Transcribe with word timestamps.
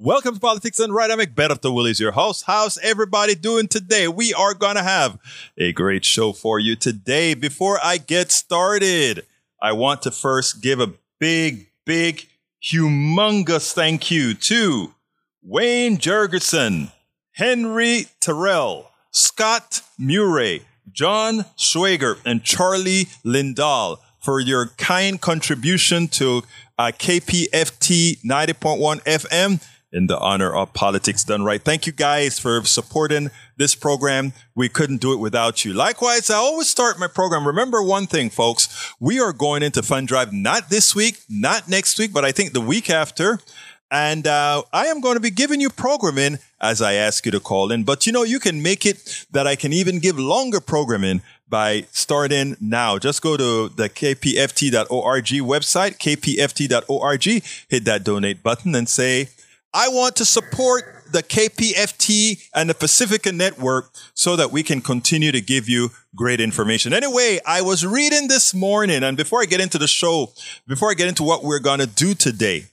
Welcome 0.00 0.34
to 0.34 0.40
Politics 0.40 0.78
Done 0.78 0.90
Right. 0.90 1.08
I'm 1.08 1.20
Egberto 1.20 1.72
Willies, 1.72 2.00
your 2.00 2.10
host. 2.10 2.44
How's 2.46 2.78
everybody 2.78 3.36
doing 3.36 3.68
today? 3.68 4.08
We 4.08 4.34
are 4.34 4.52
going 4.52 4.74
to 4.74 4.82
have 4.82 5.18
a 5.56 5.72
great 5.72 6.04
show 6.04 6.32
for 6.32 6.58
you 6.58 6.74
today. 6.74 7.34
Before 7.34 7.78
I 7.82 7.98
get 7.98 8.32
started, 8.32 9.24
I 9.62 9.72
want 9.72 10.02
to 10.02 10.10
first 10.10 10.60
give 10.60 10.80
a 10.80 10.92
big, 11.20 11.68
big, 11.84 12.26
humongous 12.60 13.72
thank 13.72 14.10
you 14.10 14.34
to 14.34 14.94
Wayne 15.42 15.96
Jurgensen, 15.98 16.90
Henry 17.32 18.06
Terrell, 18.20 18.90
Scott 19.12 19.80
Murray, 19.96 20.62
John 20.90 21.44
Schwager, 21.56 22.18
and 22.26 22.42
Charlie 22.42 23.06
Lindahl 23.24 23.98
for 24.20 24.40
your 24.40 24.66
kind 24.76 25.20
contribution 25.20 26.08
to 26.08 26.42
uh, 26.78 26.86
KPFT 26.86 28.22
90.1 28.24 29.02
FM 29.04 29.62
in 29.94 30.08
the 30.08 30.18
honor 30.18 30.52
of 30.52 30.74
politics 30.74 31.22
done 31.22 31.44
right. 31.44 31.62
Thank 31.62 31.86
you 31.86 31.92
guys 31.92 32.38
for 32.38 32.62
supporting 32.64 33.30
this 33.56 33.76
program. 33.76 34.32
We 34.54 34.68
couldn't 34.68 35.00
do 35.00 35.12
it 35.12 35.20
without 35.20 35.64
you. 35.64 35.72
Likewise, 35.72 36.28
I 36.28 36.34
always 36.34 36.68
start 36.68 36.98
my 36.98 37.06
program. 37.06 37.46
Remember 37.46 37.82
one 37.82 38.06
thing, 38.06 38.28
folks. 38.28 38.92
We 38.98 39.20
are 39.20 39.32
going 39.32 39.62
into 39.62 39.82
fund 39.84 40.08
drive 40.08 40.32
not 40.32 40.68
this 40.68 40.94
week, 40.96 41.20
not 41.30 41.68
next 41.68 41.98
week, 41.98 42.12
but 42.12 42.24
I 42.24 42.32
think 42.32 42.52
the 42.52 42.60
week 42.60 42.90
after. 42.90 43.38
And 43.90 44.26
uh, 44.26 44.64
I 44.72 44.86
am 44.86 45.00
going 45.00 45.14
to 45.14 45.20
be 45.20 45.30
giving 45.30 45.60
you 45.60 45.70
programming 45.70 46.38
as 46.60 46.82
I 46.82 46.94
ask 46.94 47.24
you 47.24 47.30
to 47.30 47.38
call 47.38 47.70
in. 47.70 47.84
But 47.84 48.06
you 48.06 48.12
know, 48.12 48.24
you 48.24 48.40
can 48.40 48.60
make 48.60 48.84
it 48.84 49.26
that 49.30 49.46
I 49.46 49.54
can 49.54 49.72
even 49.72 50.00
give 50.00 50.18
longer 50.18 50.58
programming 50.60 51.22
by 51.48 51.86
starting 51.92 52.56
now. 52.60 52.98
Just 52.98 53.22
go 53.22 53.36
to 53.36 53.68
the 53.68 53.88
kpft.org 53.88 55.26
website, 55.26 55.98
kpft.org, 55.98 57.24
hit 57.68 57.84
that 57.84 58.02
donate 58.02 58.42
button 58.42 58.74
and 58.74 58.88
say, 58.88 59.28
I 59.76 59.88
want 59.88 60.14
to 60.16 60.24
support 60.24 61.02
the 61.10 61.24
KPFT 61.24 62.48
and 62.54 62.70
the 62.70 62.74
Pacifica 62.74 63.32
Network 63.32 63.90
so 64.14 64.36
that 64.36 64.52
we 64.52 64.62
can 64.62 64.80
continue 64.80 65.32
to 65.32 65.40
give 65.40 65.68
you 65.68 65.90
great 66.14 66.40
information. 66.40 66.92
Anyway, 66.94 67.40
I 67.44 67.60
was 67.60 67.84
reading 67.84 68.28
this 68.28 68.54
morning, 68.54 69.02
and 69.02 69.16
before 69.16 69.42
I 69.42 69.46
get 69.46 69.60
into 69.60 69.76
the 69.76 69.88
show, 69.88 70.32
before 70.68 70.92
I 70.92 70.94
get 70.94 71.08
into 71.08 71.24
what 71.24 71.42
we're 71.42 71.58
going 71.58 71.80
to 71.80 71.88
do 71.88 72.14
today, 72.14 72.66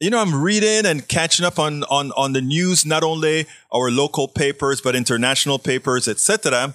you 0.00 0.08
know, 0.08 0.18
I'm 0.18 0.42
reading 0.42 0.86
and 0.86 1.06
catching 1.06 1.44
up 1.44 1.58
on, 1.58 1.84
on, 1.84 2.12
on 2.12 2.32
the 2.32 2.40
news, 2.40 2.86
not 2.86 3.02
only 3.02 3.44
our 3.70 3.90
local 3.90 4.26
papers, 4.26 4.80
but 4.80 4.96
international 4.96 5.58
papers, 5.58 6.08
etc. 6.08 6.74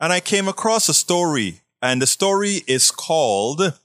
And 0.00 0.12
I 0.12 0.18
came 0.18 0.48
across 0.48 0.88
a 0.88 0.94
story, 0.94 1.60
and 1.80 2.02
the 2.02 2.08
story 2.08 2.62
is 2.66 2.90
called 2.90 3.78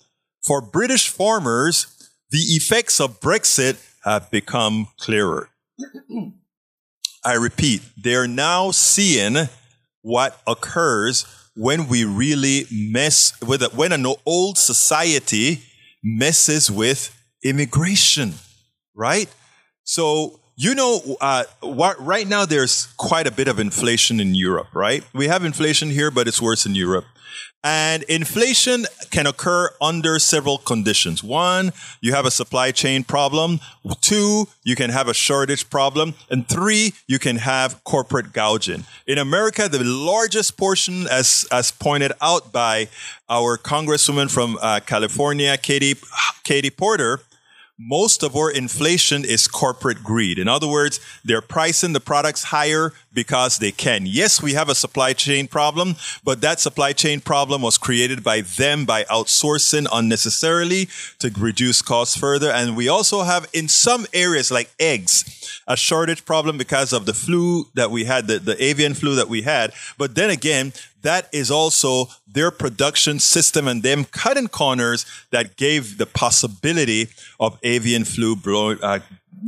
For 0.43 0.61
British 0.61 1.09
Farmers, 1.09 2.09
the 2.31 2.39
Effects 2.39 2.99
of 2.99 3.19
Brexit 3.19 3.77
have 4.05 4.31
become 4.31 4.87
clearer. 4.99 5.49
I 7.25 7.33
repeat, 7.33 7.81
they're 7.97 8.27
now 8.27 8.69
seeing 8.71 9.49
what 10.03 10.39
occurs 10.45 11.25
when 11.55 11.87
we 11.87 12.05
really 12.05 12.65
mess 12.71 13.33
with 13.41 13.63
it, 13.63 13.73
when 13.73 13.91
an 13.91 14.05
old 14.25 14.57
society 14.59 15.63
messes 16.03 16.69
with 16.69 17.19
immigration, 17.43 18.33
right? 18.93 19.27
So, 19.83 20.39
you 20.55 20.75
know, 20.75 21.17
uh, 21.19 21.45
what, 21.61 21.99
right 21.99 22.27
now 22.27 22.45
there's 22.45 22.87
quite 22.97 23.25
a 23.25 23.31
bit 23.31 23.47
of 23.47 23.59
inflation 23.59 24.19
in 24.19 24.35
Europe, 24.35 24.75
right? 24.75 25.03
We 25.13 25.27
have 25.27 25.43
inflation 25.43 25.89
here, 25.89 26.11
but 26.11 26.27
it's 26.27 26.41
worse 26.41 26.67
in 26.67 26.75
Europe. 26.75 27.05
And 27.63 28.03
inflation 28.03 28.85
can 29.09 29.25
occur 29.25 29.71
under 29.81 30.19
several 30.19 30.59
conditions. 30.59 31.23
One, 31.23 31.73
you 31.99 32.13
have 32.13 32.25
a 32.25 32.31
supply 32.31 32.71
chain 32.71 33.03
problem. 33.03 33.59
Two, 34.01 34.47
you 34.63 34.75
can 34.75 34.91
have 34.91 35.07
a 35.07 35.15
shortage 35.15 35.67
problem. 35.71 36.13
And 36.29 36.47
three, 36.47 36.93
you 37.07 37.17
can 37.17 37.37
have 37.37 37.83
corporate 37.83 38.33
gouging. 38.33 38.85
In 39.07 39.17
America, 39.17 39.67
the 39.67 39.83
largest 39.83 40.57
portion, 40.57 41.07
as, 41.07 41.47
as 41.51 41.71
pointed 41.71 42.11
out 42.21 42.51
by 42.51 42.87
our 43.29 43.57
congresswoman 43.57 44.29
from 44.29 44.59
uh, 44.61 44.79
California, 44.85 45.57
Katie, 45.57 45.95
Katie 46.43 46.69
Porter, 46.69 47.21
most 47.77 48.23
of 48.23 48.35
our 48.35 48.49
inflation 48.49 49.25
is 49.25 49.47
corporate 49.47 50.01
greed. 50.01 50.39
In 50.39 50.47
other 50.47 50.67
words, 50.67 50.99
they're 51.25 51.41
pricing 51.41 51.91
the 51.91 51.99
products 51.99 52.45
higher 52.45 52.93
because 53.13 53.57
they 53.57 53.71
can. 53.71 54.05
Yes, 54.05 54.41
we 54.41 54.53
have 54.53 54.69
a 54.69 54.75
supply 54.75 55.11
chain 55.11 55.47
problem, 55.47 55.95
but 56.23 56.39
that 56.41 56.61
supply 56.61 56.93
chain 56.93 57.19
problem 57.19 57.61
was 57.61 57.77
created 57.77 58.23
by 58.23 58.41
them 58.41 58.85
by 58.85 59.03
outsourcing 59.05 59.87
unnecessarily 59.91 60.87
to 61.19 61.29
reduce 61.37 61.81
costs 61.81 62.15
further. 62.15 62.49
And 62.49 62.77
we 62.77 62.87
also 62.87 63.23
have 63.23 63.49
in 63.51 63.67
some 63.67 64.05
areas 64.13 64.51
like 64.51 64.73
eggs, 64.79 65.61
a 65.67 65.75
shortage 65.75 66.25
problem 66.25 66.57
because 66.57 66.93
of 66.93 67.05
the 67.05 67.13
flu 67.13 67.65
that 67.73 67.91
we 67.91 68.05
had, 68.05 68.27
the, 68.27 68.39
the 68.39 68.61
avian 68.63 68.93
flu 68.93 69.15
that 69.15 69.27
we 69.27 69.41
had. 69.41 69.73
But 69.97 70.15
then 70.15 70.29
again, 70.29 70.71
that 71.05 71.29
is 71.31 71.51
also 71.51 72.07
their 72.27 72.51
production 72.51 73.19
system 73.19 73.67
and 73.67 73.83
them 73.83 74.05
cutting 74.05 74.47
corners 74.47 75.05
that 75.31 75.55
gave 75.55 75.97
the 75.97 76.05
possibility 76.05 77.07
of 77.39 77.57
avian 77.63 78.03
flu 78.03 78.35
uh, 78.81 78.99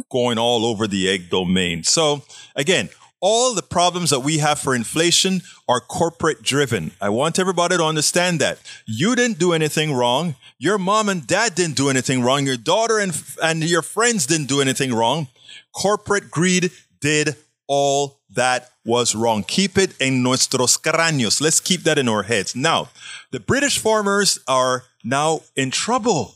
going 0.10 0.38
all 0.38 0.66
over 0.66 0.88
the 0.88 1.10
egg 1.10 1.30
domain. 1.30 1.84
So 1.84 2.24
again, 2.56 2.90
all 3.20 3.56
the 3.56 3.64
problems 3.64 4.12
that 4.12 4.20
we 4.20 4.38
have 4.38 4.60
for 4.60 4.76
inflation 4.76 5.42
are 5.68 5.80
corporate 5.80 6.44
driven. 6.44 6.92
I 7.02 7.10
want 7.10 7.40
everybody 7.40 7.76
to 7.78 7.84
understand 7.84 8.40
that. 8.42 8.60
You 8.86 9.16
didn't 9.16 9.40
do 9.40 9.54
anything 9.54 9.94
wrong. 9.94 10.36
Your 10.60 10.78
mom 10.78 11.10
and 11.10 11.26
dad 11.26 11.56
didn't 11.56 11.78
do 11.78 11.90
anything 11.90 12.22
wrong. 12.22 12.46
Your 12.46 12.58
daughter 12.58 13.00
and, 13.00 13.20
and 13.42 13.64
your 13.64 13.82
friends 13.82 14.28
didn't 14.28 14.48
do 14.48 14.62
anything 14.62 14.94
wrong. 14.94 15.28
Corporate 15.74 16.30
greed 16.30 16.72
did 17.02 17.36
all 17.68 18.17
that 18.38 18.70
was 18.86 19.16
wrong. 19.16 19.44
Keep 19.44 19.78
it 19.78 20.00
in 20.00 20.24
nuestros 20.24 20.78
cráneos. 20.78 21.42
Let's 21.42 21.60
keep 21.60 21.82
that 21.84 21.98
in 21.98 22.08
our 22.08 22.24
heads. 22.24 22.56
Now, 22.56 22.90
the 23.32 23.40
British 23.40 23.80
farmers 23.80 24.40
are 24.48 24.84
now 25.04 25.42
in 25.56 25.72
trouble 25.72 26.36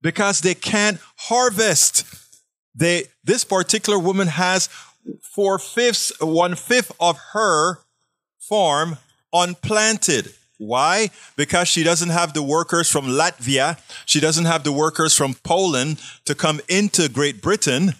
because 0.00 0.40
they 0.40 0.54
can't 0.54 0.98
harvest. 1.16 2.06
They, 2.74 3.04
this 3.24 3.44
particular 3.44 3.98
woman 3.98 4.28
has 4.28 4.68
four 5.20 5.58
fifths, 5.58 6.12
one 6.20 6.54
fifth 6.54 6.92
of 7.00 7.18
her 7.32 7.78
farm 8.38 8.98
unplanted. 9.32 10.32
Why? 10.58 11.10
Because 11.34 11.66
she 11.66 11.82
doesn't 11.82 12.10
have 12.10 12.34
the 12.34 12.42
workers 12.42 12.88
from 12.88 13.06
Latvia. 13.06 13.78
She 14.06 14.20
doesn't 14.20 14.44
have 14.44 14.62
the 14.62 14.70
workers 14.70 15.16
from 15.16 15.34
Poland 15.42 16.00
to 16.24 16.36
come 16.36 16.60
into 16.68 17.08
Great 17.08 17.42
Britain 17.42 17.94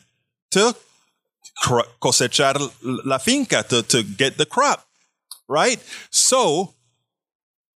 to 0.52 0.76
cosechar 1.62 2.72
la 2.82 3.18
finca 3.18 3.62
to, 3.68 3.82
to 3.82 4.02
get 4.02 4.36
the 4.36 4.46
crop, 4.46 4.86
right? 5.48 5.82
So, 6.10 6.74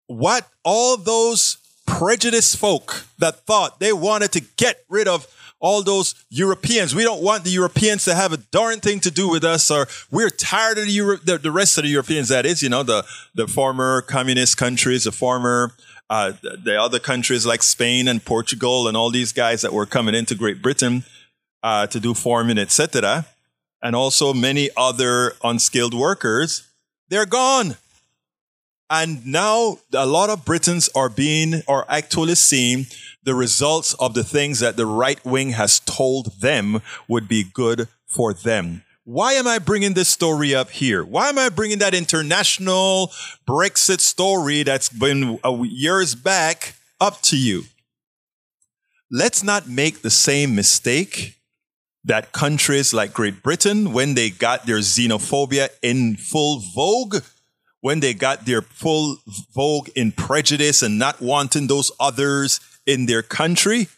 what 0.07 0.49
all 0.65 0.97
those 0.97 1.59
prejudiced 1.87 2.57
folk 2.57 3.05
that 3.19 3.45
thought 3.47 3.79
they 3.79 3.93
wanted 3.93 4.33
to 4.33 4.41
get 4.41 4.85
rid 4.89 5.07
of 5.07 5.27
all 5.61 5.83
those 5.83 6.15
Europeans. 6.29 6.95
We 6.95 7.05
don't 7.05 7.23
want 7.23 7.45
the 7.45 7.51
Europeans 7.51 8.05
to 8.05 8.15
have 8.15 8.33
a 8.33 8.37
darn 8.37 8.81
thing 8.81 9.01
to 9.01 9.11
do 9.11 9.31
with 9.31 9.45
us, 9.45 9.71
or 9.71 9.87
we're 10.11 10.29
tired 10.29 10.77
of 10.79 10.85
the, 10.85 10.93
Euro- 10.93 11.17
the, 11.17 11.39
the 11.39 11.51
rest 11.51 11.79
of 11.79 11.85
the 11.85 11.91
Europeans. 11.91 12.29
That 12.29 12.45
is, 12.45 12.63
you 12.63 12.69
know, 12.69 12.83
the 12.83 13.05
the 13.35 13.47
former 13.47 14.03
communist 14.03 14.57
countries, 14.59 15.05
the 15.05 15.13
former 15.13 15.73
uh, 16.11 16.33
the, 16.43 16.59
the 16.63 16.81
other 16.81 16.99
countries 16.99 17.47
like 17.47 17.63
Spain 17.63 18.09
and 18.09 18.23
Portugal, 18.23 18.89
and 18.89 18.97
all 18.97 19.11
these 19.11 19.33
guys 19.33 19.63
that 19.63 19.73
were 19.73 19.87
coming 19.87 20.15
into 20.15 20.35
Great 20.35 20.61
Britain 20.61 21.05
uh, 21.63 21.87
to 21.87 21.99
do 21.99 22.13
farming, 22.13 22.59
etc 22.59 23.25
and 23.85 23.95
also 23.95 24.33
many 24.33 24.71
other 24.79 25.35
unskilled 25.45 25.93
workers, 25.93 26.67
they're 27.11 27.27
gone. 27.27 27.77
And 28.89 29.27
now 29.27 29.79
a 29.93 30.07
lot 30.07 30.31
of 30.31 30.45
Britons 30.45 30.89
are 30.95 31.11
being, 31.11 31.63
or 31.69 31.85
actually 31.89 32.35
seeing 32.35 32.87
the 33.23 33.35
results 33.35 33.93
of 33.95 34.15
the 34.15 34.25
things 34.25 34.61
that 34.61 34.77
the 34.77 34.87
right 34.87 35.23
wing 35.25 35.51
has 35.51 35.81
told 35.81 36.41
them 36.41 36.81
would 37.09 37.29
be 37.29 37.45
good 37.45 37.89
for 38.07 38.33
them. 38.33 38.83
Why 39.05 39.35
am 39.35 39.47
I 39.47 39.59
bringing 39.59 39.93
this 39.93 40.09
story 40.09 40.55
up 40.55 40.71
here? 40.71 41.05
Why 41.05 41.29
am 41.29 41.39
I 41.39 41.51
bringing 41.51 41.79
that 41.79 41.95
international 41.95 43.13
Brexit 43.47 44.01
story 44.01 44.63
that's 44.63 44.89
been 44.89 45.39
years 45.65 46.15
back 46.15 46.75
up 47.01 47.21
to 47.23 47.37
you? 47.37 47.65
Let's 49.11 49.43
not 49.43 49.69
make 49.69 50.01
the 50.01 50.11
same 50.11 50.55
mistake 50.55 51.37
that 52.05 52.33
countries 52.33 52.93
like 52.93 53.15
Great 53.15 53.43
Britain, 53.43 53.93
when 53.93 54.15
they 54.15 54.31
got 54.31 54.67
their 54.67 54.79
xenophobia 54.79 55.71
in 55.83 56.17
full 56.17 56.61
vogue, 56.75 57.23
when 57.81 58.01
they 58.01 58.13
got 58.13 58.45
their 58.45 58.63
full 58.63 59.17
vogue 59.55 59.89
in 59.95 60.13
prejudice 60.13 60.83
and 60.83 60.99
not 60.99 61.21
wanting 61.21 61.67
those 61.67 61.91
others 61.99 62.61
in 62.87 63.07
their 63.07 63.23
country, 63.23 63.89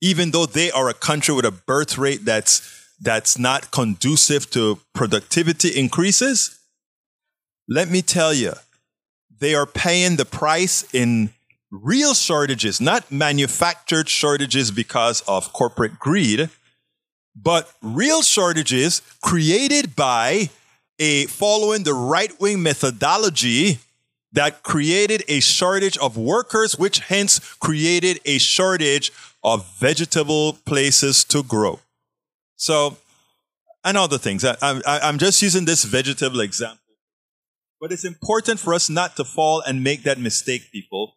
even 0.00 0.32
though 0.32 0.46
they 0.46 0.70
are 0.72 0.88
a 0.88 0.94
country 0.94 1.34
with 1.34 1.44
a 1.44 1.52
birth 1.52 1.96
rate 1.96 2.24
that's 2.24 2.80
that's 3.00 3.36
not 3.38 3.72
conducive 3.72 4.48
to 4.50 4.78
productivity 4.92 5.68
increases, 5.68 6.60
let 7.68 7.90
me 7.90 8.00
tell 8.00 8.32
you, 8.32 8.52
they 9.40 9.56
are 9.56 9.66
paying 9.66 10.16
the 10.16 10.24
price 10.24 10.84
in 10.94 11.30
real 11.72 12.14
shortages, 12.14 12.80
not 12.80 13.10
manufactured 13.10 14.08
shortages 14.08 14.70
because 14.70 15.20
of 15.22 15.52
corporate 15.52 15.98
greed 15.98 16.48
but 17.34 17.72
real 17.82 18.22
shortages 18.22 19.02
created 19.22 19.96
by 19.96 20.50
a 20.98 21.26
following 21.26 21.82
the 21.82 21.94
right 21.94 22.38
wing 22.40 22.62
methodology 22.62 23.78
that 24.32 24.62
created 24.62 25.22
a 25.28 25.40
shortage 25.40 25.98
of 25.98 26.16
workers, 26.16 26.78
which 26.78 27.00
hence 27.00 27.38
created 27.54 28.20
a 28.24 28.38
shortage 28.38 29.12
of 29.44 29.66
vegetable 29.76 30.54
places 30.64 31.24
to 31.24 31.42
grow. 31.42 31.80
So, 32.56 32.96
and 33.84 33.96
other 33.96 34.18
things. 34.18 34.44
I, 34.44 34.56
I'm 34.62 35.18
just 35.18 35.42
using 35.42 35.64
this 35.64 35.84
vegetable 35.84 36.40
example. 36.40 36.78
But 37.80 37.90
it's 37.90 38.04
important 38.04 38.60
for 38.60 38.74
us 38.74 38.88
not 38.88 39.16
to 39.16 39.24
fall 39.24 39.60
and 39.60 39.82
make 39.82 40.04
that 40.04 40.18
mistake, 40.18 40.70
people. 40.70 41.16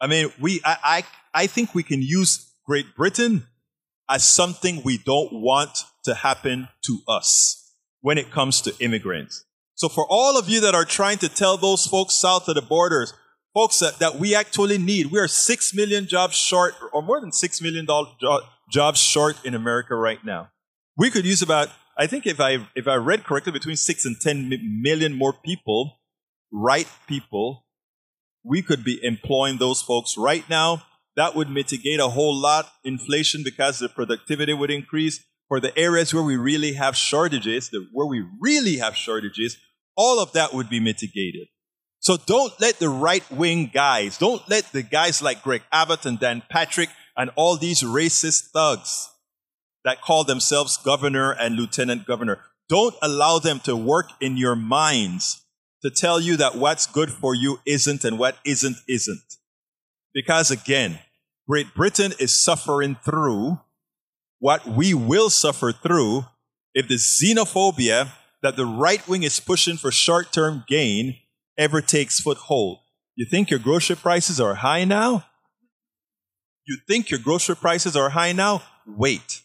I 0.00 0.08
mean, 0.08 0.32
we, 0.40 0.60
I, 0.64 0.76
I, 0.82 1.04
I 1.42 1.46
think 1.46 1.74
we 1.74 1.84
can 1.84 2.02
use 2.02 2.50
Great 2.66 2.96
Britain 2.96 3.46
as 4.08 4.26
something 4.26 4.82
we 4.84 4.98
don't 4.98 5.32
want 5.32 5.84
to 6.04 6.14
happen 6.14 6.68
to 6.82 6.98
us 7.08 7.72
when 8.00 8.18
it 8.18 8.30
comes 8.30 8.60
to 8.62 8.74
immigrants. 8.80 9.44
So 9.74 9.88
for 9.88 10.06
all 10.08 10.38
of 10.38 10.48
you 10.48 10.60
that 10.60 10.74
are 10.74 10.84
trying 10.84 11.18
to 11.18 11.28
tell 11.28 11.56
those 11.56 11.86
folks 11.86 12.14
south 12.14 12.48
of 12.48 12.54
the 12.54 12.62
borders, 12.62 13.12
folks 13.54 13.78
that, 13.78 13.98
that 13.98 14.16
we 14.16 14.34
actually 14.34 14.78
need, 14.78 15.06
we 15.06 15.18
are 15.18 15.28
six 15.28 15.74
million 15.74 16.06
jobs 16.06 16.36
short, 16.36 16.74
or 16.92 17.02
more 17.02 17.20
than 17.20 17.32
six 17.32 17.60
million 17.60 17.86
jo- 17.86 18.40
jobs 18.70 19.00
short 19.00 19.42
in 19.44 19.54
America 19.54 19.94
right 19.94 20.24
now. 20.24 20.50
We 20.96 21.10
could 21.10 21.24
use 21.24 21.42
about, 21.42 21.70
I 21.96 22.06
think 22.06 22.26
if 22.26 22.40
I, 22.40 22.68
if 22.76 22.86
I 22.86 22.96
read 22.96 23.24
correctly, 23.24 23.52
between 23.52 23.76
six 23.76 24.04
and 24.04 24.20
10 24.20 24.80
million 24.82 25.12
more 25.14 25.32
people, 25.32 25.98
right 26.52 26.88
people, 27.08 27.64
we 28.44 28.62
could 28.62 28.84
be 28.84 29.02
employing 29.02 29.58
those 29.58 29.80
folks 29.82 30.16
right 30.16 30.48
now. 30.48 30.82
That 31.16 31.34
would 31.34 31.48
mitigate 31.48 32.00
a 32.00 32.08
whole 32.08 32.34
lot 32.34 32.70
inflation 32.82 33.42
because 33.44 33.78
the 33.78 33.88
productivity 33.88 34.52
would 34.52 34.70
increase 34.70 35.24
for 35.48 35.60
the 35.60 35.76
areas 35.78 36.12
where 36.12 36.22
we 36.22 36.36
really 36.36 36.72
have 36.72 36.96
shortages, 36.96 37.70
the, 37.70 37.86
where 37.92 38.06
we 38.06 38.24
really 38.40 38.78
have 38.78 38.96
shortages, 38.96 39.56
all 39.96 40.20
of 40.20 40.32
that 40.32 40.52
would 40.52 40.68
be 40.68 40.80
mitigated. 40.80 41.48
So 42.00 42.16
don't 42.16 42.52
let 42.60 42.78
the 42.78 42.88
right 42.88 43.28
wing 43.30 43.70
guys, 43.72 44.18
don't 44.18 44.46
let 44.48 44.72
the 44.72 44.82
guys 44.82 45.22
like 45.22 45.42
Greg 45.42 45.62
Abbott 45.72 46.04
and 46.04 46.18
Dan 46.18 46.42
Patrick 46.50 46.90
and 47.16 47.30
all 47.36 47.56
these 47.56 47.82
racist 47.82 48.50
thugs 48.52 49.08
that 49.84 50.02
call 50.02 50.24
themselves 50.24 50.76
governor 50.76 51.30
and 51.32 51.56
lieutenant 51.56 52.06
governor, 52.06 52.40
don't 52.68 52.94
allow 53.02 53.38
them 53.38 53.60
to 53.60 53.76
work 53.76 54.10
in 54.20 54.36
your 54.36 54.56
minds 54.56 55.44
to 55.82 55.90
tell 55.90 56.18
you 56.18 56.36
that 56.36 56.56
what's 56.56 56.86
good 56.86 57.10
for 57.10 57.34
you 57.34 57.60
isn't 57.66 58.04
and 58.04 58.18
what 58.18 58.38
isn't 58.44 58.76
isn't. 58.88 59.36
Because 60.14 60.50
again, 60.50 61.00
Great 61.48 61.74
Britain 61.74 62.12
is 62.18 62.32
suffering 62.32 62.96
through 63.04 63.60
what 64.38 64.66
we 64.66 64.94
will 64.94 65.28
suffer 65.28 65.72
through 65.72 66.24
if 66.74 66.88
the 66.88 66.94
xenophobia 66.94 68.10
that 68.42 68.56
the 68.56 68.66
right 68.66 69.06
wing 69.08 69.22
is 69.22 69.40
pushing 69.40 69.76
for 69.76 69.90
short 69.90 70.32
term 70.32 70.64
gain 70.68 71.16
ever 71.58 71.80
takes 71.80 72.20
foothold. 72.20 72.78
You 73.16 73.26
think 73.26 73.50
your 73.50 73.60
grocery 73.60 73.96
prices 73.96 74.40
are 74.40 74.54
high 74.54 74.84
now? 74.84 75.24
You 76.66 76.78
think 76.88 77.10
your 77.10 77.20
grocery 77.20 77.56
prices 77.56 77.96
are 77.96 78.10
high 78.10 78.32
now? 78.32 78.62
Wait. 78.86 79.42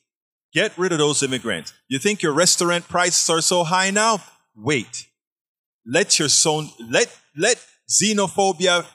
Get 0.53 0.77
rid 0.77 0.91
of 0.91 0.97
those 0.97 1.21
immigrants. 1.21 1.73
You 1.87 1.99
think 1.99 2.23
your 2.23 2.33
restaurant 2.33 2.87
prices 2.87 3.29
are 3.29 3.41
so 3.41 3.63
high 3.63 3.91
now? 3.91 4.23
Wait. 4.55 5.07
Let 5.85 6.17
your 6.17 6.29
son, 6.29 6.69
let, 6.89 7.15
let 7.35 7.63
xenophobia 7.89 8.85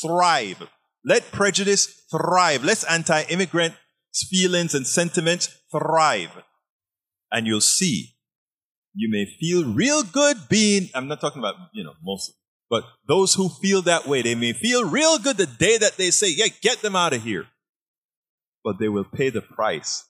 thrive. 0.00 0.68
Let 1.04 1.32
prejudice 1.32 1.86
thrive. 2.10 2.64
Let 2.64 2.84
anti-immigrant 2.88 3.74
feelings 4.14 4.74
and 4.74 4.86
sentiments 4.86 5.56
thrive. 5.70 6.30
And 7.30 7.46
you'll 7.46 7.60
see, 7.60 8.14
you 8.94 9.08
may 9.10 9.26
feel 9.40 9.72
real 9.72 10.02
good 10.02 10.36
being, 10.48 10.90
I'm 10.94 11.08
not 11.08 11.20
talking 11.20 11.40
about, 11.40 11.54
you 11.72 11.82
know, 11.82 11.94
most, 12.02 12.32
but 12.68 12.84
those 13.08 13.34
who 13.34 13.48
feel 13.48 13.82
that 13.82 14.06
way, 14.06 14.22
they 14.22 14.34
may 14.34 14.52
feel 14.52 14.88
real 14.88 15.18
good 15.18 15.36
the 15.36 15.46
day 15.46 15.78
that 15.78 15.96
they 15.96 16.10
say, 16.10 16.30
yeah, 16.30 16.46
get 16.60 16.82
them 16.82 16.94
out 16.94 17.12
of 17.12 17.22
here. 17.22 17.46
But 18.62 18.78
they 18.78 18.88
will 18.88 19.04
pay 19.04 19.30
the 19.30 19.42
price. 19.42 20.04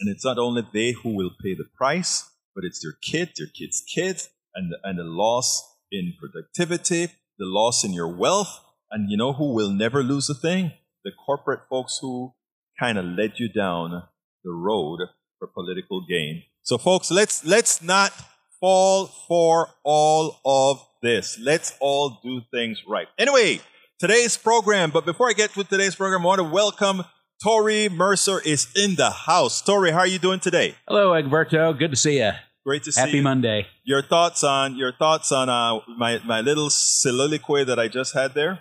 And 0.00 0.10
it's 0.10 0.24
not 0.24 0.38
only 0.38 0.66
they 0.72 0.92
who 0.92 1.14
will 1.14 1.30
pay 1.42 1.54
the 1.54 1.66
price, 1.76 2.28
but 2.54 2.64
it's 2.64 2.80
their 2.82 2.94
kids, 3.02 3.32
their 3.38 3.46
kids' 3.46 3.82
kids, 3.82 4.28
and 4.54 4.72
the, 4.72 4.78
and 4.84 4.98
the 4.98 5.04
loss 5.04 5.62
in 5.90 6.12
productivity, 6.18 7.06
the 7.38 7.46
loss 7.46 7.84
in 7.84 7.92
your 7.92 8.08
wealth. 8.08 8.63
And 8.94 9.10
you 9.10 9.16
know 9.16 9.32
who 9.32 9.52
will 9.52 9.70
never 9.70 10.04
lose 10.04 10.30
a 10.30 10.34
thing? 10.34 10.70
The 11.02 11.10
corporate 11.10 11.62
folks 11.68 11.98
who 12.00 12.32
kind 12.78 12.96
of 12.96 13.04
led 13.04 13.40
you 13.40 13.48
down 13.48 14.04
the 14.44 14.52
road 14.52 15.00
for 15.36 15.48
political 15.48 16.06
gain. 16.08 16.44
So 16.62 16.78
folks, 16.78 17.10
let's, 17.10 17.44
let's 17.44 17.82
not 17.82 18.12
fall 18.60 19.06
for 19.06 19.70
all 19.82 20.38
of 20.44 20.80
this. 21.02 21.36
Let's 21.40 21.76
all 21.80 22.20
do 22.22 22.42
things 22.52 22.84
right. 22.86 23.08
Anyway, 23.18 23.58
today's 23.98 24.36
program, 24.36 24.92
but 24.92 25.04
before 25.04 25.28
I 25.28 25.32
get 25.32 25.50
to 25.54 25.64
today's 25.64 25.96
program, 25.96 26.22
I 26.22 26.26
want 26.26 26.38
to 26.38 26.44
welcome 26.44 27.02
Tori 27.42 27.88
Mercer 27.88 28.40
is 28.44 28.68
in 28.76 28.94
the 28.94 29.10
house. 29.10 29.60
Tori, 29.60 29.90
how 29.90 29.98
are 29.98 30.06
you 30.06 30.20
doing 30.20 30.38
today? 30.38 30.76
Hello, 30.86 31.20
Egberto. 31.20 31.76
Good 31.76 31.90
to 31.90 31.96
see 31.96 32.18
you. 32.18 32.30
Great 32.64 32.84
to 32.84 32.92
see 32.92 33.00
Happy 33.00 33.10
you. 33.10 33.16
Happy 33.16 33.24
Monday. 33.24 33.66
Your 33.82 34.02
thoughts 34.02 34.44
on 34.44 34.76
your 34.76 34.92
thoughts 34.92 35.32
on 35.32 35.48
uh, 35.48 35.80
my 35.98 36.20
my 36.24 36.40
little 36.40 36.70
soliloquy 36.70 37.64
that 37.64 37.80
I 37.80 37.88
just 37.88 38.14
had 38.14 38.34
there? 38.34 38.60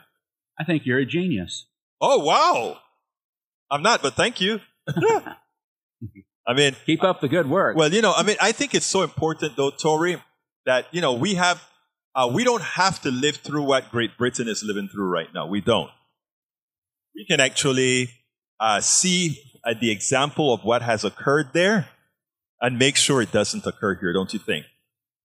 I 0.60 0.64
think 0.64 0.86
you're 0.86 1.00
a 1.00 1.06
genius. 1.06 1.66
Oh 2.00 2.20
wow! 2.20 2.78
I'm 3.72 3.82
not, 3.82 4.02
but 4.02 4.14
thank 4.14 4.42
you. 4.42 4.60
I 6.46 6.54
mean, 6.54 6.76
Keep 6.86 7.04
up 7.04 7.22
the 7.22 7.30
good 7.30 7.50
work. 7.50 7.78
well, 7.78 7.92
you 7.92 8.02
know, 8.02 8.14
I 8.16 8.24
mean, 8.24 8.36
I 8.42 8.52
think 8.52 8.76
it's 8.76 8.86
so 8.86 9.02
important 9.04 9.56
though, 9.56 9.72
Tori, 9.72 10.22
that 10.66 10.88
you 10.92 11.02
know 11.02 11.14
we 11.14 11.36
have 11.36 11.64
uh, 12.16 12.30
we 12.32 12.44
don't 12.44 12.62
have 12.62 13.02
to 13.02 13.12
live 13.12 13.38
through 13.38 13.64
what 13.64 13.90
Great 13.92 14.18
Britain 14.18 14.48
is 14.48 14.64
living 14.64 14.90
through 14.90 15.08
right 15.08 15.30
now. 15.34 15.48
We 15.48 15.62
don't. 15.62 15.90
We 17.16 17.26
can 17.26 17.40
actually 17.40 18.10
uh, 18.60 18.82
see 18.82 19.40
uh, 19.64 19.74
the 19.80 19.92
example 19.92 20.54
of 20.54 20.64
what 20.64 20.82
has 20.82 21.04
occurred 21.04 21.54
there 21.54 21.88
and 22.62 22.78
make 22.78 22.96
sure 22.96 23.22
it 23.22 23.32
doesn't 23.32 23.66
occur 23.66 23.96
here. 23.96 24.14
Don't 24.14 24.34
you 24.34 24.40
think? 24.40 24.66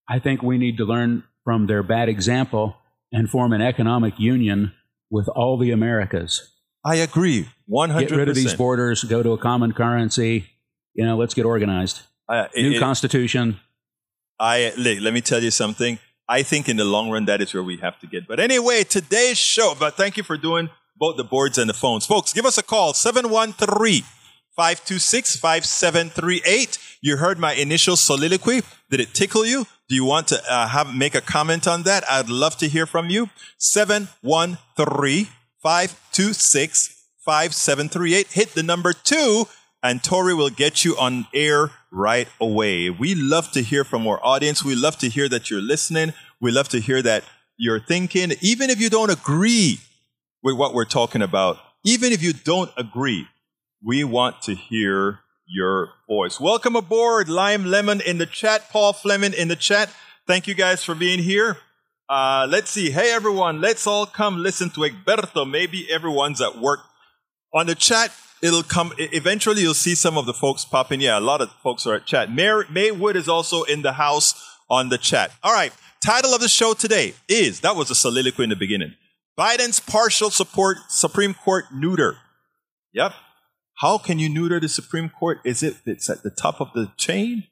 I 0.08 0.18
think 0.18 0.42
we 0.42 0.58
need 0.58 0.78
to 0.78 0.84
learn 0.84 1.24
from 1.44 1.66
their 1.66 1.82
bad 1.82 2.08
example 2.08 2.76
and 3.12 3.28
form 3.28 3.52
an 3.52 3.62
economic 3.62 4.18
union 4.18 4.72
with 5.10 5.28
all 5.28 5.56
the 5.58 5.70
Americas. 5.70 6.52
I 6.84 6.96
agree, 6.96 7.48
one 7.66 7.90
hundred 7.90 8.10
Get 8.10 8.16
rid 8.16 8.28
of 8.28 8.34
these 8.34 8.54
borders, 8.54 9.04
go 9.04 9.22
to 9.22 9.32
a 9.32 9.38
common 9.38 9.72
currency. 9.72 10.46
You 10.94 11.04
know, 11.04 11.16
let's 11.16 11.34
get 11.34 11.44
organized. 11.44 12.02
Uh, 12.28 12.46
it- 12.54 12.62
New 12.62 12.76
it- 12.76 12.80
constitution. 12.80 13.60
I 14.40 14.72
let, 14.78 15.00
let 15.02 15.12
me 15.12 15.20
tell 15.20 15.42
you 15.42 15.50
something. 15.50 15.98
I 16.28 16.42
think 16.42 16.68
in 16.68 16.76
the 16.76 16.84
long 16.84 17.10
run 17.10 17.24
that 17.24 17.40
is 17.40 17.52
where 17.54 17.62
we 17.62 17.78
have 17.78 17.98
to 18.00 18.06
get. 18.06 18.28
But 18.28 18.38
anyway, 18.38 18.84
today's 18.84 19.38
show. 19.38 19.74
But 19.78 19.94
thank 19.96 20.16
you 20.16 20.22
for 20.22 20.36
doing 20.36 20.68
both 20.96 21.16
the 21.16 21.24
boards 21.24 21.58
and 21.58 21.68
the 21.68 21.74
phones, 21.74 22.06
folks. 22.06 22.32
Give 22.32 22.44
us 22.44 22.58
a 22.58 22.62
call 22.62 22.92
713 22.92 24.02
526 24.56 25.36
5738. 25.36 26.78
You 27.00 27.16
heard 27.16 27.38
my 27.38 27.54
initial 27.54 27.96
soliloquy. 27.96 28.62
Did 28.90 29.00
it 29.00 29.14
tickle 29.14 29.46
you? 29.46 29.66
Do 29.88 29.94
you 29.94 30.04
want 30.04 30.28
to 30.28 30.52
uh, 30.52 30.68
have 30.68 30.94
make 30.94 31.14
a 31.14 31.20
comment 31.22 31.66
on 31.66 31.84
that? 31.84 32.04
I'd 32.10 32.28
love 32.28 32.58
to 32.58 32.68
hear 32.68 32.84
from 32.84 33.08
you. 33.08 33.30
713 33.56 35.28
526 35.62 37.04
5738. 37.24 38.26
Hit 38.28 38.48
the 38.50 38.62
number 38.62 38.92
two, 38.92 39.46
and 39.82 40.02
Tori 40.02 40.34
will 40.34 40.50
get 40.50 40.84
you 40.84 40.96
on 40.98 41.26
air 41.32 41.70
right 41.90 42.28
away. 42.38 42.90
We 42.90 43.14
love 43.14 43.50
to 43.52 43.62
hear 43.62 43.82
from 43.82 44.06
our 44.06 44.20
audience. 44.22 44.62
We 44.62 44.74
love 44.74 44.98
to 44.98 45.08
hear 45.08 45.28
that 45.30 45.50
you're 45.50 45.62
listening. 45.62 46.12
We 46.38 46.50
love 46.50 46.68
to 46.70 46.80
hear 46.80 47.00
that 47.02 47.24
you're 47.56 47.80
thinking, 47.80 48.32
even 48.40 48.70
if 48.70 48.80
you 48.80 48.90
don't 48.90 49.10
agree 49.10 49.80
with 50.42 50.56
what 50.56 50.74
we're 50.74 50.84
talking 50.84 51.22
about, 51.22 51.58
even 51.84 52.12
if 52.12 52.22
you 52.22 52.32
don't 52.32 52.70
agree, 52.76 53.26
we 53.82 54.04
want 54.04 54.42
to 54.42 54.54
hear 54.54 55.20
your 55.48 55.90
voice. 56.06 56.38
Welcome 56.38 56.76
aboard, 56.76 57.28
Lime 57.28 57.64
Lemon 57.64 58.00
in 58.00 58.18
the 58.18 58.26
chat, 58.26 58.68
Paul 58.70 58.92
Fleming 58.92 59.32
in 59.32 59.48
the 59.48 59.56
chat. 59.56 59.90
Thank 60.26 60.46
you 60.46 60.54
guys 60.54 60.84
for 60.84 60.94
being 60.94 61.20
here. 61.20 61.56
Uh, 62.08 62.46
let's 62.48 62.70
see. 62.70 62.90
Hey, 62.90 63.12
everyone, 63.12 63.60
let's 63.60 63.86
all 63.86 64.06
come 64.06 64.38
listen 64.38 64.70
to 64.70 64.80
Egberto. 64.80 65.48
Maybe 65.50 65.90
everyone's 65.90 66.40
at 66.40 66.58
work. 66.58 66.80
On 67.54 67.66
the 67.66 67.74
chat, 67.74 68.12
it'll 68.42 68.62
come. 68.62 68.92
Eventually, 68.98 69.62
you'll 69.62 69.74
see 69.74 69.94
some 69.94 70.18
of 70.18 70.26
the 70.26 70.34
folks 70.34 70.64
popping. 70.64 71.00
Yeah, 71.00 71.18
a 71.18 71.20
lot 71.20 71.40
of 71.40 71.50
folks 71.62 71.86
are 71.86 71.94
at 71.94 72.06
chat. 72.06 72.30
May, 72.32 72.62
Maywood 72.70 73.16
is 73.16 73.28
also 73.28 73.62
in 73.62 73.82
the 73.82 73.92
house 73.92 74.34
on 74.68 74.90
the 74.90 74.98
chat. 74.98 75.32
All 75.42 75.52
right. 75.52 75.72
Title 76.04 76.32
of 76.34 76.40
the 76.40 76.48
show 76.48 76.74
today 76.74 77.14
is 77.28 77.60
that 77.60 77.74
was 77.74 77.90
a 77.90 77.94
soliloquy 77.94 78.44
in 78.44 78.50
the 78.50 78.56
beginning. 78.56 78.94
Biden's 79.38 79.80
partial 79.80 80.30
support 80.30 80.78
Supreme 80.88 81.34
Court 81.34 81.66
neuter. 81.72 82.18
Yep. 82.92 83.12
How 83.78 83.96
can 83.96 84.18
you 84.18 84.28
neuter 84.28 84.58
the 84.58 84.68
Supreme 84.68 85.08
Court? 85.08 85.38
Is 85.44 85.62
it 85.62 85.76
it's 85.86 86.10
at 86.10 86.24
the 86.24 86.30
top 86.30 86.60
of 86.60 86.72
the 86.74 86.90
chain? 86.96 87.44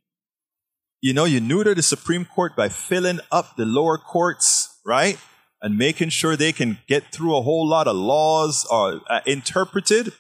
You 1.00 1.14
know, 1.14 1.24
you 1.24 1.40
neuter 1.40 1.72
the 1.72 1.82
Supreme 1.82 2.24
Court 2.24 2.56
by 2.56 2.68
filling 2.68 3.20
up 3.30 3.54
the 3.56 3.64
lower 3.64 3.96
courts, 3.96 4.80
right? 4.84 5.18
And 5.62 5.78
making 5.78 6.08
sure 6.08 6.34
they 6.34 6.52
can 6.52 6.78
get 6.88 7.12
through 7.12 7.36
a 7.36 7.42
whole 7.42 7.66
lot 7.66 7.86
of 7.86 7.94
laws 7.94 8.66
or 8.68 9.02
uh, 9.08 9.20
interpreted. 9.24 10.12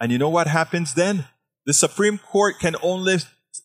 And 0.00 0.10
you 0.10 0.18
know 0.18 0.28
what 0.28 0.48
happens 0.48 0.94
then? 0.94 1.26
The 1.64 1.72
Supreme 1.72 2.18
Court 2.18 2.58
can 2.58 2.74
only 2.82 3.18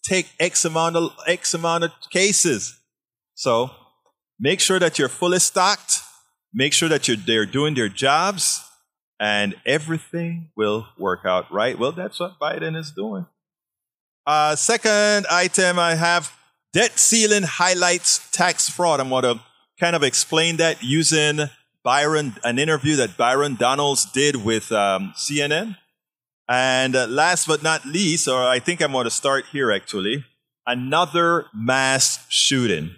take 0.03 0.29
X 0.39 0.63
amount 0.65 0.97
of 0.97 1.11
X 1.25 1.55
amount 1.55 1.83
of 1.83 1.91
cases. 2.11 2.79
So 3.33 3.71
make 4.39 4.59
sure 4.59 4.77
that 4.77 4.99
you're 4.99 5.09
fully 5.09 5.39
stocked. 5.39 6.01
Make 6.53 6.73
sure 6.73 6.89
that 6.89 7.07
you're 7.07 7.17
they're 7.17 7.47
doing 7.47 7.73
their 7.73 7.89
jobs, 7.89 8.63
and 9.21 9.53
everything 9.67 10.49
will 10.55 10.87
work 10.97 11.25
out 11.25 11.49
right. 11.53 11.77
Well, 11.77 11.91
that's 11.91 12.19
what 12.19 12.39
Biden 12.39 12.75
is 12.75 12.89
doing. 12.91 13.27
Uh, 14.25 14.55
second 14.55 15.27
item 15.29 15.77
I 15.77 15.93
have 15.93 16.35
debt 16.73 16.97
ceiling 16.97 17.43
highlights 17.43 18.29
tax 18.31 18.67
fraud. 18.67 18.99
I'm 18.99 19.09
going 19.09 19.23
to 19.23 19.39
kind 19.79 19.95
of 19.95 20.01
explain 20.01 20.57
that 20.57 20.81
using 20.81 21.41
Byron, 21.83 22.33
an 22.43 22.57
interview 22.57 22.95
that 22.95 23.15
Byron 23.15 23.55
Donalds 23.55 24.05
did 24.11 24.37
with 24.37 24.71
um, 24.71 25.13
CNN. 25.15 25.77
And 26.49 26.95
uh, 26.95 27.05
last 27.05 27.47
but 27.47 27.61
not 27.61 27.85
least, 27.85 28.27
or 28.27 28.41
I 28.41 28.57
think 28.57 28.81
I'm 28.81 28.91
going 28.91 29.03
to 29.05 29.11
start 29.11 29.45
here 29.51 29.71
actually, 29.71 30.25
another 30.65 31.45
mass 31.53 32.25
shooting. 32.27 32.95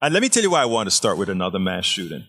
And 0.00 0.14
let 0.14 0.22
me 0.22 0.28
tell 0.28 0.44
you 0.44 0.52
why 0.52 0.62
I 0.62 0.66
want 0.66 0.86
to 0.86 0.94
start 0.94 1.18
with 1.18 1.28
another 1.28 1.58
mass 1.58 1.86
shooting. 1.86 2.26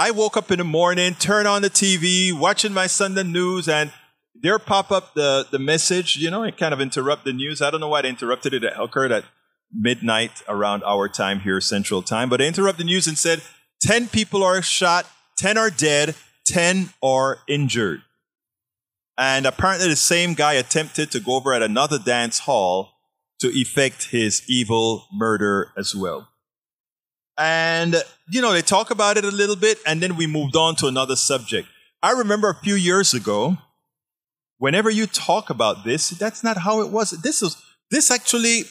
I 0.00 0.12
woke 0.12 0.38
up 0.38 0.50
in 0.50 0.56
the 0.56 0.64
morning, 0.64 1.14
turn 1.14 1.46
on 1.46 1.60
the 1.60 1.68
TV, 1.68 2.32
watching 2.32 2.72
my 2.72 2.86
Sunday 2.86 3.22
news, 3.22 3.68
and 3.68 3.92
there 4.34 4.58
pop 4.58 4.90
up 4.90 5.12
the, 5.12 5.46
the 5.50 5.58
message, 5.58 6.16
you 6.16 6.30
know, 6.30 6.42
it 6.42 6.56
kind 6.56 6.72
of 6.72 6.80
interrupt 6.80 7.26
the 7.26 7.34
news. 7.34 7.60
I 7.60 7.70
don't 7.70 7.80
know 7.80 7.88
why 7.88 8.00
they 8.00 8.08
interrupted 8.08 8.54
it. 8.54 8.64
It 8.64 8.72
occurred 8.78 9.12
at 9.12 9.26
midnight 9.70 10.42
around 10.48 10.84
our 10.84 11.06
time 11.06 11.40
here, 11.40 11.60
Central 11.60 12.00
Time, 12.00 12.30
but 12.30 12.38
they 12.38 12.48
interrupted 12.48 12.86
the 12.86 12.88
news 12.88 13.06
and 13.06 13.18
said 13.18 13.42
10 13.82 14.08
people 14.08 14.42
are 14.42 14.62
shot, 14.62 15.04
10 15.36 15.58
are 15.58 15.68
dead, 15.68 16.14
10 16.46 16.94
are 17.02 17.40
injured. 17.46 18.00
And 19.18 19.44
apparently, 19.44 19.88
the 19.88 19.96
same 19.96 20.32
guy 20.32 20.54
attempted 20.54 21.10
to 21.10 21.20
go 21.20 21.34
over 21.34 21.52
at 21.52 21.62
another 21.62 21.98
dance 21.98 22.38
hall 22.38 22.92
to 23.40 23.48
effect 23.48 24.04
his 24.04 24.42
evil 24.48 25.04
murder 25.12 25.72
as 25.76 25.94
well. 25.94 26.30
And, 27.36 28.02
you 28.30 28.40
know, 28.40 28.52
they 28.52 28.62
talk 28.62 28.90
about 28.90 29.16
it 29.16 29.24
a 29.24 29.30
little 29.30 29.56
bit, 29.56 29.78
and 29.86 30.00
then 30.02 30.16
we 30.16 30.26
moved 30.26 30.56
on 30.56 30.76
to 30.76 30.86
another 30.86 31.16
subject. 31.16 31.68
I 32.02 32.12
remember 32.12 32.48
a 32.48 32.54
few 32.54 32.74
years 32.74 33.12
ago, 33.12 33.58
whenever 34.58 34.88
you 34.88 35.06
talk 35.06 35.50
about 35.50 35.84
this, 35.84 36.10
that's 36.10 36.44
not 36.44 36.58
how 36.58 36.80
it 36.80 36.90
was. 36.90 37.10
This 37.10 37.42
is, 37.42 37.56
this 37.90 38.10
actually, 38.10 38.64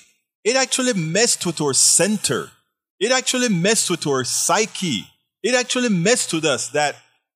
it 0.44 0.56
actually 0.56 0.94
messed 0.94 1.46
with 1.46 1.60
our 1.62 1.74
center. 1.74 2.52
It 3.00 3.12
actually 3.12 3.50
messed 3.50 3.90
with 3.90 4.08
our 4.08 4.24
psyche. 4.24 5.08
It 5.44 5.56
actually 5.56 5.90
messed 5.90 6.34
with 6.34 6.46
us 6.46 6.70
that 6.70 6.96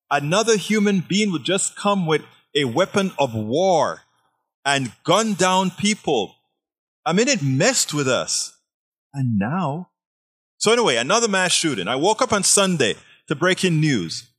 another 0.09 0.57
human 0.57 1.01
being 1.01 1.31
would 1.31 1.43
just 1.43 1.75
come 1.75 2.05
with 2.05 2.21
a 2.55 2.65
weapon 2.65 3.11
of 3.19 3.33
war 3.33 4.01
and 4.65 4.91
gun 5.03 5.33
down 5.33 5.71
people. 5.71 6.35
I 7.05 7.13
mean, 7.13 7.27
it 7.27 7.43
messed 7.43 7.93
with 7.93 8.07
us. 8.07 8.57
And 9.13 9.37
now, 9.37 9.89
so 10.63 10.71
anyway, 10.71 10.95
another 10.95 11.27
mass 11.27 11.51
shooting. 11.51 11.89
I 11.89 11.97
woke 11.97 12.21
up 12.21 12.31
on 12.31 12.41
Sunday 12.43 12.95
to 13.27 13.35
breaking 13.35 13.81
news. 13.81 14.29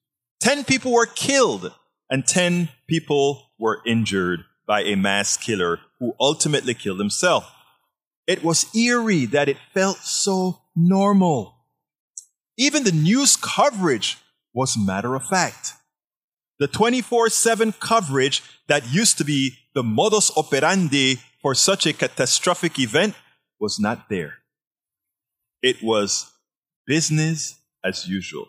10 0.41 0.65
people 0.65 0.91
were 0.91 1.05
killed 1.05 1.71
and 2.09 2.27
10 2.27 2.71
people 2.87 3.51
were 3.59 3.83
injured 3.85 4.47
by 4.67 4.85
a 4.85 4.97
mass 4.97 5.37
killer 5.37 5.81
who 5.99 6.15
ultimately 6.19 6.73
killed 6.73 6.99
himself. 6.99 7.53
It 8.27 8.43
was 8.43 8.75
eerie 8.75 9.27
that 9.27 9.51
it 9.51 9.59
felt 9.75 9.99
so 9.99 10.61
normal. 10.75 11.57
Even 12.57 12.85
the 12.85 12.93
news 12.93 13.37
coverage 13.37 14.17
was 14.55 14.79
matter 14.79 15.15
of 15.15 15.27
fact. 15.27 15.75
The 16.59 16.69
24 16.69 17.29
7 17.29 17.73
coverage 17.73 18.43
that 18.67 18.91
used 18.91 19.19
to 19.19 19.25
be 19.25 19.59
the 19.75 19.83
modus 19.83 20.35
operandi 20.39 21.17
for 21.43 21.55
such 21.55 21.85
a 21.85 21.93
catastrophic 21.93 22.79
event 22.79 23.15
was 23.61 23.79
not 23.79 24.09
there. 24.09 24.39
It 25.65 25.83
was 25.83 26.31
business 26.87 27.59
as 27.83 28.07
usual. 28.07 28.49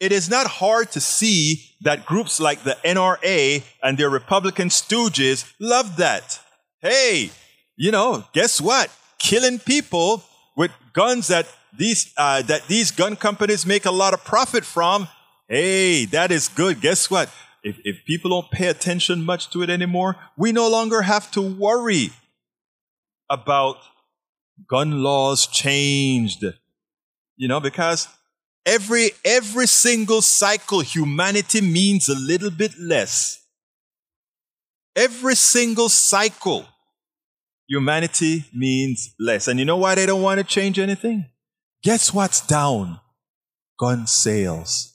It 0.00 0.10
is 0.10 0.28
not 0.28 0.48
hard 0.48 0.90
to 0.90 1.00
see 1.00 1.62
that 1.82 2.06
groups 2.06 2.40
like 2.40 2.64
the 2.64 2.76
NRA 2.84 3.62
and 3.84 3.96
their 3.96 4.10
Republican 4.10 4.68
stooges 4.68 5.52
love 5.60 5.96
that. 5.98 6.40
Hey, 6.80 7.30
you 7.76 7.92
know, 7.92 8.24
guess 8.32 8.60
what? 8.60 8.90
Killing 9.20 9.60
people 9.60 10.24
with 10.56 10.72
guns 10.92 11.28
that 11.28 11.46
these 11.76 12.12
uh, 12.16 12.42
that 12.42 12.66
these 12.66 12.90
gun 12.90 13.14
companies 13.14 13.64
make 13.64 13.84
a 13.86 13.92
lot 13.92 14.12
of 14.12 14.24
profit 14.24 14.64
from 14.64 15.06
Hey, 15.48 16.04
that 16.06 16.32
is 16.32 16.48
good. 16.48 16.80
Guess 16.80 17.10
what? 17.10 17.30
If, 17.62 17.76
if 17.84 18.04
people 18.04 18.30
don't 18.30 18.50
pay 18.50 18.66
attention 18.66 19.24
much 19.24 19.50
to 19.50 19.62
it 19.62 19.70
anymore, 19.70 20.16
we 20.36 20.50
no 20.50 20.68
longer 20.68 21.02
have 21.02 21.30
to 21.30 21.40
worry 21.40 22.10
about 23.30 23.76
gun 24.66 25.02
laws 25.02 25.46
changed. 25.46 26.44
You 27.36 27.48
know, 27.48 27.60
because 27.60 28.08
every 28.66 29.10
every 29.24 29.66
single 29.66 30.22
cycle 30.22 30.80
humanity 30.80 31.60
means 31.60 32.08
a 32.08 32.14
little 32.14 32.50
bit 32.50 32.78
less. 32.78 33.44
Every 34.96 35.36
single 35.36 35.88
cycle 35.88 36.66
humanity 37.68 38.44
means 38.52 39.14
less. 39.20 39.46
And 39.46 39.58
you 39.58 39.64
know 39.64 39.76
why 39.76 39.94
they 39.94 40.06
don't 40.06 40.22
want 40.22 40.38
to 40.38 40.44
change 40.44 40.78
anything? 40.78 41.26
Guess 41.82 42.12
what's 42.12 42.44
down? 42.44 43.00
Gun 43.78 44.06
sales. 44.06 44.94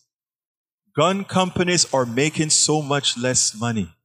Gun 0.96 1.24
companies 1.24 1.91
are 1.93 2.05
making 2.05 2.50
so 2.50 2.82
much 2.82 3.17
less 3.17 3.55
money. 3.58 3.96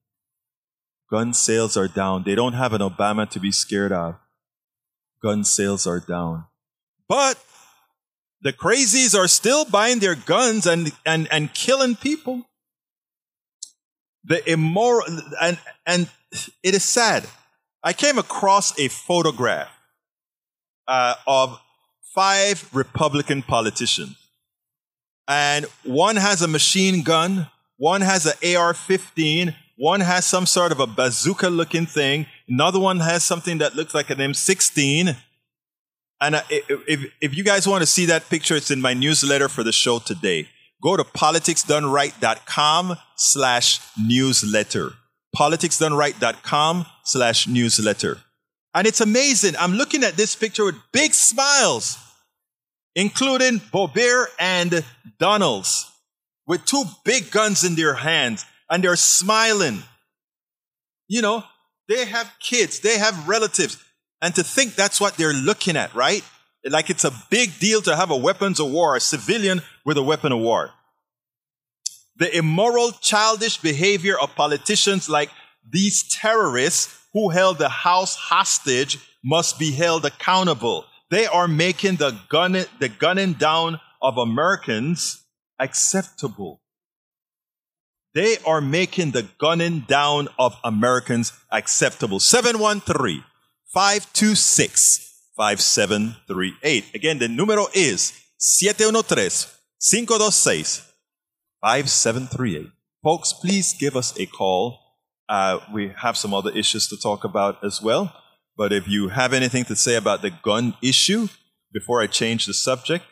Gun 1.11 1.35
sales 1.35 1.77
are 1.77 1.89
down. 1.89 2.23
They 2.25 2.35
don't 2.35 2.53
have 2.53 2.73
an 2.73 2.81
Obama 2.81 3.29
to 3.31 3.41
be 3.41 3.51
scared 3.51 3.93
of. 3.93 4.17
Gun 5.23 5.45
sales 5.45 5.87
are 5.87 6.01
down. 6.01 6.45
But 7.09 7.43
the 8.43 8.53
crazies 8.53 9.19
are 9.19 9.29
still 9.29 9.65
buying 9.65 9.99
their 9.99 10.15
guns 10.15 10.67
and, 10.67 10.93
and, 11.05 11.29
and 11.31 11.53
killing 11.53 11.97
people. 11.97 12.45
The 14.25 14.49
immoral, 14.51 15.07
and, 15.41 15.59
and 15.87 16.11
it 16.63 16.75
is 16.75 16.85
sad. 16.85 17.27
I 17.83 17.93
came 17.93 18.19
across 18.19 18.79
a 18.79 18.89
photograph 18.89 19.71
uh, 20.87 21.15
of 21.27 21.59
five 22.15 22.69
Republican 22.75 23.43
politicians 23.43 24.17
and 25.29 25.67
one 25.85 26.17
has 26.17 26.41
a 26.41 26.49
machine 26.49 27.03
gun, 27.03 27.49
one 27.77 28.01
has 28.01 28.25
an 28.25 28.57
AR 28.57 28.73
15, 28.73 29.55
one 29.77 30.01
has 30.01 30.25
some 30.25 30.47
sort 30.47 30.73
of 30.73 30.81
a 30.81 30.87
bazooka 30.87 31.51
looking 31.51 31.85
thing, 31.85 32.27
another 32.49 32.79
one 32.81 33.01
has 33.01 33.25
something 33.25 33.59
that 33.59 33.75
looks 33.75 33.95
like 33.95 34.11
an 34.11 34.19
M16. 34.19 35.17
And 36.21 36.43
if, 36.51 37.13
if 37.21 37.37
you 37.37 37.45
guys 37.45 37.69
want 37.69 37.83
to 37.83 37.87
see 37.87 38.07
that 38.07 38.29
picture, 38.29 38.57
it's 38.57 38.71
in 38.71 38.81
my 38.81 38.95
newsletter 38.95 39.49
for 39.49 39.63
the 39.63 39.73
show 39.73 39.99
today. 39.99 40.49
Go 40.83 40.97
to 40.97 41.05
politicsdoneright.com 41.05 42.97
slash 43.17 43.81
newsletter. 44.01 44.93
politicsdoneright.com 45.37 46.87
slash 47.05 47.47
newsletter. 47.47 48.19
And 48.75 48.87
it's 48.87 49.01
amazing. 49.01 49.55
I'm 49.59 49.73
looking 49.73 50.05
at 50.05 50.17
this 50.17 50.35
picture 50.35 50.65
with 50.65 50.77
big 50.93 51.15
smiles 51.15 51.99
including 52.99 53.61
Boebert 53.61 54.27
and 54.41 54.85
Donalds, 55.21 55.89
with 56.49 56.65
two 56.65 56.83
big 57.05 57.31
guns 57.31 57.63
in 57.63 57.77
their 57.77 57.95
hands, 57.95 58.45
and 58.69 58.83
they're 58.83 58.97
smiling. 58.97 59.85
You 61.07 61.23
know, 61.23 61.45
they 61.89 62.05
have 62.05 62.33
kids, 62.39 62.81
they 62.81 62.99
have 62.99 63.29
relatives, 63.29 63.83
and 64.21 64.35
to 64.35 64.43
think 64.43 64.75
that's 64.75 65.01
what 65.01 65.17
they're 65.17 65.33
looking 65.33 65.77
at, 65.77 65.95
right? 65.95 66.23
Like 66.65 66.91
it's 66.91 67.05
a 67.05 67.13
big 67.31 67.59
deal 67.59 67.81
to 67.83 67.97
have 67.97 68.11
a 68.11 68.17
weapons 68.17 68.61
of 68.61 68.71
war, 68.71 68.97
a 68.97 69.01
civilian 69.01 69.63
with 69.85 69.97
a 69.97 70.03
weapon 70.03 70.33
of 70.33 70.41
war. 70.41 70.73
The 72.17 72.37
immoral, 72.37 72.93
childish 72.93 73.59
behavior 73.59 74.19
of 74.19 74.35
politicians 74.35 75.09
like 75.09 75.31
these 75.71 76.03
terrorists 76.03 76.95
who 77.13 77.31
held 77.31 77.59
the 77.59 77.69
House 77.69 78.17
hostage 78.17 78.99
must 79.25 79.59
be 79.59 79.71
held 79.73 80.05
accountable. 80.05 80.85
They 81.11 81.27
are 81.27 81.49
making 81.49 81.97
the, 81.97 82.19
gun, 82.29 82.53
the 82.81 82.89
gunning 82.89 83.35
down 83.35 83.81
of 84.03 84.19
Americans 84.19 85.25
acceptable. 85.59 86.61
They 88.19 88.37
are 88.45 88.61
making 88.61 89.13
the 89.13 89.29
gunning 89.39 89.85
down 89.87 90.27
of 90.41 90.57
Americans 90.65 91.33
acceptable. 91.53 92.19
713 92.19 93.23
526 93.73 95.15
5738. 95.37 96.85
Again, 96.97 97.21
the 97.21 97.29
numero 97.29 97.69
is 97.75 98.21
713 98.39 99.47
526 99.81 100.93
5738. 101.61 102.73
Folks, 103.05 103.33
please 103.33 103.73
give 103.79 103.95
us 103.95 104.19
a 104.19 104.27
call. 104.27 104.81
Uh, 105.29 105.61
we 105.73 105.93
have 105.99 106.17
some 106.17 106.35
other 106.35 106.51
issues 106.51 106.89
to 106.89 106.97
talk 106.97 107.23
about 107.23 107.63
as 107.63 107.81
well. 107.81 108.13
But 108.57 108.73
if 108.73 108.89
you 108.89 109.11
have 109.11 109.33
anything 109.33 109.65
to 109.67 109.77
say 109.77 109.95
about 109.95 110.23
the 110.23 110.33
gun 110.43 110.75
issue 110.83 111.29
before 111.73 112.03
I 112.03 112.09
change 112.09 112.47
the 112.47 112.55
subject, 112.55 113.05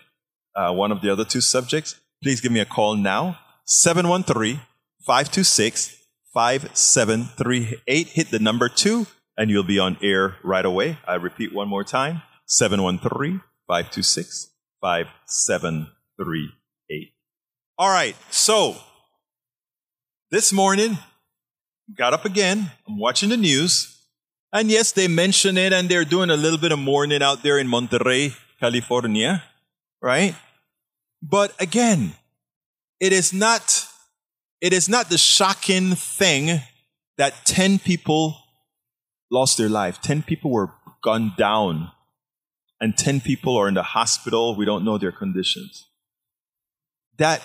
uh, 0.57 0.73
one 0.73 0.91
of 0.91 1.01
the 1.01 1.13
other 1.13 1.25
two 1.25 1.41
subjects, 1.41 1.95
please 2.25 2.41
give 2.41 2.51
me 2.51 2.59
a 2.59 2.65
call 2.65 2.97
now 2.97 3.39
713 3.67 4.63
526 5.07 5.97
5738. 6.35 8.09
Hit 8.09 8.31
the 8.31 8.39
number 8.39 8.69
two 8.69 9.07
and 9.39 9.51
you'll 9.51 9.63
be 9.63 9.79
on 9.79 9.97
air 10.03 10.37
right 10.43 10.65
away. 10.65 10.99
I 11.07 11.15
repeat 11.15 11.55
one 11.55 11.69
more 11.69 11.85
time 11.85 12.23
713 12.47 13.41
526 13.69 14.51
5738. 14.81 17.13
All 17.79 17.89
right, 17.89 18.17
so 18.31 18.77
this 20.31 20.53
morning, 20.53 20.99
got 21.97 22.13
up 22.13 22.25
again. 22.25 22.71
I'm 22.89 22.99
watching 22.99 23.29
the 23.29 23.37
news. 23.37 23.93
And 24.53 24.71
yes, 24.71 24.93
they 24.93 25.09
mention 25.09 25.59
it 25.59 25.73
and 25.73 25.89
they're 25.89 26.05
doing 26.05 26.31
a 26.31 26.37
little 26.37 26.59
bit 26.59 26.73
of 26.73 26.79
mourning 26.79 27.23
out 27.23 27.43
there 27.43 27.59
in 27.59 27.69
Monterey, 27.69 28.33
California, 28.59 29.43
right? 30.01 30.35
But 31.23 31.53
again, 31.61 32.15
it 32.99 33.13
is 33.13 33.33
not 33.33 33.87
it 34.61 34.73
is 34.73 34.89
not 34.89 35.09
the 35.09 35.19
shocking 35.19 35.95
thing 35.95 36.61
that 37.19 37.45
10 37.45 37.79
people 37.79 38.37
lost 39.31 39.59
their 39.59 39.69
life. 39.69 40.01
10 40.01 40.23
people 40.23 40.51
were 40.51 40.73
gunned 41.03 41.37
down 41.37 41.91
and 42.81 42.97
10 42.97 43.21
people 43.21 43.57
are 43.57 43.69
in 43.69 43.75
the 43.75 43.83
hospital. 43.83 44.55
We 44.55 44.65
don't 44.65 44.85
know 44.85 44.99
their 44.99 45.13
conditions. 45.13 45.89
That, 47.19 47.43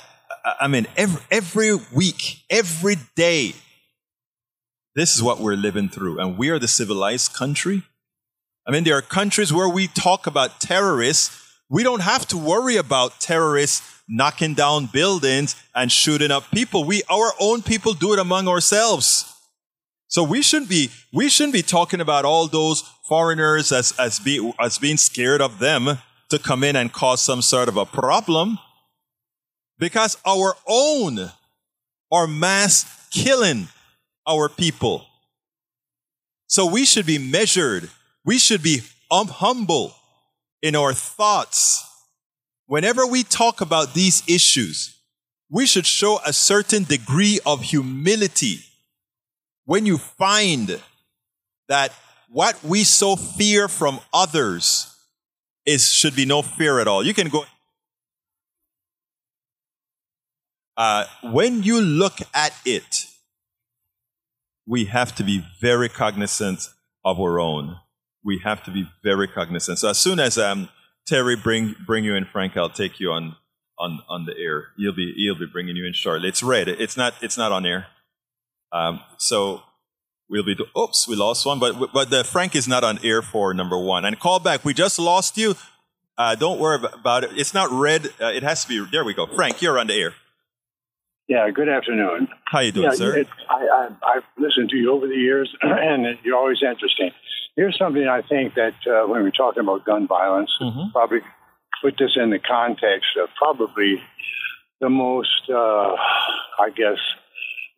I 0.59 0.67
mean, 0.67 0.87
every, 0.97 1.21
every 1.31 1.75
week, 1.93 2.43
every 2.49 2.95
day, 3.15 3.53
this 4.95 5.15
is 5.15 5.23
what 5.23 5.39
we're 5.39 5.55
living 5.55 5.87
through. 5.87 6.19
And 6.19 6.37
we 6.37 6.49
are 6.49 6.59
the 6.59 6.67
civilized 6.67 7.33
country. 7.33 7.83
I 8.67 8.71
mean, 8.71 8.83
there 8.83 8.97
are 8.97 9.01
countries 9.01 9.53
where 9.53 9.69
we 9.69 9.87
talk 9.87 10.27
about 10.27 10.59
terrorists. 10.59 11.37
We 11.69 11.83
don't 11.83 12.01
have 12.01 12.27
to 12.27 12.37
worry 12.37 12.75
about 12.75 13.19
terrorists 13.19 14.00
knocking 14.11 14.53
down 14.53 14.87
buildings 14.87 15.55
and 15.73 15.89
shooting 15.89 16.31
up 16.31 16.51
people. 16.51 16.83
We, 16.83 17.01
our 17.09 17.31
own 17.39 17.61
people 17.61 17.93
do 17.93 18.11
it 18.11 18.19
among 18.19 18.49
ourselves. 18.49 19.25
So 20.09 20.21
we 20.21 20.41
shouldn't 20.41 20.69
be, 20.69 20.91
we 21.13 21.29
shouldn't 21.29 21.53
be 21.53 21.61
talking 21.61 22.01
about 22.01 22.25
all 22.25 22.47
those 22.47 22.83
foreigners 23.07 23.71
as, 23.71 23.93
as, 23.97 24.19
be, 24.19 24.53
as 24.59 24.77
being 24.77 24.97
scared 24.97 25.39
of 25.39 25.59
them 25.59 25.97
to 26.29 26.37
come 26.37 26.65
in 26.65 26.75
and 26.75 26.91
cause 26.91 27.23
some 27.23 27.41
sort 27.41 27.69
of 27.69 27.77
a 27.77 27.85
problem. 27.85 28.59
Because 29.79 30.17
our 30.27 30.55
own 30.67 31.31
are 32.11 32.27
mass 32.27 33.07
killing 33.11 33.69
our 34.27 34.49
people. 34.49 35.05
So 36.47 36.65
we 36.65 36.85
should 36.85 37.05
be 37.05 37.17
measured. 37.17 37.89
We 38.25 38.37
should 38.37 38.61
be 38.61 38.81
um, 39.09 39.27
humble 39.29 39.95
in 40.61 40.75
our 40.75 40.93
thoughts. 40.93 41.85
Whenever 42.71 43.05
we 43.05 43.21
talk 43.21 43.59
about 43.59 43.93
these 43.93 44.23
issues, 44.29 44.95
we 45.49 45.65
should 45.65 45.85
show 45.85 46.21
a 46.25 46.31
certain 46.31 46.85
degree 46.85 47.37
of 47.45 47.63
humility. 47.63 48.59
When 49.65 49.85
you 49.85 49.97
find 49.97 50.79
that 51.67 51.91
what 52.29 52.63
we 52.63 52.85
so 52.85 53.17
fear 53.17 53.67
from 53.67 53.99
others 54.13 54.95
is 55.65 55.91
should 55.91 56.15
be 56.15 56.23
no 56.23 56.41
fear 56.41 56.79
at 56.79 56.87
all. 56.87 57.05
You 57.05 57.13
can 57.13 57.27
go. 57.27 57.43
Uh, 60.77 61.03
when 61.23 61.63
you 61.63 61.81
look 61.81 62.19
at 62.33 62.53
it, 62.63 63.05
we 64.65 64.85
have 64.85 65.13
to 65.15 65.25
be 65.25 65.45
very 65.59 65.89
cognizant 65.89 66.69
of 67.03 67.19
our 67.19 67.37
own. 67.37 67.75
We 68.23 68.39
have 68.45 68.63
to 68.63 68.71
be 68.71 68.87
very 69.03 69.27
cognizant. 69.27 69.79
So 69.79 69.89
as 69.89 69.99
soon 69.99 70.21
as 70.21 70.37
um, 70.37 70.69
Terry 71.07 71.35
bring 71.35 71.75
bring 71.85 72.03
you 72.03 72.15
in, 72.15 72.25
Frank, 72.25 72.55
I'll 72.55 72.69
take 72.69 72.99
you 72.99 73.11
on 73.11 73.35
on 73.79 73.99
on 74.07 74.25
the 74.25 74.37
air. 74.37 74.67
He'll 74.77 74.95
be 74.95 75.13
he'll 75.15 75.37
be 75.37 75.47
bringing 75.51 75.75
you 75.75 75.85
in 75.85 75.93
shortly. 75.93 76.29
It's 76.29 76.43
red. 76.43 76.67
It's 76.67 76.95
not 76.95 77.13
it's 77.21 77.37
not 77.37 77.51
on 77.51 77.65
air. 77.65 77.87
Um, 78.71 79.01
so 79.17 79.63
we'll 80.29 80.43
be. 80.43 80.55
Do- 80.55 80.67
Oops, 80.77 81.07
we 81.07 81.15
lost 81.15 81.45
one. 81.45 81.59
But 81.59 81.91
but 81.93 82.09
the 82.09 82.23
Frank 82.23 82.55
is 82.55 82.67
not 82.67 82.83
on 82.83 82.99
air 83.03 83.21
for 83.21 83.53
number 83.53 83.77
one. 83.77 84.05
And 84.05 84.19
call 84.19 84.39
back. 84.39 84.63
We 84.63 84.73
just 84.73 84.97
lost 84.97 85.37
you. 85.37 85.55
Uh, 86.17 86.35
don't 86.35 86.59
worry 86.59 86.79
about 86.93 87.23
it. 87.23 87.31
It's 87.35 87.53
not 87.53 87.71
red. 87.71 88.07
Uh, 88.21 88.27
it 88.27 88.43
has 88.43 88.63
to 88.63 88.69
be. 88.69 88.85
There 88.91 89.03
we 89.03 89.13
go. 89.13 89.25
Frank, 89.27 89.61
you're 89.61 89.79
on 89.79 89.87
the 89.87 89.95
air. 89.95 90.13
Yeah, 91.27 91.49
good 91.49 91.69
afternoon. 91.69 92.27
How 92.45 92.59
you 92.59 92.73
doing, 92.73 92.89
yeah, 92.89 92.95
sir? 92.95 93.17
It, 93.19 93.27
I, 93.49 93.89
I, 94.05 94.13
have 94.15 94.23
listened 94.37 94.69
to 94.71 94.75
you 94.75 94.91
over 94.91 95.07
the 95.07 95.15
years, 95.15 95.55
and 95.61 96.17
you're 96.23 96.35
always 96.35 96.61
interesting. 96.61 97.11
Here's 97.55 97.77
something 97.77 98.07
I 98.07 98.21
think 98.21 98.55
that 98.55 98.75
uh, 98.87 99.07
when 99.07 99.23
we're 99.23 99.31
talking 99.31 99.61
about 99.61 99.85
gun 99.85 100.07
violence, 100.07 100.51
mm-hmm. 100.61 100.91
probably 100.91 101.19
put 101.81 101.95
this 101.99 102.15
in 102.15 102.29
the 102.29 102.39
context 102.39 103.09
of 103.21 103.29
probably 103.35 104.01
the 104.79 104.89
most, 104.89 105.49
uh, 105.49 105.95
I 106.59 106.69
guess, 106.75 106.97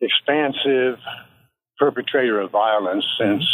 expansive 0.00 0.98
perpetrator 1.78 2.40
of 2.40 2.50
violence 2.50 3.04
since 3.18 3.44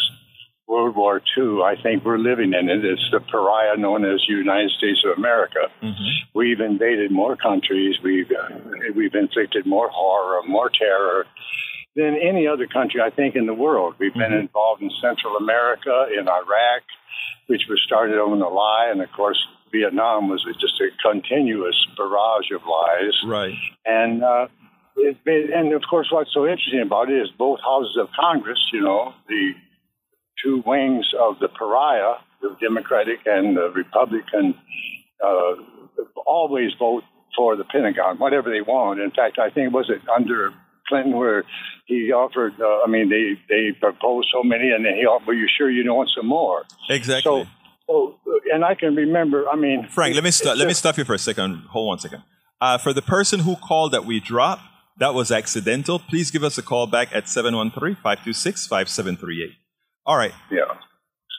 World 0.68 0.94
War 0.94 1.20
II. 1.36 1.62
I 1.62 1.74
think 1.82 2.04
we're 2.04 2.18
living 2.18 2.52
in 2.52 2.68
it. 2.68 2.84
It's 2.84 3.10
the 3.10 3.20
pariah 3.20 3.76
known 3.76 4.04
as 4.04 4.28
United 4.28 4.70
States 4.70 5.02
of 5.04 5.18
America. 5.18 5.68
Mm-hmm. 5.82 6.08
We've 6.34 6.60
invaded 6.60 7.10
more 7.10 7.36
countries. 7.36 7.96
We've 8.04 8.30
uh, 8.30 8.56
we've 8.94 9.14
inflicted 9.14 9.66
more 9.66 9.88
horror, 9.88 10.42
more 10.46 10.70
terror 10.70 11.26
than 11.96 12.16
any 12.16 12.46
other 12.46 12.66
country 12.66 13.00
I 13.00 13.10
think 13.10 13.36
in 13.36 13.46
the 13.46 13.54
world. 13.54 13.94
We've 13.98 14.10
mm-hmm. 14.10 14.20
been 14.20 14.32
involved 14.32 14.82
in 14.82 14.90
Central 15.00 15.36
America, 15.36 16.06
in 16.12 16.28
Iraq, 16.28 16.82
which 17.46 17.62
was 17.68 17.82
started 17.84 18.18
on 18.18 18.40
a 18.40 18.48
lie, 18.48 18.88
and 18.90 19.02
of 19.02 19.10
course 19.12 19.38
Vietnam 19.72 20.28
was 20.28 20.44
just 20.60 20.80
a 20.80 20.88
continuous 21.02 21.86
barrage 21.96 22.50
of 22.52 22.62
lies. 22.66 23.14
Right. 23.24 23.54
And 23.84 24.22
uh, 24.22 24.48
it, 24.96 25.16
and 25.26 25.72
of 25.72 25.82
course, 25.88 26.08
what's 26.10 26.32
so 26.32 26.46
interesting 26.46 26.80
about 26.80 27.10
it 27.10 27.20
is 27.20 27.30
both 27.36 27.60
houses 27.60 27.96
of 27.96 28.08
Congress, 28.18 28.58
you 28.72 28.80
know, 28.80 29.14
the 29.28 29.52
two 30.42 30.62
wings 30.66 31.12
of 31.18 31.38
the 31.38 31.48
pariah, 31.48 32.14
the 32.40 32.56
Democratic 32.60 33.20
and 33.26 33.56
the 33.56 33.70
Republican, 33.70 34.54
uh, 35.24 35.54
always 36.26 36.72
vote 36.78 37.04
for 37.36 37.56
the 37.56 37.64
Pentagon, 37.64 38.18
whatever 38.18 38.50
they 38.50 38.60
want. 38.60 39.00
In 39.00 39.10
fact, 39.10 39.38
I 39.38 39.50
think 39.50 39.66
it 39.66 39.72
was 39.72 39.90
it 39.90 40.00
under 40.08 40.52
Clinton 40.90 41.16
where 41.16 41.44
he 41.86 42.12
offered. 42.12 42.52
Uh, 42.60 42.84
I 42.84 42.88
mean, 42.88 43.08
they 43.08 43.40
they 43.48 43.72
proposed 43.80 44.28
so 44.34 44.42
many, 44.42 44.70
and 44.70 44.84
then 44.84 44.94
he 44.96 45.06
offered, 45.06 45.28
"Well, 45.28 45.36
you 45.36 45.48
sure 45.56 45.70
you 45.70 45.82
don't 45.82 45.96
want 45.96 46.10
some 46.14 46.26
more?" 46.26 46.64
Exactly. 46.90 47.22
So, 47.22 47.46
so 47.86 48.40
and 48.52 48.64
I 48.64 48.74
can 48.74 48.94
remember. 48.94 49.48
I 49.48 49.56
mean, 49.56 49.86
Frank, 49.88 50.14
let 50.14 50.24
me 50.24 50.30
st- 50.30 50.58
let 50.58 50.68
me 50.68 50.74
stop 50.74 50.98
you 50.98 51.04
for 51.04 51.14
a 51.14 51.18
second. 51.18 51.64
Hold 51.70 51.86
one 51.88 51.98
second. 51.98 52.22
Uh, 52.60 52.76
for 52.76 52.92
the 52.92 53.02
person 53.02 53.40
who 53.40 53.56
called 53.56 53.92
that 53.92 54.04
we 54.04 54.20
dropped, 54.20 54.62
that 54.98 55.14
was 55.14 55.30
accidental. 55.30 55.98
Please 55.98 56.30
give 56.30 56.44
us 56.44 56.58
a 56.58 56.62
call 56.62 56.86
back 56.86 57.08
at 57.14 57.28
713 57.28 57.96
526 57.96 58.66
5738. 58.66 59.50
All 60.04 60.16
right. 60.16 60.32
Yeah. 60.50 60.60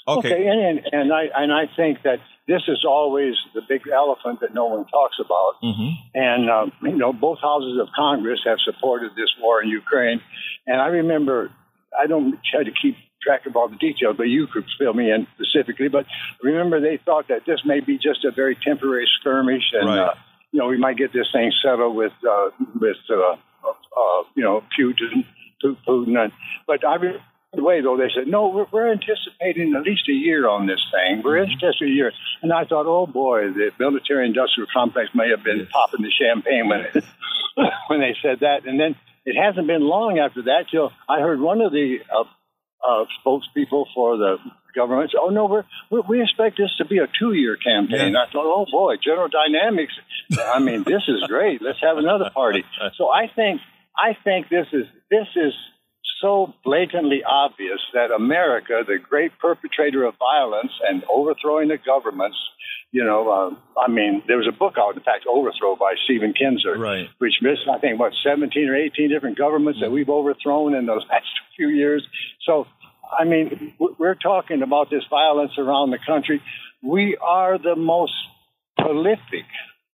Okay. 0.07 0.33
okay. 0.33 0.47
And, 0.47 0.81
and 0.91 1.13
I 1.13 1.25
and 1.35 1.53
I 1.53 1.65
think 1.75 2.01
that 2.03 2.19
this 2.47 2.63
is 2.67 2.83
always 2.85 3.35
the 3.53 3.61
big 3.67 3.81
elephant 3.87 4.39
that 4.41 4.53
no 4.53 4.65
one 4.65 4.85
talks 4.85 5.17
about. 5.23 5.53
Mm-hmm. 5.63 5.89
And 6.15 6.49
um, 6.49 6.71
you 6.81 6.97
know, 6.97 7.13
both 7.13 7.39
houses 7.39 7.79
of 7.79 7.87
Congress 7.95 8.41
have 8.45 8.59
supported 8.59 9.11
this 9.15 9.29
war 9.39 9.61
in 9.61 9.69
Ukraine. 9.69 10.21
And 10.67 10.81
I 10.81 10.87
remember, 10.87 11.51
I 11.97 12.07
don't 12.07 12.39
try 12.43 12.63
to 12.63 12.71
keep 12.71 12.95
track 13.21 13.45
of 13.45 13.55
all 13.55 13.67
the 13.67 13.75
details, 13.75 14.17
but 14.17 14.23
you 14.23 14.47
could 14.47 14.65
fill 14.79 14.93
me 14.93 15.11
in 15.11 15.27
specifically. 15.35 15.87
But 15.87 16.05
remember, 16.41 16.81
they 16.81 16.97
thought 16.97 17.27
that 17.27 17.45
this 17.45 17.61
may 17.65 17.79
be 17.79 17.97
just 17.97 18.25
a 18.25 18.31
very 18.31 18.55
temporary 18.55 19.07
skirmish, 19.19 19.71
and 19.73 19.87
right. 19.87 19.99
uh, 19.99 20.13
you 20.51 20.59
know, 20.59 20.67
we 20.67 20.77
might 20.77 20.97
get 20.97 21.13
this 21.13 21.27
thing 21.31 21.51
settled 21.63 21.95
with 21.95 22.13
uh, 22.27 22.49
with 22.79 22.97
uh, 23.09 23.33
uh, 23.33 24.23
you 24.35 24.43
know 24.43 24.63
Putin. 24.77 25.25
Putin, 25.63 26.17
and, 26.17 26.31
but 26.65 26.83
I 26.83 26.97
way, 27.59 27.81
though, 27.81 27.97
they 27.97 28.07
said, 28.15 28.27
no, 28.27 28.47
we're, 28.47 28.67
we're, 28.71 28.91
anticipating 28.91 29.75
at 29.75 29.83
least 29.83 30.07
a 30.07 30.13
year 30.13 30.47
on 30.47 30.67
this 30.67 30.79
thing. 30.91 31.21
We're 31.21 31.43
mm-hmm. 31.43 31.51
anticipating 31.51 31.93
a 31.93 31.95
year. 31.95 32.11
And 32.41 32.53
I 32.53 32.63
thought, 32.63 32.85
oh 32.87 33.05
boy, 33.07 33.51
the 33.51 33.71
military 33.77 34.25
industrial 34.25 34.67
complex 34.71 35.09
may 35.13 35.29
have 35.29 35.43
been 35.43 35.67
popping 35.67 36.01
the 36.01 36.11
champagne 36.11 36.69
when, 36.69 36.81
it, 36.81 37.03
when 37.87 37.99
they 37.99 38.15
said 38.21 38.39
that. 38.39 38.65
And 38.65 38.79
then 38.79 38.95
it 39.25 39.35
hasn't 39.35 39.67
been 39.67 39.81
long 39.81 40.17
after 40.17 40.43
that 40.43 40.71
till 40.71 40.91
I 41.09 41.19
heard 41.19 41.41
one 41.41 41.59
of 41.59 41.73
the 41.73 41.99
uh, 42.07 42.23
uh, 42.87 43.05
spokespeople 43.19 43.85
for 43.93 44.17
the 44.17 44.37
government 44.73 45.11
say, 45.11 45.19
oh 45.19 45.29
no, 45.29 45.45
we're, 45.45 45.65
we're, 45.89 46.01
we 46.07 46.21
expect 46.21 46.57
this 46.57 46.71
to 46.77 46.85
be 46.85 46.99
a 46.99 47.07
two 47.19 47.33
year 47.33 47.57
campaign. 47.57 48.13
Yeah. 48.13 48.23
I 48.23 48.31
thought, 48.31 48.47
oh 48.47 48.65
boy, 48.71 48.95
General 49.03 49.27
Dynamics. 49.27 49.93
I 50.39 50.59
mean, 50.59 50.83
this 50.83 51.03
is 51.07 51.23
great. 51.27 51.61
Let's 51.61 51.79
have 51.81 51.97
another 51.97 52.29
party. 52.33 52.63
So 52.97 53.09
I 53.09 53.27
think 53.33 53.61
I 53.97 54.17
think 54.23 54.49
this 54.49 54.67
is 54.73 54.85
this 55.09 55.27
is 55.35 55.53
so 56.21 56.53
blatantly 56.63 57.23
obvious 57.23 57.79
that 57.93 58.11
America, 58.11 58.83
the 58.85 58.97
great 58.97 59.31
perpetrator 59.39 60.03
of 60.03 60.15
violence 60.17 60.71
and 60.87 61.03
overthrowing 61.11 61.69
the 61.69 61.77
governments, 61.77 62.37
you 62.91 63.03
know, 63.03 63.29
uh, 63.29 63.79
I 63.79 63.89
mean, 63.89 64.21
there 64.27 64.37
was 64.37 64.47
a 64.47 64.51
book 64.51 64.75
out, 64.77 64.95
in 64.95 65.01
fact, 65.01 65.25
Overthrow 65.27 65.75
by 65.77 65.95
Stephen 66.05 66.33
Kinzer, 66.33 66.77
right. 66.77 67.07
which 67.19 67.35
missed, 67.41 67.61
I 67.71 67.79
think, 67.79 67.99
what, 67.99 68.13
17 68.23 68.67
or 68.67 68.75
18 68.75 69.09
different 69.09 69.37
governments 69.37 69.79
that 69.81 69.91
we've 69.91 70.09
overthrown 70.09 70.75
in 70.75 70.85
those 70.85 71.03
last 71.09 71.25
few 71.55 71.69
years. 71.69 72.05
So, 72.45 72.67
I 73.17 73.23
mean, 73.23 73.73
we're 73.79 74.15
talking 74.15 74.61
about 74.61 74.89
this 74.89 75.03
violence 75.09 75.53
around 75.57 75.91
the 75.91 75.99
country. 76.05 76.41
We 76.83 77.17
are 77.17 77.57
the 77.57 77.75
most 77.75 78.13
prolific 78.77 79.45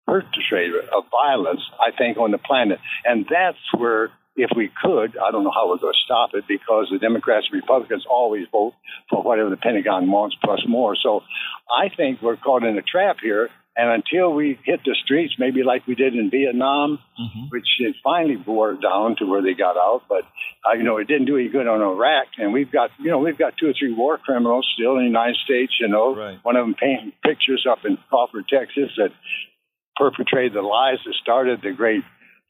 perpetrator 0.05 0.79
of 0.79 1.03
violence, 1.11 1.61
I 1.79 1.95
think, 1.95 2.17
on 2.17 2.31
the 2.31 2.37
planet. 2.37 2.79
And 3.05 3.25
that's 3.29 3.57
where 3.75 4.11
if 4.37 4.51
we 4.55 4.69
could, 4.69 5.17
I 5.17 5.31
don't 5.31 5.43
know 5.43 5.51
how 5.53 5.67
we're 5.67 5.81
going 5.81 5.93
to 5.93 6.05
stop 6.05 6.29
it 6.33 6.45
because 6.47 6.87
the 6.91 6.99
Democrats 6.99 7.47
and 7.51 7.59
Republicans 7.59 8.05
always 8.09 8.45
vote 8.51 8.73
for 9.09 9.23
whatever 9.23 9.49
the 9.49 9.57
Pentagon 9.57 10.09
wants 10.11 10.37
plus 10.43 10.61
more. 10.67 10.95
So 10.95 11.21
I 11.69 11.89
think 11.89 12.21
we're 12.21 12.37
caught 12.37 12.63
in 12.63 12.77
a 12.77 12.83
trap 12.83 13.17
here. 13.21 13.49
And 13.75 13.91
until 14.01 14.33
we 14.33 14.57
hit 14.63 14.79
the 14.85 14.95
streets, 15.03 15.35
maybe 15.37 15.61
like 15.61 15.85
we 15.85 15.93
did 15.93 16.15
in 16.15 16.31
Vietnam, 16.31 16.97
mm-hmm. 17.19 17.49
which 17.49 17.67
it 17.79 17.95
finally 18.03 18.35
bore 18.35 18.73
down 18.73 19.15
to 19.17 19.25
where 19.25 19.43
they 19.43 19.53
got 19.53 19.77
out, 19.77 20.01
but 20.09 20.23
uh, 20.65 20.73
you 20.75 20.83
know 20.83 20.97
it 20.97 21.07
didn't 21.07 21.25
do 21.25 21.37
any 21.37 21.47
good 21.47 21.67
on 21.67 21.81
Iraq. 21.81 22.25
And 22.39 22.53
we've 22.53 22.71
got 22.71 22.89
you 22.99 23.11
know 23.11 23.19
we've 23.19 23.37
got 23.37 23.53
two 23.55 23.69
or 23.69 23.73
three 23.77 23.93
war 23.93 24.17
criminals 24.17 24.67
still 24.73 24.93
in 24.93 25.03
the 25.03 25.05
United 25.05 25.37
States. 25.45 25.73
You 25.79 25.89
know, 25.89 26.15
right. 26.15 26.39
one 26.41 26.55
of 26.55 26.65
them 26.65 26.73
painting 26.73 27.13
pictures 27.23 27.67
up 27.69 27.85
in 27.85 27.99
Crawford, 28.09 28.45
Texas, 28.49 28.89
that 28.97 29.11
perpetrated 29.95 30.53
the 30.53 30.63
lies 30.63 30.97
that 31.05 31.13
started 31.21 31.61
the 31.61 31.71
great 31.71 32.03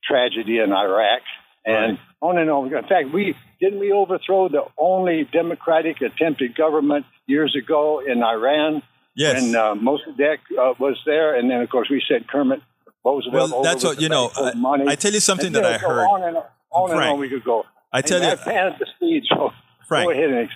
tragedy 0.07 0.59
in 0.59 0.71
Iraq. 0.71 1.23
And 1.67 1.99
on 2.21 2.37
and 2.37 2.49
on. 2.49 2.73
In 2.73 2.83
fact, 2.87 3.13
we 3.13 3.35
didn't 3.59 3.79
we 3.79 3.91
overthrow 3.91 4.49
the 4.49 4.63
only 4.77 5.27
democratic 5.31 6.01
attempted 6.01 6.55
government 6.55 7.05
years 7.27 7.55
ago 7.55 7.99
in 7.99 8.23
Iran 8.23 8.81
Yes. 9.17 9.43
And 9.43 9.55
uh, 9.55 9.73
Mossadegh 9.73 10.37
uh, 10.51 10.75
was 10.79 10.95
there, 11.05 11.35
and 11.35 11.49
then 11.49 11.61
of 11.61 11.69
course 11.69 11.89
we 11.89 12.03
said 12.07 12.27
Kermit 12.27 12.61
Roosevelt. 13.03 13.51
Well, 13.51 13.63
that's 13.63 13.83
what 13.83 13.99
you 13.99 14.09
know. 14.09 14.29
I, 14.35 14.53
I, 14.89 14.95
tell 14.95 15.11
you 15.11 15.19
something 15.19 15.47
and, 15.47 15.55
that 15.55 15.65
I 15.65 15.79
heard. 15.79 16.05
On 16.05 16.23
and 16.23 16.37
on, 16.71 16.89
Frank, 16.89 17.01
and 17.01 17.13
on 17.13 17.19
we 17.19 17.27
could 17.27 17.43
go. 17.43 17.65
I 17.91 18.01
tell 18.03 18.21
and 18.21 18.39
you, 18.39 18.51
I 18.53 18.69
the 18.77 18.85
speed. 18.95 19.23
So 19.27 19.49
Frank, 19.87 20.05
go 20.05 20.11
ahead 20.11 20.29
and. 20.29 20.49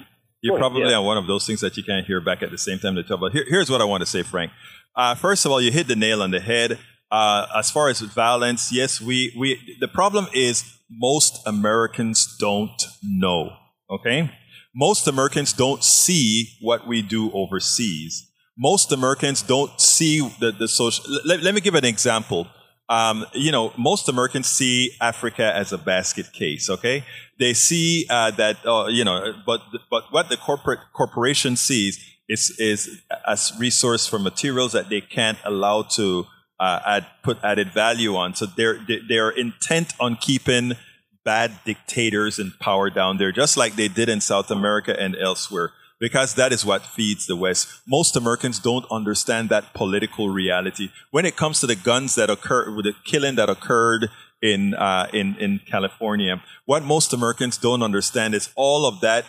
You're 0.44 0.60
probably 0.60 0.84
ahead. 0.84 0.94
on 0.94 1.06
one 1.06 1.18
of 1.18 1.28
those 1.28 1.46
things 1.46 1.62
that 1.62 1.76
you 1.76 1.84
can't 1.84 2.06
hear 2.06 2.22
back 2.22 2.44
at 2.44 2.52
the 2.52 2.58
same 2.58 2.78
time 2.78 2.96
to 2.96 3.04
talk 3.04 3.18
about. 3.18 3.32
Here, 3.32 3.46
here's 3.48 3.70
what 3.70 3.82
I 3.82 3.86
want 3.86 4.02
to 4.02 4.08
say, 4.08 4.22
Frank. 4.22 4.52
Uh, 4.96 5.16
first 5.16 5.46
of 5.46 5.52
all, 5.52 5.62
you 5.62 5.72
hit 5.72 5.88
the 5.88 5.96
nail 5.96 6.22
on 6.22 6.32
the 6.32 6.40
head. 6.40 6.80
Uh, 7.12 7.46
as 7.56 7.70
far 7.70 7.90
as 7.90 8.00
violence, 8.00 8.72
yes, 8.72 9.02
we, 9.02 9.36
we, 9.38 9.78
the 9.80 9.88
problem 9.88 10.28
is 10.34 10.80
most 10.92 11.42
Americans 11.48 12.36
don't 12.40 12.84
know. 13.02 13.54
Okay? 13.90 14.32
Most 14.76 15.08
Americans 15.08 15.54
don't 15.54 15.84
see 15.84 16.58
what 16.62 16.88
we 16.88 17.02
do 17.02 17.32
overseas 17.32 18.32
most 18.62 18.92
Americans 18.92 19.42
don't 19.42 19.80
see 19.82 20.20
the, 20.40 20.52
the 20.52 20.68
social. 20.68 21.04
Let, 21.26 21.42
let 21.42 21.56
me 21.56 21.62
give 21.62 21.76
an 21.76 21.86
example. 21.86 22.48
Um, 22.90 23.26
you 23.34 23.52
know, 23.52 23.74
most 23.78 24.10
Americans 24.10 24.48
see 24.48 24.92
Africa 25.02 25.56
as 25.56 25.72
a 25.72 25.78
basket 25.78 26.32
case. 26.32 26.70
Okay, 26.70 27.04
they 27.40 27.54
see 27.54 28.06
uh, 28.10 28.32
that 28.32 28.58
uh, 28.66 28.88
you 28.88 29.04
know, 29.04 29.34
but 29.46 29.62
but 29.90 30.04
what 30.12 30.30
the 30.30 30.38
corporate 30.38 30.80
corporation 30.94 31.56
sees 31.56 32.06
is 32.30 32.52
is 32.60 33.02
as 33.28 33.52
resource 33.58 34.06
for 34.06 34.20
materials 34.20 34.74
that 34.74 34.90
they 34.90 35.02
can't 35.02 35.40
allow 35.44 35.82
to 35.82 36.26
uh, 36.62 36.80
add 36.86 37.06
put 37.24 37.38
added 37.44 37.72
value 37.74 38.16
on. 38.16 38.36
So 38.36 38.46
they're 38.46 38.80
they're 39.10 39.32
intent 39.32 39.94
on 40.00 40.16
keeping 40.16 40.74
bad 41.26 41.60
dictators 41.66 42.40
in 42.40 42.54
power 42.60 42.90
down 42.90 43.18
there, 43.18 43.32
just 43.32 43.58
like 43.58 43.76
they 43.76 43.88
did 43.88 44.08
in 44.08 44.22
South 44.22 44.50
America 44.50 44.96
and 44.98 45.16
elsewhere 45.18 45.72
because 46.02 46.34
that 46.34 46.52
is 46.52 46.66
what 46.66 46.82
feeds 46.82 47.28
the 47.28 47.36
West. 47.36 47.68
Most 47.88 48.18
Americans 48.18 48.58
don't 48.60 48.86
understand 48.92 49.50
that 49.50 49.74
political 49.74 50.30
reality. 50.30 50.90
When 51.12 51.26
it 51.26 51.38
comes 51.38 51.60
to 51.60 51.68
the 51.68 51.76
guns 51.76 52.16
that 52.16 52.30
occur, 52.30 52.82
the 52.82 52.94
killing 53.06 53.36
that 53.36 53.50
occurred 53.50 54.10
in, 54.42 54.74
uh, 54.74 55.08
in, 55.14 55.36
in 55.38 55.60
California, 55.60 56.42
what 56.66 56.84
most 56.84 57.14
Americans 57.14 57.58
don't 57.58 57.84
understand 57.84 58.34
is 58.34 58.50
all 58.56 58.88
of 58.88 59.00
that, 59.02 59.26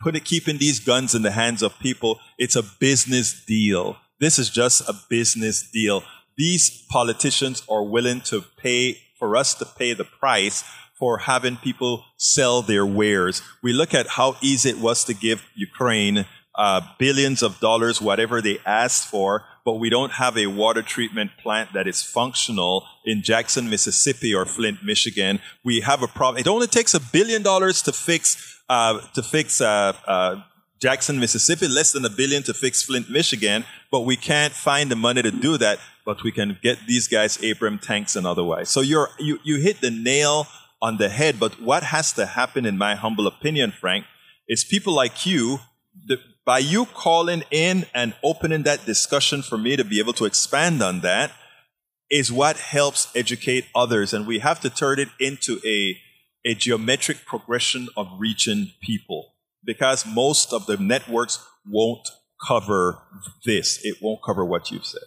put 0.00 0.16
it, 0.16 0.24
keeping 0.24 0.56
these 0.56 0.80
guns 0.80 1.14
in 1.14 1.20
the 1.20 1.32
hands 1.32 1.62
of 1.62 1.78
people, 1.80 2.18
it's 2.38 2.56
a 2.56 2.62
business 2.62 3.44
deal. 3.44 3.98
This 4.18 4.38
is 4.38 4.48
just 4.48 4.88
a 4.88 4.94
business 5.10 5.70
deal. 5.70 6.02
These 6.36 6.84
politicians 6.88 7.62
are 7.68 7.82
willing 7.82 8.20
to 8.22 8.44
pay, 8.58 8.98
for 9.18 9.36
us 9.36 9.54
to 9.54 9.64
pay 9.64 9.94
the 9.94 10.04
price 10.04 10.64
for 10.98 11.18
having 11.18 11.56
people 11.56 12.04
sell 12.16 12.62
their 12.62 12.86
wares. 12.86 13.42
We 13.62 13.72
look 13.72 13.94
at 13.94 14.06
how 14.06 14.36
easy 14.40 14.70
it 14.70 14.78
was 14.78 15.04
to 15.04 15.14
give 15.14 15.44
Ukraine 15.54 16.26
uh, 16.54 16.80
billions 16.98 17.42
of 17.42 17.60
dollars, 17.60 18.00
whatever 18.00 18.40
they 18.40 18.58
asked 18.64 19.06
for, 19.08 19.44
but 19.64 19.74
we 19.74 19.90
don't 19.90 20.12
have 20.12 20.38
a 20.38 20.46
water 20.46 20.80
treatment 20.80 21.32
plant 21.42 21.74
that 21.74 21.86
is 21.86 22.02
functional 22.02 22.86
in 23.04 23.22
Jackson, 23.22 23.68
Mississippi 23.68 24.34
or 24.34 24.46
Flint, 24.46 24.82
Michigan. 24.82 25.40
We 25.64 25.80
have 25.80 26.02
a 26.02 26.06
problem. 26.06 26.40
It 26.40 26.48
only 26.48 26.66
takes 26.66 26.94
a 26.94 27.00
billion 27.00 27.42
dollars 27.42 27.82
to 27.82 27.92
fix, 27.92 28.62
uh, 28.70 29.00
to 29.12 29.22
fix, 29.22 29.60
uh, 29.60 29.92
uh, 30.06 30.36
Jackson, 30.80 31.18
Mississippi, 31.18 31.68
less 31.68 31.92
than 31.92 32.04
a 32.04 32.10
billion 32.10 32.42
to 32.44 32.54
fix 32.54 32.82
Flint, 32.82 33.08
Michigan, 33.08 33.64
but 33.90 34.00
we 34.00 34.16
can't 34.16 34.52
find 34.52 34.90
the 34.90 34.96
money 34.96 35.22
to 35.22 35.30
do 35.30 35.56
that. 35.56 35.78
But 36.04 36.22
we 36.22 36.30
can 36.30 36.58
get 36.62 36.78
these 36.86 37.08
guys 37.08 37.42
Abram 37.42 37.78
tanks 37.78 38.14
and 38.14 38.26
otherwise. 38.26 38.70
So 38.70 38.80
you're, 38.80 39.08
you, 39.18 39.40
you 39.42 39.56
hit 39.56 39.80
the 39.80 39.90
nail 39.90 40.46
on 40.80 40.98
the 40.98 41.08
head. 41.08 41.40
But 41.40 41.60
what 41.60 41.82
has 41.82 42.12
to 42.12 42.26
happen, 42.26 42.66
in 42.66 42.78
my 42.78 42.94
humble 42.94 43.26
opinion, 43.26 43.72
Frank, 43.72 44.04
is 44.48 44.64
people 44.64 44.92
like 44.92 45.26
you, 45.26 45.60
the, 46.06 46.18
by 46.44 46.58
you 46.58 46.84
calling 46.86 47.42
in 47.50 47.86
and 47.94 48.14
opening 48.22 48.62
that 48.64 48.86
discussion 48.86 49.42
for 49.42 49.58
me 49.58 49.76
to 49.76 49.84
be 49.84 49.98
able 49.98 50.12
to 50.12 50.26
expand 50.26 50.82
on 50.82 51.00
that, 51.00 51.32
is 52.08 52.30
what 52.30 52.56
helps 52.56 53.10
educate 53.16 53.64
others. 53.74 54.12
And 54.12 54.26
we 54.26 54.38
have 54.40 54.60
to 54.60 54.70
turn 54.70 55.00
it 55.00 55.08
into 55.18 55.58
a, 55.64 55.96
a 56.44 56.54
geometric 56.54 57.24
progression 57.24 57.88
of 57.96 58.06
reaching 58.18 58.72
people 58.80 59.32
because 59.66 60.06
most 60.06 60.52
of 60.52 60.66
the 60.66 60.76
networks 60.76 61.44
won't 61.66 62.08
cover 62.46 63.02
this. 63.44 63.78
It 63.82 63.96
won't 64.00 64.20
cover 64.24 64.44
what 64.44 64.70
you've 64.70 64.86
said. 64.86 65.02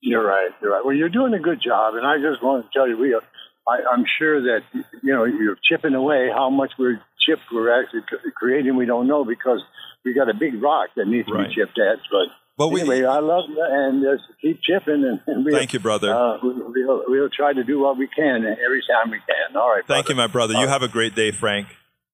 You're 0.00 0.24
right. 0.24 0.50
You're 0.60 0.72
right. 0.72 0.84
Well, 0.84 0.94
you're 0.94 1.08
doing 1.08 1.32
a 1.32 1.40
good 1.40 1.60
job. 1.64 1.94
And 1.94 2.06
I 2.06 2.18
just 2.18 2.42
want 2.42 2.66
to 2.66 2.78
tell 2.78 2.88
you, 2.88 2.98
we 2.98 3.14
are 3.14 3.22
I, 3.68 3.94
am 3.94 4.04
sure 4.18 4.40
that 4.42 4.62
you 4.74 5.12
know 5.12 5.24
you're 5.24 5.56
chipping 5.62 5.94
away. 5.94 6.28
How 6.34 6.50
much 6.50 6.72
we're 6.78 7.00
chipped, 7.20 7.42
we're 7.52 7.80
actually 7.80 8.02
creating. 8.34 8.76
We 8.76 8.86
don't 8.86 9.06
know 9.06 9.24
because 9.24 9.60
we 10.04 10.14
got 10.14 10.28
a 10.28 10.34
big 10.34 10.60
rock 10.60 10.90
that 10.96 11.06
needs 11.06 11.28
to 11.28 11.34
be 11.34 11.54
chipped 11.54 11.78
at. 11.78 11.98
But 12.10 12.34
but 12.58 12.68
anyway, 12.68 13.00
we, 13.00 13.06
I 13.06 13.20
love 13.20 13.44
you 13.48 13.64
and 13.64 14.02
just 14.02 14.24
keep 14.40 14.60
chipping. 14.62 15.04
And, 15.04 15.20
and 15.26 15.44
we'll, 15.44 15.54
thank 15.54 15.72
you, 15.72 15.78
brother. 15.78 16.12
Uh, 16.12 16.38
we'll, 16.42 17.04
we'll 17.06 17.30
try 17.30 17.52
to 17.52 17.64
do 17.64 17.78
what 17.78 17.96
we 17.96 18.08
can 18.08 18.44
every 18.44 18.82
time 18.82 19.10
we 19.10 19.18
can. 19.18 19.56
All 19.56 19.70
right. 19.70 19.86
Thank 19.86 20.06
brother. 20.06 20.12
you, 20.12 20.16
my 20.16 20.26
brother. 20.26 20.54
You 20.54 20.68
have 20.68 20.82
a 20.82 20.88
great 20.88 21.14
day, 21.14 21.30
Frank. 21.30 21.68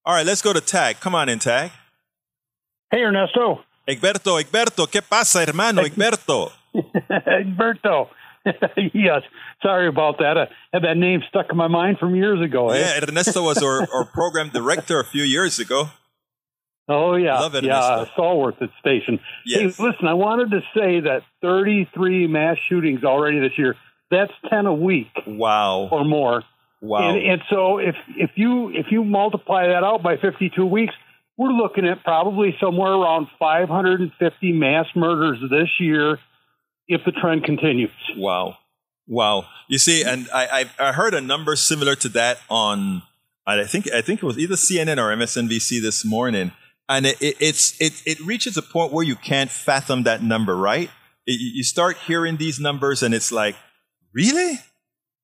All 0.08 0.14
right, 0.14 0.24
let's 0.24 0.40
go 0.40 0.54
to 0.54 0.60
Tag. 0.62 1.00
Come 1.00 1.14
on 1.14 1.28
in, 1.28 1.38
Tag. 1.38 1.70
Hey, 2.90 3.02
Ernesto. 3.02 3.60
Egberto, 3.86 4.42
Egberto, 4.42 4.86
¿qué 4.86 5.02
pasa, 5.06 5.42
hermano? 5.42 5.82
Egberto. 5.82 6.50
Egberto. 7.10 8.08
yes. 8.94 9.22
Sorry 9.62 9.86
about 9.86 10.16
that. 10.20 10.38
I 10.38 10.48
had 10.72 10.84
that 10.84 10.96
name 10.96 11.20
stuck 11.28 11.48
in 11.50 11.58
my 11.58 11.68
mind 11.68 11.98
from 11.98 12.16
years 12.16 12.40
ago. 12.40 12.70
Eh? 12.70 12.78
Yeah, 12.78 13.04
Ernesto 13.04 13.42
was 13.42 13.62
our, 13.62 13.86
our 13.92 14.04
program 14.14 14.48
director 14.48 14.98
a 14.98 15.04
few 15.04 15.24
years 15.24 15.58
ago. 15.58 15.90
Oh 16.88 17.16
yeah, 17.16 17.38
Love 17.38 17.56
it, 17.56 17.64
yeah, 17.64 17.78
uh, 17.78 18.06
Stallworth 18.16 18.62
at 18.62 18.70
station. 18.80 19.20
Yes. 19.44 19.76
Hey, 19.76 19.84
listen, 19.84 20.08
I 20.08 20.14
wanted 20.14 20.52
to 20.52 20.60
say 20.74 21.00
that 21.00 21.20
33 21.42 22.28
mass 22.28 22.56
shootings 22.66 23.04
already 23.04 23.40
this 23.40 23.58
year. 23.58 23.76
That's 24.10 24.32
10 24.48 24.64
a 24.64 24.72
week. 24.72 25.10
Wow. 25.26 25.90
Or 25.92 26.02
more. 26.02 26.44
Wow. 26.80 27.10
And, 27.10 27.18
and 27.18 27.42
so 27.50 27.78
if 27.78 27.96
if 28.08 28.30
you 28.36 28.70
if 28.70 28.86
you 28.90 29.04
multiply 29.04 29.66
that 29.66 29.82
out 29.82 30.02
by 30.02 30.16
52 30.16 30.64
weeks, 30.64 30.94
we're 31.36 31.50
looking 31.50 31.86
at 31.86 32.02
probably 32.04 32.56
somewhere 32.60 32.92
around 32.92 33.28
550 33.38 34.52
mass 34.52 34.86
murders 34.94 35.38
this 35.50 35.68
year 35.80 36.18
if 36.88 37.02
the 37.04 37.12
trend 37.12 37.44
continues. 37.44 37.90
Wow. 38.16 38.56
Wow. 39.06 39.46
You 39.68 39.78
see, 39.78 40.02
and 40.02 40.28
I, 40.34 40.66
I, 40.78 40.88
I 40.88 40.92
heard 40.92 41.14
a 41.14 41.20
number 41.20 41.56
similar 41.56 41.94
to 41.96 42.08
that 42.10 42.38
on, 42.50 43.02
I 43.46 43.64
think, 43.64 43.90
I 43.92 44.02
think 44.02 44.22
it 44.22 44.26
was 44.26 44.38
either 44.38 44.54
CNN 44.54 44.98
or 44.98 45.14
MSNBC 45.16 45.80
this 45.80 46.04
morning. 46.04 46.52
And 46.88 47.06
it, 47.06 47.20
it, 47.20 47.36
it's, 47.40 47.80
it, 47.80 48.02
it 48.04 48.20
reaches 48.20 48.56
a 48.56 48.62
point 48.62 48.92
where 48.92 49.04
you 49.04 49.16
can't 49.16 49.50
fathom 49.50 50.02
that 50.04 50.22
number, 50.22 50.56
right? 50.56 50.90
It, 51.26 51.40
you 51.40 51.62
start 51.62 51.96
hearing 51.98 52.36
these 52.36 52.58
numbers 52.58 53.02
and 53.02 53.14
it's 53.14 53.32
like, 53.32 53.56
really? 54.12 54.58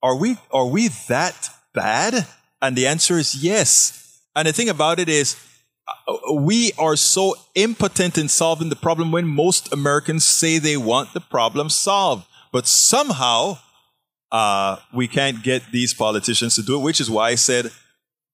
Are 0.04 0.14
we, 0.14 0.36
are 0.52 0.66
we 0.66 0.88
that 1.08 1.48
bad? 1.72 2.26
And 2.60 2.76
the 2.76 2.86
answer 2.86 3.16
is 3.16 3.34
yes. 3.34 4.20
And 4.36 4.46
the 4.46 4.52
thing 4.52 4.68
about 4.68 4.98
it 4.98 5.08
is, 5.08 5.36
we 6.30 6.72
are 6.78 6.94
so 6.94 7.36
impotent 7.54 8.18
in 8.18 8.28
solving 8.28 8.68
the 8.68 8.76
problem 8.76 9.12
when 9.12 9.26
most 9.26 9.72
Americans 9.72 10.24
say 10.24 10.58
they 10.58 10.76
want 10.76 11.14
the 11.14 11.20
problem 11.20 11.70
solved. 11.70 12.26
But 12.52 12.66
somehow, 12.66 13.58
uh, 14.30 14.76
we 14.92 15.08
can't 15.08 15.42
get 15.42 15.72
these 15.72 15.94
politicians 15.94 16.54
to 16.56 16.62
do 16.62 16.78
it, 16.78 16.82
which 16.82 17.00
is 17.00 17.10
why 17.10 17.30
I 17.30 17.36
said 17.36 17.70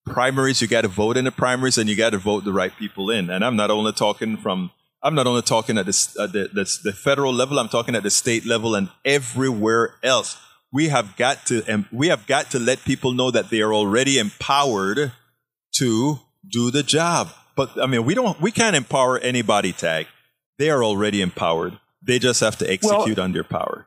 primaries, 0.06 0.61
you 0.61 0.66
got 0.66 0.83
to 0.83 0.88
vote 0.88 1.16
in 1.16 1.24
the 1.24 1.30
primaries 1.30 1.78
and 1.78 1.88
you 1.88 1.94
got 1.94 2.11
to 2.11 2.18
vote 2.18 2.44
the 2.44 2.52
right 2.52 2.76
people 2.76 3.11
in. 3.11 3.30
And 3.30 3.44
I'm 3.44 3.54
not 3.54 3.70
only 3.70 3.92
talking 3.92 4.37
from, 4.37 4.72
I'm 5.04 5.14
not 5.14 5.28
only 5.28 5.42
talking 5.42 5.78
at 5.78 5.87
the, 5.87 6.14
uh, 6.18 6.26
the, 6.26 6.50
the, 6.52 6.78
the 6.83 6.92
federal 6.92 7.33
level, 7.33 7.61
I'm 7.61 7.68
talking 7.68 7.94
at 7.94 8.02
the 8.02 8.11
state 8.11 8.44
level 8.44 8.74
and 8.74 8.88
everywhere 9.04 9.94
else. 10.02 10.37
We 10.72 10.88
have 10.88 11.16
got 11.16 11.46
to, 11.46 11.85
we 11.90 12.09
have 12.09 12.26
got 12.26 12.52
to 12.52 12.59
let 12.59 12.85
people 12.85 13.12
know 13.12 13.30
that 13.30 13.50
they 13.50 13.61
are 13.61 13.74
already 13.74 14.18
empowered 14.18 15.12
to 15.76 16.20
do 16.48 16.70
the 16.70 16.83
job. 16.83 17.28
But 17.56 17.80
I 17.80 17.87
mean, 17.87 18.04
we 18.04 18.14
don't, 18.14 18.40
we 18.40 18.52
can't 18.52 18.76
empower 18.76 19.18
anybody. 19.18 19.72
Tag. 19.72 20.06
They 20.59 20.70
are 20.70 20.85
already 20.85 21.22
empowered. 21.22 21.78
They 22.02 22.18
just 22.18 22.40
have 22.40 22.56
to 22.59 22.70
execute 22.70 23.16
well, 23.16 23.24
under 23.24 23.42
power. 23.42 23.87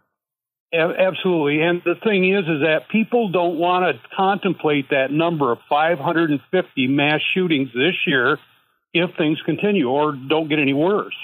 Absolutely. 0.73 1.61
And 1.61 1.81
the 1.85 1.95
thing 2.03 2.33
is, 2.33 2.45
is 2.45 2.61
that 2.61 2.89
people 2.91 3.29
don't 3.29 3.59
want 3.59 3.95
to 3.95 4.01
contemplate 4.15 4.89
that 4.89 5.11
number 5.11 5.51
of 5.51 5.59
550 5.69 6.87
mass 6.87 7.21
shootings 7.33 7.69
this 7.73 7.93
year 8.07 8.39
if 8.91 9.11
things 9.17 9.39
continue 9.45 9.89
or 9.89 10.13
don't 10.13 10.49
get 10.49 10.59
any 10.59 10.73
worse. 10.73 11.15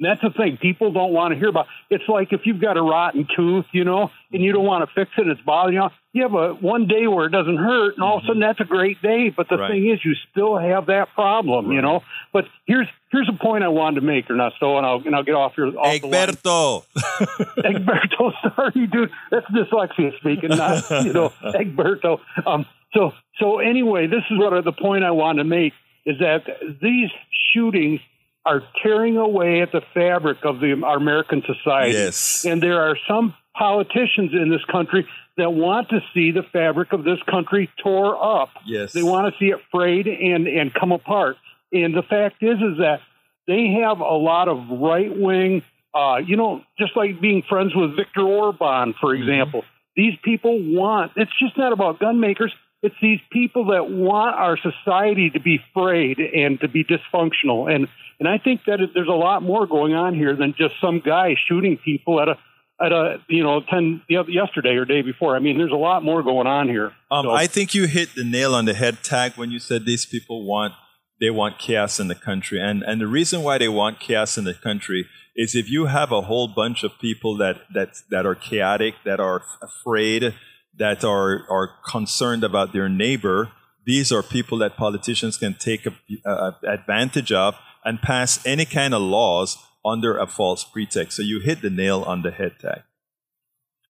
And 0.00 0.08
that's 0.08 0.22
the 0.22 0.30
thing. 0.30 0.56
People 0.56 0.92
don't 0.92 1.12
want 1.12 1.34
to 1.34 1.38
hear 1.38 1.48
about. 1.50 1.66
It's 1.90 2.08
like 2.08 2.32
if 2.32 2.40
you've 2.46 2.60
got 2.60 2.78
a 2.78 2.82
rotten 2.82 3.28
tooth, 3.36 3.66
you 3.72 3.84
know, 3.84 4.10
and 4.32 4.42
you 4.42 4.50
don't 4.52 4.64
want 4.64 4.88
to 4.88 4.94
fix 4.94 5.10
it, 5.18 5.28
it's 5.28 5.40
bothering 5.42 5.74
you. 5.74 5.88
You 6.14 6.22
have 6.22 6.34
a 6.34 6.54
one 6.54 6.86
day 6.88 7.06
where 7.06 7.26
it 7.26 7.30
doesn't 7.30 7.58
hurt, 7.58 7.94
and 7.94 8.02
all 8.02 8.16
of 8.18 8.24
a 8.24 8.26
sudden 8.26 8.40
that's 8.40 8.60
a 8.60 8.64
great 8.64 9.00
day. 9.02 9.28
But 9.28 9.48
the 9.50 9.58
Right. 9.58 9.70
thing 9.72 9.90
is, 9.90 10.00
you 10.04 10.14
still 10.32 10.56
have 10.56 10.86
that 10.86 11.12
problem, 11.14 11.70
you 11.70 11.82
know. 11.82 12.02
But 12.32 12.46
here's 12.66 12.88
here's 13.12 13.28
a 13.28 13.38
point 13.38 13.62
I 13.62 13.68
wanted 13.68 14.00
to 14.00 14.06
make, 14.06 14.28
Ernesto, 14.30 14.78
and 14.78 14.86
I'll 14.86 15.02
and 15.04 15.14
I'll 15.14 15.22
get 15.22 15.34
off 15.34 15.52
your 15.58 15.68
off. 15.78 15.86
Egberto. 15.86 16.84
Egberto, 17.58 18.32
sorry, 18.56 18.86
dude. 18.86 19.10
That's 19.30 19.46
dyslexia 19.50 20.16
speaking, 20.18 20.48
not 20.56 20.90
you 21.04 21.12
know 21.12 21.32
Egberto. 21.44 22.20
Um, 22.46 22.66
so 22.94 23.12
so 23.38 23.58
anyway, 23.58 24.06
this 24.06 24.22
is 24.30 24.38
what 24.38 24.64
the 24.64 24.72
point 24.72 25.04
I 25.04 25.10
want 25.10 25.38
to 25.38 25.44
make 25.44 25.74
is 26.06 26.18
that 26.20 26.44
these 26.80 27.10
shootings 27.52 28.00
are 28.46 28.62
tearing 28.82 29.16
away 29.16 29.60
at 29.60 29.70
the 29.72 29.82
fabric 29.94 30.38
of 30.44 30.60
the 30.60 30.80
our 30.84 30.96
American 30.96 31.42
society. 31.46 31.92
Yes. 31.92 32.44
and 32.44 32.62
there 32.62 32.80
are 32.80 32.96
some 33.08 33.34
politicians 33.56 34.32
in 34.32 34.50
this 34.50 34.64
country 34.70 35.06
that 35.36 35.52
want 35.52 35.88
to 35.90 36.00
see 36.14 36.30
the 36.30 36.42
fabric 36.52 36.92
of 36.92 37.04
this 37.04 37.18
country 37.28 37.68
tore 37.82 38.16
up. 38.42 38.50
Yes. 38.66 38.92
They 38.92 39.02
want 39.02 39.32
to 39.32 39.38
see 39.38 39.50
it 39.50 39.58
frayed 39.70 40.06
and 40.06 40.46
and 40.48 40.72
come 40.72 40.92
apart. 40.92 41.36
And 41.72 41.94
the 41.94 42.02
fact 42.02 42.42
is, 42.42 42.56
is 42.58 42.78
that 42.78 43.00
they 43.46 43.78
have 43.82 44.00
a 44.00 44.16
lot 44.16 44.48
of 44.48 44.58
right 44.80 45.10
wing, 45.16 45.62
uh, 45.94 46.16
you 46.24 46.36
know, 46.36 46.62
just 46.78 46.96
like 46.96 47.20
being 47.20 47.42
friends 47.48 47.72
with 47.74 47.96
Viktor 47.96 48.22
Orban, 48.22 48.94
for 49.00 49.14
Mm-hmm. 49.14 49.22
example. 49.28 49.64
These 49.96 50.14
people 50.24 50.56
want. 50.74 51.12
It's 51.16 51.32
just 51.38 51.58
not 51.58 51.72
about 51.72 51.98
gun 51.98 52.20
makers. 52.20 52.52
It's 52.82 52.94
these 53.02 53.20
people 53.30 53.66
that 53.66 53.90
want 53.90 54.36
our 54.36 54.56
society 54.56 55.30
to 55.30 55.40
be 55.40 55.60
frayed 55.74 56.18
and 56.18 56.58
to 56.60 56.68
be 56.68 56.84
dysfunctional. 56.84 57.72
And 57.72 57.88
and 58.18 58.28
I 58.28 58.38
think 58.38 58.62
that 58.66 58.80
it, 58.80 58.90
there's 58.94 59.08
a 59.08 59.12
lot 59.12 59.42
more 59.42 59.66
going 59.66 59.94
on 59.94 60.14
here 60.14 60.36
than 60.36 60.54
just 60.56 60.74
some 60.80 61.00
guy 61.00 61.36
shooting 61.48 61.76
people 61.78 62.20
at 62.20 62.28
a 62.28 62.38
at 62.80 62.92
a 62.92 63.18
you 63.28 63.42
know 63.42 63.60
ten 63.60 64.02
yesterday 64.08 64.76
or 64.76 64.84
day 64.86 65.02
before. 65.02 65.36
I 65.36 65.40
mean, 65.40 65.58
there's 65.58 65.72
a 65.72 65.76
lot 65.76 66.02
more 66.02 66.22
going 66.22 66.46
on 66.46 66.68
here. 66.68 66.92
Um, 67.10 67.26
So- 67.26 67.30
I 67.32 67.46
think 67.46 67.74
you 67.74 67.86
hit 67.86 68.14
the 68.14 68.24
nail 68.24 68.54
on 68.54 68.64
the 68.64 68.74
head 68.74 69.02
tag 69.02 69.32
when 69.36 69.50
you 69.50 69.58
said 69.58 69.84
these 69.84 70.06
people 70.06 70.46
want 70.46 70.72
they 71.20 71.30
want 71.30 71.58
chaos 71.58 72.00
in 72.00 72.08
the 72.08 72.14
country, 72.14 72.58
and 72.60 72.82
and 72.82 72.98
the 73.00 73.06
reason 73.06 73.42
why 73.42 73.58
they 73.58 73.68
want 73.68 74.00
chaos 74.00 74.38
in 74.38 74.44
the 74.44 74.54
country 74.54 75.06
is 75.36 75.54
if 75.54 75.70
you 75.70 75.86
have 75.86 76.12
a 76.12 76.22
whole 76.22 76.48
bunch 76.48 76.82
of 76.82 76.98
people 76.98 77.36
that 77.36 77.56
that 77.74 77.90
that 78.10 78.24
are 78.24 78.34
chaotic, 78.34 78.94
that 79.04 79.20
are 79.20 79.42
afraid, 79.62 80.34
that 80.80 81.04
are 81.04 81.44
are 81.48 81.70
concerned 81.86 82.42
about 82.42 82.72
their 82.72 82.88
neighbor. 82.88 83.52
These 83.84 84.10
are 84.10 84.22
people 84.22 84.58
that 84.58 84.76
politicians 84.76 85.36
can 85.36 85.54
take 85.54 85.86
a, 85.86 85.92
uh, 86.28 86.52
advantage 86.66 87.30
of 87.32 87.54
and 87.84 88.00
pass 88.02 88.44
any 88.44 88.64
kind 88.64 88.94
of 88.94 89.02
laws 89.02 89.58
under 89.84 90.16
a 90.18 90.26
false 90.26 90.64
pretext. 90.64 91.16
So 91.16 91.22
you 91.22 91.40
hit 91.40 91.62
the 91.62 91.70
nail 91.70 92.02
on 92.02 92.22
the 92.22 92.30
head 92.30 92.58
tag. 92.60 92.82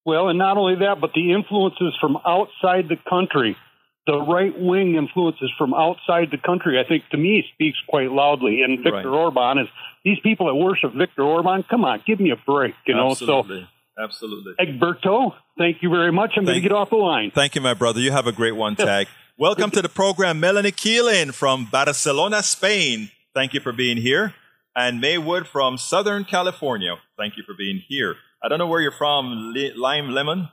Well, 0.04 0.28
and 0.28 0.38
not 0.38 0.56
only 0.56 0.76
that, 0.76 1.00
but 1.00 1.12
the 1.14 1.32
influences 1.32 1.94
from 2.00 2.18
outside 2.26 2.88
the 2.88 2.96
country, 3.08 3.56
the 4.06 4.18
right 4.18 4.58
wing 4.58 4.96
influences 4.96 5.50
from 5.58 5.74
outside 5.74 6.30
the 6.30 6.38
country, 6.38 6.80
I 6.80 6.88
think 6.88 7.04
to 7.10 7.16
me 7.16 7.44
speaks 7.54 7.78
quite 7.86 8.10
loudly. 8.10 8.62
And 8.62 8.78
Viktor 8.78 8.90
Right. 8.90 9.06
Orban 9.06 9.58
is 9.58 9.68
these 10.04 10.18
people 10.20 10.46
that 10.46 10.54
worship 10.54 10.94
Viktor 10.94 11.22
Orban. 11.22 11.64
Come 11.64 11.84
on, 11.84 12.02
give 12.04 12.18
me 12.18 12.30
a 12.30 12.36
break, 12.36 12.74
you 12.86 12.94
know. 12.94 13.10
Absolutely. 13.10 13.68
Absolutely. 14.02 14.54
Egberto, 14.58 15.34
thank 15.58 15.82
you 15.82 15.90
very 15.90 16.10
much. 16.10 16.32
I'm 16.36 16.44
going 16.44 16.54
to 16.54 16.60
get 16.60 16.72
off 16.72 16.90
the 16.90 16.96
line. 16.96 17.30
Thank 17.34 17.54
you, 17.54 17.60
my 17.60 17.74
brother. 17.74 18.00
You 18.00 18.12
have 18.12 18.26
a 18.26 18.32
great 18.32 18.56
one, 18.56 18.74
Tag. 18.76 19.08
Welcome 19.38 19.70
to 19.72 19.82
the 19.82 19.88
program, 19.90 20.40
Melanie 20.40 20.72
Keelan 20.72 21.34
from 21.34 21.66
Barcelona, 21.66 22.42
Spain. 22.42 23.10
Thank 23.34 23.52
you 23.52 23.60
for 23.60 23.72
being 23.72 23.98
here. 23.98 24.34
And 24.74 25.00
Maywood 25.00 25.46
from 25.46 25.76
Southern 25.76 26.24
California. 26.24 26.96
Thank 27.18 27.36
you 27.36 27.42
for 27.44 27.54
being 27.56 27.82
here. 27.88 28.16
I 28.42 28.48
don't 28.48 28.58
know 28.58 28.66
where 28.66 28.80
you're 28.80 28.92
from, 28.92 29.54
Lime 29.76 30.10
Lemon. 30.10 30.48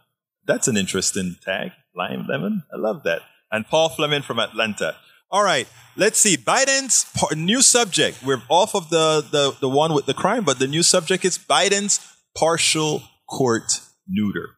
That's 0.45 0.67
an 0.67 0.75
interesting 0.75 1.37
tag. 1.41 1.71
Lime 1.95 2.25
Lemon. 2.27 2.63
I 2.73 2.77
love 2.77 3.03
that. 3.03 3.21
And 3.51 3.65
Paul 3.65 3.89
Fleming 3.89 4.23
from 4.23 4.39
Atlanta. 4.39 4.97
All 5.31 5.43
right, 5.43 5.67
let's 5.95 6.19
see. 6.19 6.35
Biden's 6.35 7.05
par- 7.15 7.35
new 7.35 7.61
subject. 7.61 8.23
We're 8.23 8.41
off 8.49 8.75
of 8.75 8.89
the, 8.89 9.25
the, 9.29 9.55
the 9.59 9.69
one 9.69 9.93
with 9.93 10.05
the 10.05 10.13
crime, 10.13 10.43
but 10.43 10.59
the 10.59 10.67
new 10.67 10.83
subject 10.83 11.23
is 11.23 11.37
Biden's 11.37 11.99
partial 12.35 13.03
court 13.27 13.81
neuter. 14.07 14.57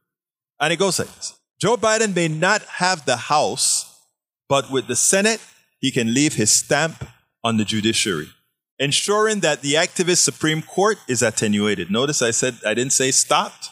And 0.59 0.71
it 0.73 0.79
goes 0.79 0.99
like 0.99 1.13
this 1.15 1.39
Joe 1.59 1.77
Biden 1.77 2.15
may 2.15 2.27
not 2.27 2.61
have 2.63 3.05
the 3.05 3.17
House, 3.17 4.01
but 4.47 4.71
with 4.71 4.87
the 4.87 4.95
Senate, 4.95 5.41
he 5.79 5.91
can 5.91 6.13
leave 6.13 6.35
his 6.35 6.51
stamp 6.51 7.07
on 7.43 7.57
the 7.57 7.65
judiciary, 7.65 8.29
ensuring 8.77 9.39
that 9.41 9.61
the 9.61 9.73
activist 9.73 10.19
Supreme 10.19 10.61
Court 10.61 10.97
is 11.07 11.21
attenuated. 11.21 11.89
Notice 11.89 12.21
I 12.21 12.31
said 12.31 12.55
I 12.65 12.73
didn't 12.73 12.93
say 12.93 13.11
stopped, 13.11 13.69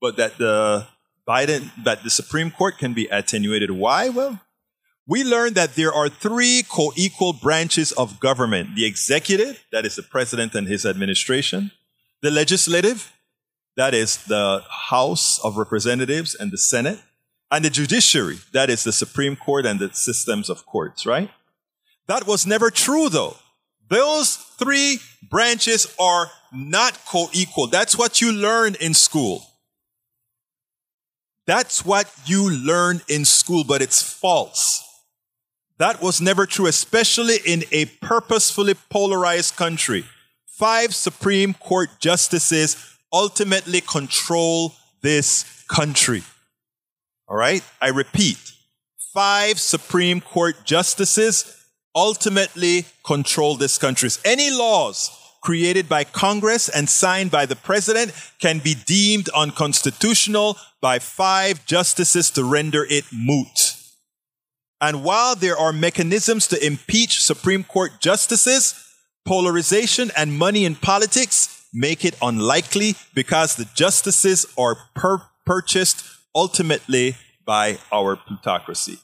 but 0.00 0.16
that 0.16 0.38
the 0.38 0.86
Biden 1.28 1.70
that 1.84 2.04
the 2.04 2.10
Supreme 2.10 2.50
Court 2.50 2.78
can 2.78 2.94
be 2.94 3.06
attenuated. 3.06 3.70
Why? 3.70 4.08
Well, 4.08 4.40
we 5.06 5.24
learned 5.24 5.54
that 5.56 5.74
there 5.74 5.92
are 5.92 6.08
three 6.08 6.62
co-equal 6.68 7.32
branches 7.34 7.92
of 7.92 8.20
government: 8.20 8.76
the 8.76 8.86
executive, 8.86 9.64
that 9.72 9.84
is 9.84 9.96
the 9.96 10.02
president 10.02 10.54
and 10.54 10.68
his 10.68 10.86
administration, 10.86 11.70
the 12.22 12.30
legislative, 12.30 13.12
that 13.78 13.94
is 13.94 14.24
the 14.24 14.64
House 14.68 15.38
of 15.38 15.56
Representatives 15.56 16.34
and 16.34 16.50
the 16.50 16.58
Senate, 16.58 16.98
and 17.48 17.64
the 17.64 17.70
judiciary, 17.70 18.38
that 18.52 18.70
is 18.70 18.82
the 18.82 18.90
Supreme 18.90 19.36
Court 19.36 19.64
and 19.64 19.78
the 19.78 19.94
systems 19.94 20.50
of 20.50 20.66
courts, 20.66 21.06
right? 21.06 21.30
That 22.08 22.26
was 22.26 22.44
never 22.44 22.72
true, 22.72 23.08
though. 23.08 23.36
Those 23.88 24.34
three 24.34 24.98
branches 25.22 25.94
are 25.96 26.28
not 26.52 26.98
co 27.06 27.28
equal. 27.32 27.68
That's 27.68 27.96
what 27.96 28.20
you 28.20 28.32
learn 28.32 28.74
in 28.80 28.94
school. 28.94 29.46
That's 31.46 31.84
what 31.84 32.12
you 32.26 32.50
learn 32.50 33.00
in 33.06 33.24
school, 33.24 33.62
but 33.62 33.80
it's 33.80 34.02
false. 34.02 34.82
That 35.76 36.02
was 36.02 36.20
never 36.20 36.46
true, 36.46 36.66
especially 36.66 37.36
in 37.46 37.62
a 37.70 37.84
purposefully 38.02 38.74
polarized 38.90 39.54
country. 39.54 40.04
Five 40.46 40.96
Supreme 40.96 41.54
Court 41.54 41.90
justices 42.00 42.87
ultimately 43.12 43.80
control 43.80 44.74
this 45.02 45.64
country. 45.68 46.22
All 47.28 47.36
right? 47.36 47.62
I 47.80 47.88
repeat 47.88 48.52
five 49.14 49.58
Supreme 49.58 50.20
Court 50.20 50.64
justices 50.64 51.54
ultimately 51.94 52.86
control 53.04 53.56
this 53.56 53.78
country. 53.78 54.08
Any 54.24 54.50
laws 54.50 55.10
created 55.40 55.88
by 55.88 56.04
Congress 56.04 56.68
and 56.68 56.88
signed 56.88 57.30
by 57.30 57.46
the 57.46 57.56
president 57.56 58.12
can 58.38 58.58
be 58.58 58.74
deemed 58.86 59.28
unconstitutional 59.30 60.56
by 60.80 60.98
five 60.98 61.64
justices 61.66 62.30
to 62.30 62.44
render 62.44 62.86
it 62.88 63.04
moot. 63.12 63.74
And 64.80 65.02
while 65.02 65.34
there 65.34 65.56
are 65.56 65.72
mechanisms 65.72 66.46
to 66.48 66.64
impeach 66.64 67.24
Supreme 67.24 67.64
Court 67.64 68.00
justices, 68.00 68.74
polarization 69.26 70.12
and 70.16 70.32
money 70.32 70.64
in 70.64 70.76
politics 70.76 71.57
make 71.72 72.04
it 72.04 72.16
unlikely 72.22 72.94
because 73.14 73.56
the 73.56 73.68
justices 73.74 74.46
are 74.56 74.76
per- 74.94 75.22
purchased 75.44 76.04
ultimately 76.34 77.16
by 77.46 77.78
our 77.92 78.16
plutocracy. 78.16 78.98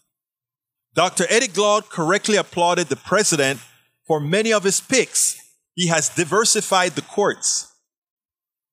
Dr. 0.94 1.24
Eddie 1.29 1.48
Glaude 1.48 1.88
correctly 1.88 2.37
applauded 2.37 2.88
the 2.88 2.96
president 2.96 3.61
for 4.07 4.20
many 4.20 4.53
of 4.53 4.62
his 4.62 4.81
picks. 4.81 5.40
He 5.74 5.88
has 5.88 6.09
diversified 6.09 6.92
the 6.92 7.03
courts. 7.03 7.72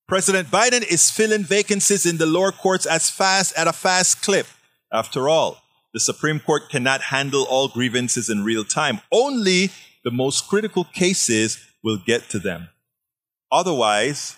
President 0.08 0.49
Biden 0.49 0.84
is 0.84 1.10
filling 1.10 1.43
vacancies 1.43 2.06
in 2.06 2.17
the 2.17 2.25
lower 2.25 2.51
courts 2.51 2.86
as 2.86 3.10
fast 3.10 3.58
at 3.58 3.67
a 3.67 3.73
fast 3.73 4.21
clip. 4.21 4.45
After 4.91 5.30
all, 5.30 5.62
the 5.93 5.99
Supreme 5.99 6.39
Court 6.39 6.69
cannot 6.69 7.01
handle 7.01 7.45
all 7.49 7.69
grievances 7.69 8.30
in 8.30 8.43
real 8.43 8.63
time. 8.63 8.99
Only 9.12 9.71
the 10.04 10.12
most 10.12 10.47
critical 10.47 10.84
cases 10.84 11.60
will 11.84 11.97
get 12.06 12.30
to 12.30 12.39
them. 12.39 12.69
Otherwise, 13.52 14.38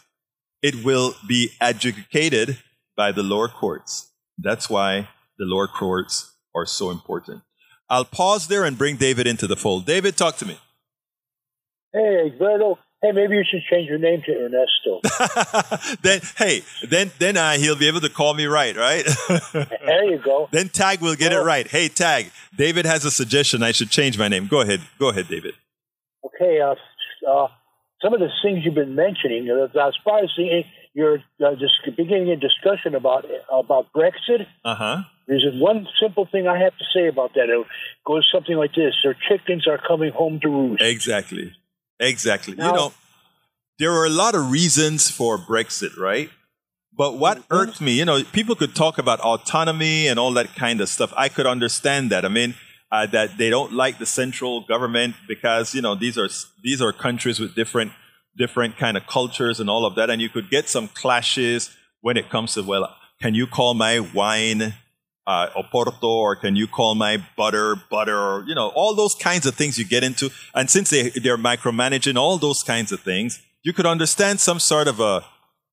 it 0.61 0.83
will 0.83 1.15
be 1.27 1.51
adjudicated 1.61 2.57
by 2.95 3.11
the 3.11 3.23
lower 3.23 3.47
courts. 3.47 4.11
That's 4.37 4.69
why 4.69 5.09
the 5.37 5.45
lower 5.45 5.67
courts 5.67 6.31
are 6.55 6.65
so 6.65 6.89
important. 6.89 7.43
I'll 7.89 8.05
pause 8.05 8.47
there 8.47 8.63
and 8.63 8.77
bring 8.77 8.95
David 8.95 9.27
into 9.27 9.45
the 9.45 9.55
fold. 9.55 9.85
David, 9.85 10.17
talk 10.17 10.37
to 10.37 10.45
me. 10.45 10.57
Hey, 11.91 12.31
Egberto. 12.31 12.77
Hey, 13.03 13.11
maybe 13.11 13.35
you 13.35 13.43
should 13.43 13.63
change 13.69 13.89
your 13.89 13.99
name 13.99 14.23
to 14.25 14.31
Ernesto. 14.31 15.01
then, 16.01 16.21
hey, 16.37 16.61
then, 16.87 17.11
then 17.19 17.35
uh, 17.35 17.51
he'll 17.53 17.75
be 17.75 17.89
able 17.89 17.99
to 17.99 18.09
call 18.09 18.33
me 18.33 18.45
right, 18.45 18.75
right? 18.77 19.05
there 19.53 20.05
you 20.05 20.19
go. 20.23 20.47
then 20.51 20.69
Tag 20.69 21.01
will 21.01 21.15
get 21.15 21.33
it 21.33 21.41
right. 21.41 21.67
Hey, 21.67 21.89
Tag, 21.89 22.31
David 22.55 22.85
has 22.85 23.03
a 23.03 23.11
suggestion. 23.11 23.61
I 23.61 23.73
should 23.73 23.89
change 23.89 24.17
my 24.17 24.29
name. 24.29 24.47
Go 24.47 24.61
ahead. 24.61 24.79
Go 24.99 25.09
ahead, 25.09 25.27
David. 25.27 25.53
Okay, 26.25 26.61
uh, 26.61 26.75
uh, 27.29 27.47
some 28.03 28.13
of 28.13 28.19
the 28.19 28.29
things 28.43 28.63
you've 28.65 28.75
been 28.75 28.95
mentioning, 28.95 29.49
uh, 29.49 29.63
as 29.87 29.95
far 30.03 30.19
as 30.23 30.29
the 30.37 30.63
you're 30.93 31.19
uh, 31.43 31.55
just 31.55 31.73
beginning 31.97 32.29
a 32.29 32.35
discussion 32.35 32.93
about 32.93 33.25
about 33.51 33.87
Brexit. 33.95 34.45
Uh 34.63 34.75
huh. 34.75 34.97
There's 35.27 35.45
one 35.55 35.87
simple 36.01 36.27
thing 36.31 36.47
I 36.47 36.59
have 36.59 36.77
to 36.77 36.85
say 36.93 37.07
about 37.07 37.33
that. 37.35 37.47
It 37.49 37.65
goes 38.05 38.29
something 38.31 38.55
like 38.55 38.75
this: 38.75 38.93
Their 39.03 39.15
chickens 39.27 39.67
are 39.67 39.79
coming 39.79 40.11
home 40.11 40.39
to 40.41 40.49
roost. 40.49 40.83
Exactly. 40.83 41.53
Exactly. 41.99 42.55
Now- 42.55 42.67
you 42.67 42.73
know, 42.75 42.93
there 43.79 43.91
are 43.93 44.05
a 44.05 44.09
lot 44.09 44.35
of 44.35 44.51
reasons 44.51 45.09
for 45.09 45.37
Brexit, 45.37 45.97
right? 45.97 46.29
But 46.95 47.17
what 47.17 47.37
Mm-hmm. 47.39 47.53
irked 47.55 47.81
me, 47.81 47.93
you 47.93 48.05
know, 48.05 48.23
people 48.23 48.55
could 48.55 48.75
talk 48.75 48.97
about 48.99 49.19
autonomy 49.21 50.07
and 50.07 50.19
all 50.19 50.31
that 50.33 50.53
kind 50.55 50.79
of 50.81 50.89
stuff. 50.89 51.11
I 51.17 51.27
could 51.29 51.47
understand 51.47 52.11
that. 52.11 52.23
I 52.23 52.27
mean, 52.27 52.53
uh, 52.93 53.07
that 53.07 53.29
they 53.39 53.49
don't 53.49 53.73
like 53.83 53.95
the 53.97 54.05
central 54.21 54.55
government 54.73 55.15
because 55.27 55.65
you 55.75 55.81
know 55.85 55.95
these 56.03 56.17
are 56.21 56.29
these 56.67 56.79
are 56.85 56.91
countries 57.07 57.37
with 57.41 57.51
different 57.61 57.91
different 58.43 58.73
kind 58.83 58.95
of 58.99 59.03
cultures 59.17 59.59
and 59.59 59.67
all 59.73 59.83
of 59.89 59.93
that, 59.95 60.09
and 60.11 60.21
you 60.21 60.29
could 60.35 60.49
get 60.49 60.69
some 60.75 60.87
clashes 61.01 61.61
when 62.05 62.15
it 62.21 62.29
comes 62.29 62.53
to 62.53 62.61
well, 62.71 62.85
can 63.21 63.33
you 63.33 63.45
call 63.47 63.73
my 63.73 63.95
wine 64.19 64.61
uh, 65.25 65.47
oporto 65.61 66.03
or 66.27 66.35
can 66.35 66.55
you 66.55 66.67
call 66.67 66.95
my 66.95 67.13
butter 67.37 67.75
butter 67.89 68.17
or 68.17 68.43
you 68.49 68.55
know 68.59 68.67
all 68.75 68.93
those 68.93 69.15
kinds 69.15 69.45
of 69.45 69.55
things 69.55 69.77
you 69.79 69.85
get 69.85 70.03
into. 70.03 70.29
And 70.53 70.69
since 70.69 70.89
they 70.89 71.09
they're 71.23 71.37
micromanaging 71.51 72.17
all 72.17 72.37
those 72.37 72.61
kinds 72.63 72.91
of 72.91 72.99
things 72.99 73.41
you 73.63 73.73
could 73.73 73.85
understand 73.85 74.39
some 74.39 74.59
sort 74.59 74.87
of 74.87 74.99
a 74.99 75.23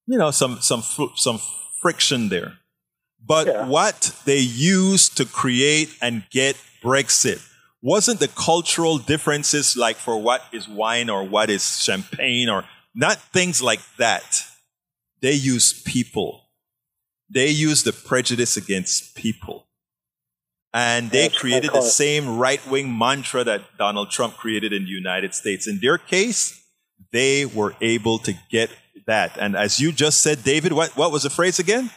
you 0.06 0.16
know 0.18 0.30
some 0.30 0.60
some 0.60 0.82
some 1.16 1.38
friction 1.82 2.28
there. 2.28 2.52
But 3.32 3.46
Yeah. 3.46 3.66
what 3.66 3.98
they 4.24 4.38
use 4.38 5.08
to 5.18 5.24
create 5.24 5.90
and 6.00 6.22
get 6.30 6.56
brexit 6.82 7.46
wasn't 7.82 8.20
the 8.20 8.28
cultural 8.28 8.98
differences 8.98 9.76
like 9.76 9.96
for 9.96 10.18
what 10.18 10.42
is 10.52 10.68
wine 10.68 11.08
or 11.08 11.24
what 11.24 11.48
is 11.48 11.82
champagne 11.82 12.48
or 12.48 12.64
not 12.94 13.16
things 13.16 13.62
like 13.62 13.80
that 13.96 14.44
they 15.20 15.32
use 15.32 15.82
people 15.82 16.40
they 17.30 17.48
use 17.48 17.84
the 17.84 17.92
prejudice 17.92 18.56
against 18.56 19.14
people. 19.14 19.68
And 20.72 21.10
they 21.10 21.28
created 21.28 21.72
the 21.72 21.82
same 21.82 22.38
right 22.38 22.64
wing 22.68 22.96
mantra 22.96 23.42
that 23.44 23.76
Donald 23.78 24.10
Trump 24.10 24.36
created 24.36 24.72
in 24.72 24.84
the 24.84 24.90
United 24.90 25.34
States. 25.34 25.66
In 25.66 25.80
their 25.80 25.98
case, 25.98 26.62
they 27.12 27.44
were 27.44 27.74
able 27.80 28.18
to 28.20 28.34
get 28.50 28.70
that. 29.06 29.36
And 29.38 29.56
as 29.56 29.80
you 29.80 29.90
just 29.90 30.22
said, 30.22 30.44
David, 30.44 30.72
what, 30.72 30.96
what 30.96 31.10
was 31.10 31.24
the 31.24 31.30
phrase 31.30 31.58
again? 31.58 31.90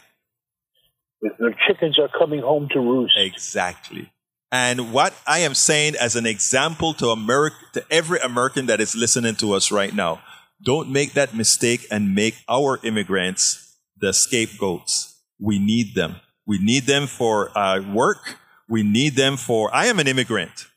The 1.21 1.53
chickens 1.67 1.99
are 1.99 2.09
coming 2.09 2.41
home 2.41 2.67
to 2.73 2.79
roost. 2.79 3.13
Exactly. 3.15 4.11
And 4.53 4.93
what 4.93 5.15
I 5.25 5.39
am 5.39 5.55
saying 5.55 5.95
as 5.99 6.15
an 6.15 6.27
example 6.27 6.93
to 6.95 7.07
America, 7.07 7.55
to 7.73 7.83
every 7.89 8.19
American 8.19 8.67
that 8.67 8.79
is 8.79 8.95
listening 8.95 9.33
to 9.37 9.53
us 9.53 9.71
right 9.71 9.91
now, 9.91 10.21
don't 10.63 10.91
make 10.91 11.13
that 11.13 11.35
mistake 11.35 11.87
and 11.89 12.13
make 12.13 12.35
our 12.47 12.79
immigrants 12.83 13.79
the 13.97 14.13
scapegoats. 14.13 15.19
We 15.39 15.57
need 15.57 15.95
them. 15.95 16.17
We 16.45 16.59
need 16.59 16.83
them 16.83 17.07
for 17.07 17.57
uh, 17.57 17.81
work. 17.81 18.37
We 18.69 18.83
need 18.83 19.15
them 19.15 19.37
for. 19.37 19.73
I 19.73 19.87
am 19.87 19.97
an 19.97 20.07
immigrant. 20.07 20.67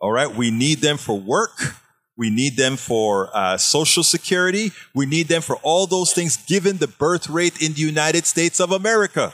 All 0.00 0.10
right. 0.10 0.34
We 0.34 0.50
need 0.50 0.78
them 0.78 0.96
for 0.96 1.16
work. 1.16 1.76
We 2.16 2.30
need 2.30 2.56
them 2.56 2.76
for 2.76 3.30
uh, 3.32 3.58
social 3.58 4.02
security. 4.02 4.72
We 4.92 5.06
need 5.06 5.28
them 5.28 5.40
for 5.40 5.54
all 5.62 5.86
those 5.86 6.12
things, 6.12 6.36
given 6.36 6.78
the 6.78 6.88
birth 6.88 7.28
rate 7.28 7.62
in 7.62 7.74
the 7.74 7.80
United 7.80 8.26
States 8.26 8.58
of 8.58 8.72
America. 8.72 9.32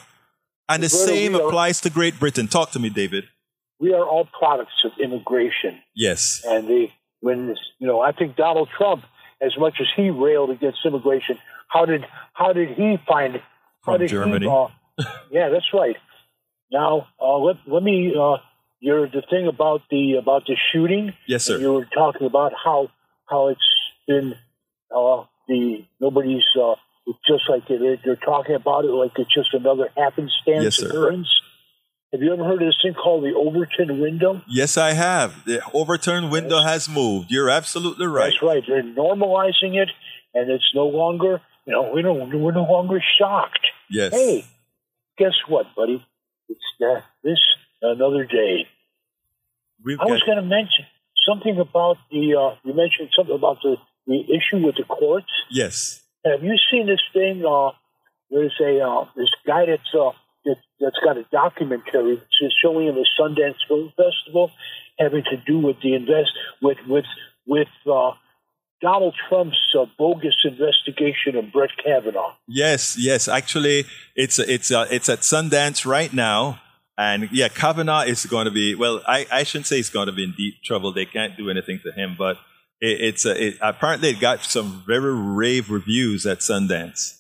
And 0.68 0.82
the 0.82 0.90
same 0.90 1.34
applies 1.34 1.80
to 1.80 1.88
Great 1.88 2.20
Britain. 2.20 2.46
Talk 2.46 2.72
to 2.72 2.78
me, 2.78 2.90
David. 2.90 3.24
We 3.80 3.94
are 3.94 4.04
all 4.04 4.26
products 4.26 4.84
of 4.84 4.92
immigration, 5.00 5.80
Yes. 5.94 6.42
and 6.46 6.68
the 6.68 6.88
when 7.20 7.48
this, 7.48 7.58
you 7.78 7.86
know, 7.86 8.00
I 8.00 8.12
think 8.12 8.36
Donald 8.36 8.68
Trump, 8.76 9.04
as 9.40 9.56
much 9.58 9.74
as 9.80 9.86
he 9.96 10.10
railed 10.10 10.50
against 10.50 10.78
immigration, 10.84 11.38
how 11.68 11.86
did 11.86 12.04
how 12.34 12.52
did 12.52 12.70
he 12.76 12.98
find 13.08 13.36
how 13.82 13.92
From 13.92 13.98
did 14.00 14.08
Germany. 14.08 14.46
He, 14.46 14.52
uh, 14.52 15.04
yeah, 15.30 15.48
that's 15.48 15.72
right. 15.72 15.96
Now 16.70 17.08
uh, 17.20 17.38
let 17.38 17.56
let 17.66 17.82
me. 17.82 18.14
Uh, 18.18 18.36
you're 18.80 19.06
the 19.08 19.22
thing 19.28 19.46
about 19.46 19.82
the 19.90 20.14
about 20.14 20.46
the 20.46 20.56
shooting. 20.72 21.12
Yes, 21.26 21.44
sir. 21.44 21.58
You 21.58 21.72
were 21.72 21.84
talking 21.86 22.26
about 22.26 22.52
how 22.64 22.88
how 23.28 23.48
it's 23.48 23.60
been 24.06 24.34
uh, 24.94 25.24
the 25.48 25.84
nobody's 26.00 26.44
uh, 26.60 26.74
just 27.26 27.44
like 27.48 27.66
they're, 27.68 27.96
they're 28.04 28.16
talking 28.16 28.54
about 28.54 28.84
it 28.84 28.88
like 28.88 29.12
it's 29.18 29.34
just 29.34 29.52
another 29.54 29.90
happenstance 29.96 30.64
Yes, 30.64 30.76
sir. 30.76 31.12
Have 32.12 32.22
you 32.22 32.32
ever 32.32 32.44
heard 32.44 32.60
of 32.60 32.68
this 32.68 32.78
thing 32.82 32.94
called 32.94 33.22
the 33.22 33.34
Overton 33.34 34.00
window? 34.00 34.42
Yes, 34.48 34.76
I 34.76 34.92
have. 34.94 35.44
The 35.44 35.62
Overton 35.72 36.28
window 36.30 36.60
has 36.60 36.88
moved. 36.88 37.30
You're 37.30 37.48
absolutely 37.48 38.06
right. 38.06 38.32
That's 38.32 38.42
right. 38.42 38.62
They're 38.66 38.82
normalizing 38.82 39.80
it, 39.80 39.90
and 40.34 40.50
it's 40.50 40.72
no 40.74 40.86
longer 40.88 41.40
you 41.66 41.72
know 41.72 41.92
we 41.94 42.02
don't 42.02 42.40
we're 42.40 42.52
no 42.52 42.64
longer 42.64 43.00
shocked. 43.18 43.64
Yes. 43.88 44.12
Hey, 44.12 44.44
guess 45.18 45.34
what, 45.46 45.66
buddy? 45.76 46.04
It's 46.48 46.60
uh, 46.84 47.00
this 47.22 47.38
another 47.80 48.24
day. 48.24 48.66
We've 49.84 50.00
I 50.00 50.06
was 50.06 50.22
going 50.22 50.38
to 50.38 50.42
mention 50.42 50.86
something 51.28 51.58
about 51.60 51.96
the. 52.10 52.34
Uh, 52.34 52.56
you 52.64 52.74
mentioned 52.74 53.10
something 53.16 53.34
about 53.34 53.62
the 53.62 53.76
the 54.06 54.20
issue 54.34 54.64
with 54.64 54.74
the 54.76 54.84
courts. 54.84 55.30
yes. 55.50 56.02
Have 56.24 56.42
you 56.42 56.56
seen 56.70 56.86
this 56.86 57.00
thing? 57.14 57.44
Uh, 57.46 57.70
there's 58.30 58.52
a 58.60 58.80
uh, 58.80 59.06
this 59.16 59.30
guy 59.46 59.66
that's 59.66 59.94
uh, 59.94 60.10
that's 60.80 60.98
got 61.04 61.16
a 61.16 61.24
documentary 61.30 62.16
that's 62.16 62.54
showing 62.62 62.88
in 62.88 62.94
the 62.94 63.06
Sundance 63.18 63.56
Film 63.68 63.92
Festival, 63.96 64.50
having 64.98 65.24
to 65.24 65.36
do 65.36 65.58
with 65.58 65.80
the 65.82 65.94
invest 65.94 66.30
with 66.62 66.78
with 66.86 67.04
with 67.46 67.68
uh, 67.90 68.12
Donald 68.80 69.14
Trump's 69.28 69.74
uh, 69.78 69.86
bogus 69.98 70.34
investigation 70.44 71.36
of 71.36 71.52
Brett 71.52 71.70
Kavanaugh. 71.84 72.34
Yes, 72.48 72.96
yes. 72.98 73.28
Actually, 73.28 73.84
it's 74.16 74.38
it's 74.38 74.70
uh, 74.70 74.86
it's 74.90 75.08
at 75.08 75.20
Sundance 75.20 75.84
right 75.84 76.12
now, 76.12 76.60
and 76.96 77.28
yeah, 77.30 77.48
Kavanaugh 77.48 78.02
is 78.02 78.24
going 78.26 78.46
to 78.46 78.50
be. 78.50 78.74
Well, 78.74 79.02
I, 79.06 79.26
I 79.30 79.42
shouldn't 79.42 79.66
say 79.66 79.76
he's 79.76 79.90
going 79.90 80.06
to 80.06 80.12
be 80.12 80.24
in 80.24 80.32
deep 80.36 80.62
trouble. 80.64 80.92
They 80.92 81.04
can't 81.04 81.36
do 81.36 81.50
anything 81.50 81.80
to 81.84 81.92
him, 81.92 82.16
but 82.18 82.38
it, 82.80 83.00
it's 83.00 83.26
uh, 83.26 83.34
it, 83.36 83.58
apparently 83.60 84.10
it 84.10 84.20
got 84.20 84.42
some 84.44 84.82
very 84.86 85.14
rave 85.14 85.70
reviews 85.70 86.24
at 86.24 86.38
Sundance. 86.38 87.18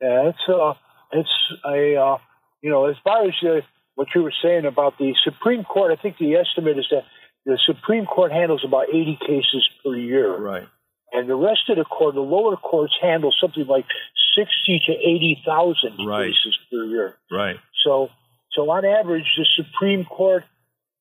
Yeah, 0.00 0.30
it's 0.30 0.48
uh, 0.48 0.74
it's 1.14 1.36
a 1.64 1.96
uh, 1.96 2.18
you 2.62 2.70
know 2.70 2.86
as 2.86 2.96
far 3.04 3.24
as 3.26 3.34
uh, 3.42 3.60
what 3.94 4.08
you 4.14 4.22
were 4.22 4.34
saying 4.42 4.66
about 4.66 4.98
the 4.98 5.14
Supreme 5.24 5.64
Court, 5.64 5.92
I 5.96 6.00
think 6.00 6.18
the 6.18 6.34
estimate 6.34 6.78
is 6.78 6.86
that 6.90 7.04
the 7.46 7.58
Supreme 7.64 8.06
Court 8.06 8.32
handles 8.32 8.64
about 8.66 8.88
80 8.88 9.18
cases 9.20 9.68
per 9.84 9.94
year. 9.94 10.36
Right. 10.36 10.66
and 11.12 11.28
the 11.28 11.36
rest 11.36 11.68
of 11.70 11.76
the 11.76 11.84
court, 11.84 12.14
the 12.14 12.20
lower 12.20 12.56
courts 12.56 12.94
handle 13.00 13.32
something 13.40 13.66
like 13.66 13.86
sixty 14.36 14.80
to 14.86 14.92
eighty 14.92 15.40
thousand 15.46 16.04
Right. 16.04 16.26
cases 16.32 16.58
per 16.70 16.84
year. 16.84 17.16
Right. 17.30 17.56
So, 17.84 18.08
so 18.52 18.68
on 18.70 18.84
average, 18.84 19.28
the 19.36 19.46
Supreme 19.62 20.04
Court 20.04 20.44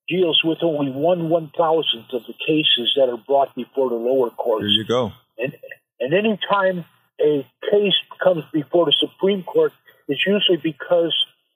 deals 0.08 0.42
with 0.44 0.60
only 0.62 0.92
one 0.92 1.30
one 1.30 1.52
thousandth 1.58 2.12
of 2.14 2.24
the 2.28 2.34
cases 2.34 2.94
that 2.98 3.08
are 3.10 3.18
brought 3.18 3.56
before 3.56 3.90
the 3.90 3.96
lower 3.96 4.30
courts. 4.30 4.64
There 4.64 4.70
you 4.70 4.84
go. 4.86 5.14
And 5.40 5.56
and 6.00 6.14
any 6.14 6.38
time 6.52 6.86
a 7.22 7.48
case 7.72 7.98
comes 8.24 8.44
before 8.52 8.86
the 8.86 8.96
Supreme 9.00 9.44
Court, 9.44 9.72
it's 10.08 10.26
usually 10.26 10.58
because 10.58 11.14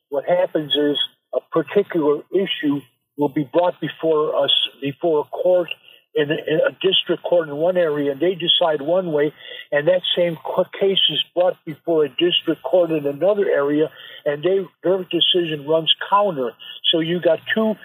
what 0.09 0.25
happens 0.25 0.73
is 0.75 0.97
a 1.33 1.41
particular 1.51 2.23
issue 2.33 2.81
will 3.17 3.29
be 3.29 3.43
brought 3.43 3.79
before 3.81 4.43
us 4.43 4.51
before 4.81 5.21
a 5.21 5.23
court 5.23 5.69
in 6.15 6.31
a, 6.31 6.33
in 6.33 6.59
a 6.67 6.71
district 6.81 7.21
court 7.23 7.47
in 7.47 7.55
one 7.55 7.77
area, 7.77 8.11
and 8.11 8.19
they 8.19 8.33
decide 8.33 8.81
one 8.81 9.11
way, 9.11 9.33
and 9.71 9.87
that 9.87 10.01
same 10.15 10.37
case 10.79 10.99
is 11.09 11.23
brought 11.35 11.57
before 11.65 12.05
a 12.05 12.09
district 12.09 12.63
court 12.63 12.91
in 12.91 13.05
another 13.05 13.45
area, 13.45 13.91
and 14.25 14.41
they 14.43 14.65
their 14.83 15.03
decision 15.03 15.67
runs 15.67 15.93
counter. 16.09 16.53
So 16.91 16.99
you 16.99 17.19
got 17.19 17.39
two 17.53 17.75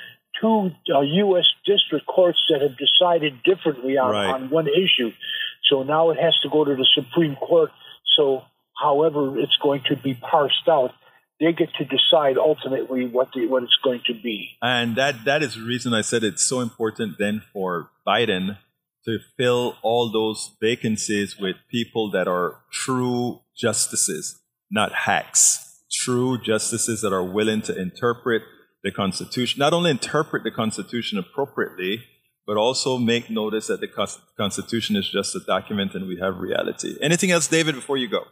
two 0.40 0.70
uh, 0.94 1.00
U.S. 1.00 1.46
district 1.66 2.06
courts 2.06 2.38
that 2.48 2.62
have 2.62 2.76
decided 2.76 3.42
differently 3.42 3.98
on, 3.98 4.10
Right. 4.10 4.30
on 4.30 4.50
one 4.50 4.66
issue. 4.68 5.12
So 5.64 5.82
now 5.82 6.10
it 6.10 6.18
has 6.18 6.38
to 6.42 6.48
go 6.48 6.64
to 6.64 6.74
the 6.74 6.86
Supreme 6.94 7.36
Court. 7.36 7.70
So, 8.16 8.42
however, 8.80 9.38
it's 9.38 9.56
going 9.62 9.82
to 9.88 9.96
be 9.96 10.14
parsed 10.14 10.68
out, 10.68 10.92
they 11.40 11.52
get 11.52 11.74
to 11.74 11.84
decide 11.84 12.38
ultimately 12.38 13.06
what 13.06 13.28
the, 13.34 13.46
what 13.46 13.64
it's 13.64 13.78
going 13.82 14.00
to 14.06 14.14
be. 14.14 14.50
And 14.62 14.96
that 14.96 15.24
that 15.24 15.42
is 15.42 15.54
the 15.54 15.62
reason 15.62 15.92
I 15.92 16.02
said 16.02 16.22
it's 16.22 16.46
so 16.46 16.60
important 16.60 17.16
then 17.18 17.42
for 17.52 17.90
Biden 18.06 18.58
to 19.04 19.18
fill 19.36 19.76
all 19.82 20.10
those 20.10 20.52
vacancies 20.60 21.36
with 21.38 21.56
people 21.68 22.10
that 22.12 22.28
are 22.28 22.60
true 22.70 23.40
justices, 23.56 24.40
not 24.70 24.92
hacks. 24.92 25.80
True 25.90 26.38
justices 26.40 27.02
that 27.02 27.12
are 27.12 27.24
willing 27.24 27.60
to 27.62 27.78
interpret 27.78 28.42
the 28.82 28.90
Constitution, 28.90 29.58
not 29.58 29.72
only 29.72 29.90
interpret 29.90 30.42
the 30.42 30.50
Constitution 30.50 31.18
appropriately, 31.18 32.04
but 32.46 32.56
also 32.56 32.98
make 32.98 33.30
notice 33.30 33.66
that 33.68 33.80
the 33.80 33.88
Constitution 34.36 34.96
is 34.96 35.08
just 35.08 35.34
a 35.36 35.40
document 35.40 35.94
and 35.94 36.08
we 36.08 36.18
have 36.18 36.38
reality. 36.38 36.96
Anything 37.00 37.30
else, 37.30 37.46
David, 37.46 37.74
before 37.74 37.96
you 37.96 38.08
go? 38.08 38.24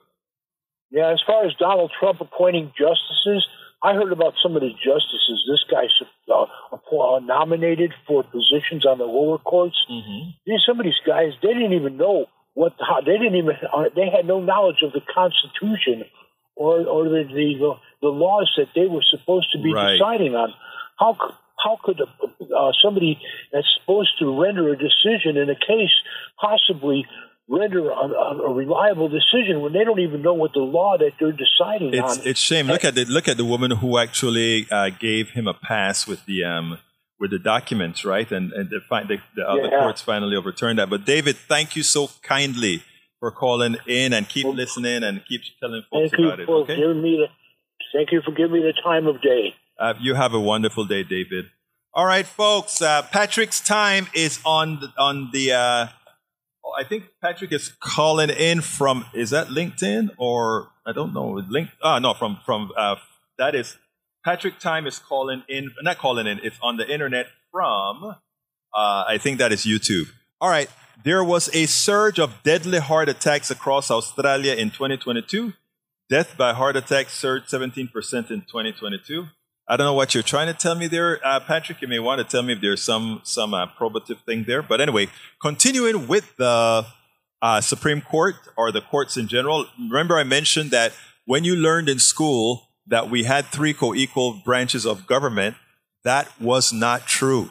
Yeah, 0.91 1.11
as 1.13 1.21
far 1.27 1.47
as 1.47 1.55
Donald 1.55 1.93
Trump 1.99 2.21
appointing 2.21 2.73
justices, 2.77 3.47
I 3.83 3.95
heard 3.95 4.13
about 4.13 4.35
some 4.43 4.57
of 4.57 4.63
the 4.63 4.71
justices 4.71 5.47
this 5.49 5.65
guy 5.71 5.87
uh, 6.29 6.43
uh, 6.43 7.19
nominated 7.21 7.95
for 8.07 8.23
positions 8.23 8.85
on 8.85 8.99
the 8.99 9.05
lower 9.05 9.39
courts. 9.39 9.77
Mm-hmm. 9.91 10.31
These 10.47 10.61
some 10.67 10.79
of 10.81 10.85
these 10.85 11.01
guys 11.07 11.33
they 11.43 11.49
didn't 11.55 11.73
even 11.73 11.97
know 11.97 12.27
what 12.55 12.75
how, 12.79 13.01
they 13.01 13.17
didn't 13.17 13.37
even 13.37 13.57
uh, 13.73 13.85
they 13.95 14.11
had 14.15 14.27
no 14.27 14.41
knowledge 14.41 14.83
of 14.83 14.93
the 14.93 15.01
Constitution 15.01 16.05
or 16.57 16.85
or 16.87 17.05
the 17.05 17.25
the, 17.25 17.75
the 18.03 18.09
laws 18.09 18.53
that 18.59 18.69
they 18.75 18.87
were 18.87 19.05
supposed 19.09 19.51
to 19.53 19.63
be 19.63 19.73
Right. 19.73 19.93
deciding 19.97 20.35
on. 20.35 20.53
How 20.99 21.15
c- 21.15 21.35
how 21.65 21.79
could 21.83 22.01
uh, 22.01 22.73
somebody 22.83 23.19
that's 23.53 23.69
supposed 23.81 24.19
to 24.19 24.43
render 24.43 24.69
a 24.73 24.77
decision 24.77 25.37
in 25.37 25.49
a 25.49 25.55
case 25.55 25.93
possibly 26.41 27.07
render 27.51 27.91
a, 27.91 27.95
a, 27.95 28.51
a 28.51 28.55
reliable 28.55 29.09
decision 29.09 29.61
when 29.61 29.73
they 29.73 29.83
don't 29.85 29.99
even 30.01 30.23
know 30.23 30.35
what 30.35 30.53
the 30.53 30.61
law 30.61 30.97
that 30.97 31.13
they're 31.19 31.33
deciding 31.33 31.93
It's 31.93 32.19
on? 32.19 32.27
it's 32.27 32.41
shame. 32.41 32.67
Look 32.69 32.85
at 32.85 32.95
the 32.95 33.05
look 33.07 33.27
at 33.29 33.37
the 33.37 33.45
woman 33.45 33.73
who 33.73 33.99
actually 33.99 34.67
uh, 34.71 34.91
gave 34.91 35.31
him 35.31 35.47
a 35.49 35.55
pass 35.55 36.07
with 36.07 36.25
the 36.27 36.45
um 36.45 36.79
with 37.19 37.31
the 37.33 37.39
documents, 37.39 38.05
right? 38.05 38.31
And 38.31 38.53
and 38.53 38.71
the, 38.71 38.81
the, 38.89 39.19
the 39.37 39.49
other 39.49 39.69
Yeah. 39.71 39.81
courts 39.81 40.01
finally 40.01 40.37
overturned 40.37 40.79
that. 40.79 40.89
But 40.89 41.05
David, 41.05 41.37
thank 41.37 41.75
you 41.77 41.83
so 41.83 42.09
kindly 42.23 42.83
for 43.19 43.31
calling 43.31 43.77
in 43.87 44.13
and 44.13 44.29
keep 44.29 44.47
listening 44.47 45.03
and 45.03 45.21
keep 45.29 45.43
telling 45.61 45.83
folks 45.91 46.11
Thank 46.13 46.21
you 46.21 46.27
about 46.29 46.41
it. 46.41 46.47
for 46.47 46.57
Okay. 46.63 46.77
giving 46.77 47.03
me 47.03 47.19
the 47.21 47.29
thank 47.93 48.13
you 48.13 48.23
for 48.25 48.31
giving 48.33 48.53
me 48.53 48.61
the 48.63 48.81
time 48.83 49.07
of 49.09 49.21
day. 49.21 49.55
Uh, 49.79 49.95
you 50.01 50.15
have 50.15 50.33
a 50.35 50.41
wonderful 50.41 50.85
day, 50.85 51.03
David. 51.03 51.47
All 51.93 52.07
right, 52.07 52.27
folks. 52.27 52.81
Uh, 52.81 53.03
Patrick's 53.03 53.61
time 53.61 54.07
is 54.15 54.39
on 54.45 54.79
the, 54.81 54.89
on 54.97 55.31
the. 55.33 55.53
I 56.81 56.85
think 56.85 57.05
Patrick 57.21 57.53
is 57.53 57.69
calling 57.79 58.31
in 58.31 58.63
from. 58.63 59.05
Is 59.13 59.31
that 59.31 59.49
LinkedIn 59.49 60.13
or 60.17 60.71
I 60.87 60.93
don't 60.93 61.13
know. 61.13 61.43
Link. 61.47 61.69
Ah, 61.83 61.99
no, 61.99 62.15
from 62.15 62.39
from. 62.47 62.73
Uh, 62.75 62.97
that 63.37 63.55
is 63.55 63.77
Patrick. 64.25 64.59
Time 64.59 64.87
is 64.87 64.99
calling 64.99 65.43
in. 65.47 65.73
Not 65.83 65.99
calling 65.99 66.27
in. 66.27 66.41
It's 66.43 66.57
on 66.63 66.79
the 66.79 66.91
internet 66.91 67.27
from. 67.53 68.17
Uh, 68.73 69.05
I 69.07 69.19
think 69.19 69.39
that 69.39 69.53
is 69.53 69.67
YouTube. 69.67 70.09
All 70.41 70.49
right. 70.49 70.71
There 71.05 71.23
was 71.23 71.55
a 71.55 71.67
surge 71.67 72.19
of 72.19 72.43
deadly 72.45 72.79
heart 72.79 73.11
attacks 73.11 73.51
across 73.51 73.91
Australia 73.91 74.55
in 74.55 74.71
2022. 74.71 75.53
Death 76.09 76.37
by 76.37 76.55
heart 76.55 76.77
attack 76.77 77.11
surged 77.11 77.51
17% 77.51 77.91
in 78.31 78.41
2022. 78.41 79.27
I 79.71 79.77
don't 79.77 79.87
know 79.87 79.95
what 79.95 80.15
you're 80.15 80.25
trying 80.25 80.49
to 80.49 80.53
tell 80.53 80.75
me 80.75 80.89
there, 80.89 81.25
uh, 81.25 81.39
Patrick. 81.39 81.81
You 81.81 81.87
may 81.87 82.01
want 82.01 82.19
to 82.19 82.25
tell 82.25 82.43
me 82.43 82.55
if 82.55 82.61
there's 82.61 82.83
some 82.83 83.21
some 83.23 83.55
uh, 83.55 83.69
probative 83.79 84.19
thing 84.27 84.43
there. 84.43 84.63
But 84.63 84.81
anyway, 84.81 85.07
continuing 85.41 86.09
with 86.09 86.37
the 86.39 86.87
uh, 87.41 87.61
Supreme 87.61 88.01
Court 88.01 88.35
or 88.57 88.73
the 88.73 88.81
courts 88.81 89.17
in 89.17 89.29
general. 89.29 89.67
Remember, 89.79 90.19
I 90.19 90.25
mentioned 90.25 90.73
that 90.73 90.93
when 91.25 91.45
you 91.45 91.55
learned 91.55 91.89
in 91.89 92.01
school 92.01 92.69
that 92.89 93.09
we 93.09 93.23
had 93.23 93.47
three 93.47 93.73
co-equal 93.73 94.43
branches 94.45 94.85
of 94.85 95.07
government, 95.07 95.55
that 96.03 96.29
was 96.41 96.73
not 96.73 97.07
true. 97.07 97.51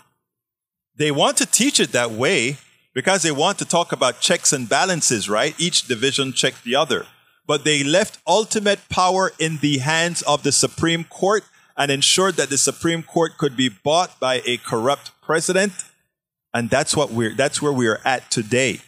They 0.97 1.11
want 1.11 1.37
to 1.37 1.45
teach 1.45 1.79
it 1.79 1.93
that 1.93 2.11
way 2.11 2.57
because 2.93 3.23
they 3.23 3.31
want 3.31 3.59
to 3.59 3.65
talk 3.65 3.93
about 3.93 4.19
checks 4.19 4.51
and 4.51 4.67
balances, 4.67 5.29
right? 5.29 5.55
Each 5.57 5.87
division 5.87 6.33
checked 6.33 6.65
the 6.65 6.75
other. 6.75 7.05
But 7.47 7.63
they 7.63 7.81
left 7.81 8.19
ultimate 8.27 8.89
power 8.89 9.31
in 9.39 9.57
the 9.57 9.77
hands 9.77 10.21
of 10.23 10.43
the 10.43 10.51
Supreme 10.51 11.05
Court 11.05 11.43
and 11.79 11.89
ensured 11.89 12.35
that 12.35 12.49
the 12.49 12.57
Supreme 12.57 13.01
Court 13.01 13.37
could 13.37 13.55
be 13.55 13.69
bought 13.69 14.19
by 14.19 14.41
a 14.45 14.57
corrupt 14.57 15.11
president. 15.21 15.71
And 16.53 16.69
that's 16.69 16.95
what 16.95 17.11
we're 17.11 17.33
that's 17.33 17.61
where 17.61 17.71
we 17.71 17.87
are 17.87 18.01
at 18.03 18.29
today. 18.29 18.81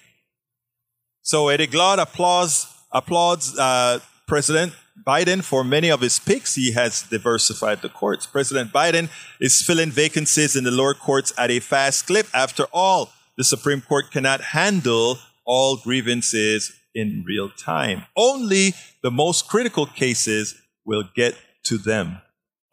So 1.21 1.47
Eddie 1.47 1.67
Glaude 1.67 1.99
applauds 1.99 2.67
applauds 2.91 3.57
uh, 3.57 3.99
President 4.27 4.73
Biden 5.07 5.41
for 5.41 5.63
many 5.63 5.89
of 5.89 6.01
his 6.01 6.19
picks. 6.19 6.55
He 6.55 6.73
has 6.73 7.03
diversified 7.03 7.81
the 7.81 7.89
courts. 7.89 8.27
President 8.27 8.73
Biden 8.73 9.09
is 9.39 9.61
filling 9.61 9.89
vacancies 9.89 10.55
in 10.55 10.65
the 10.65 10.71
lower 10.71 10.93
courts 10.93 11.31
at 11.37 11.49
a 11.49 11.59
fast 11.59 12.07
clip. 12.07 12.27
After 12.33 12.65
all, 12.73 13.13
the 13.37 13.43
Supreme 13.43 13.81
Court 13.81 14.11
cannot 14.11 14.41
handle 14.41 15.17
all 15.45 15.77
grievances 15.77 16.73
in 16.93 17.23
real 17.25 17.49
time. 17.49 18.03
Only 18.17 18.73
the 19.01 19.11
most 19.11 19.47
critical 19.47 19.85
cases 19.85 20.61
will 20.85 21.03
get 21.15 21.35
to 21.63 21.77
them. 21.77 22.21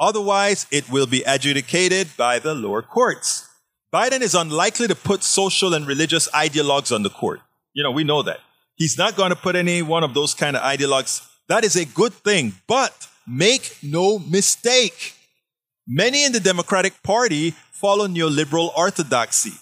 Otherwise, 0.00 0.66
it 0.70 0.90
will 0.90 1.06
be 1.06 1.22
adjudicated 1.22 2.08
by 2.16 2.38
the 2.38 2.54
lower 2.54 2.82
courts. 2.82 3.48
Biden 3.92 4.20
is 4.20 4.34
unlikely 4.34 4.86
to 4.86 4.94
put 4.94 5.22
social 5.24 5.74
and 5.74 5.86
religious 5.86 6.28
ideologues 6.30 6.94
on 6.94 7.02
the 7.02 7.10
court. 7.10 7.40
You 7.72 7.82
know, 7.82 7.90
we 7.90 8.04
know 8.04 8.22
that. 8.22 8.40
He's 8.76 8.98
not 8.98 9.16
going 9.16 9.30
to 9.30 9.36
put 9.36 9.56
any 9.56 9.82
one 9.82 10.04
of 10.04 10.14
those 10.14 10.34
kind 10.34 10.56
of 10.56 10.62
ideologues. 10.62 11.26
That 11.48 11.64
is 11.64 11.74
a 11.74 11.84
good 11.84 12.12
thing. 12.12 12.52
But 12.66 13.08
make 13.26 13.76
no 13.82 14.18
mistake. 14.18 15.14
Many 15.86 16.24
in 16.24 16.32
the 16.32 16.40
Democratic 16.40 17.02
Party 17.02 17.54
follow 17.72 18.06
neoliberal 18.06 18.76
orthodoxy. 18.76 19.54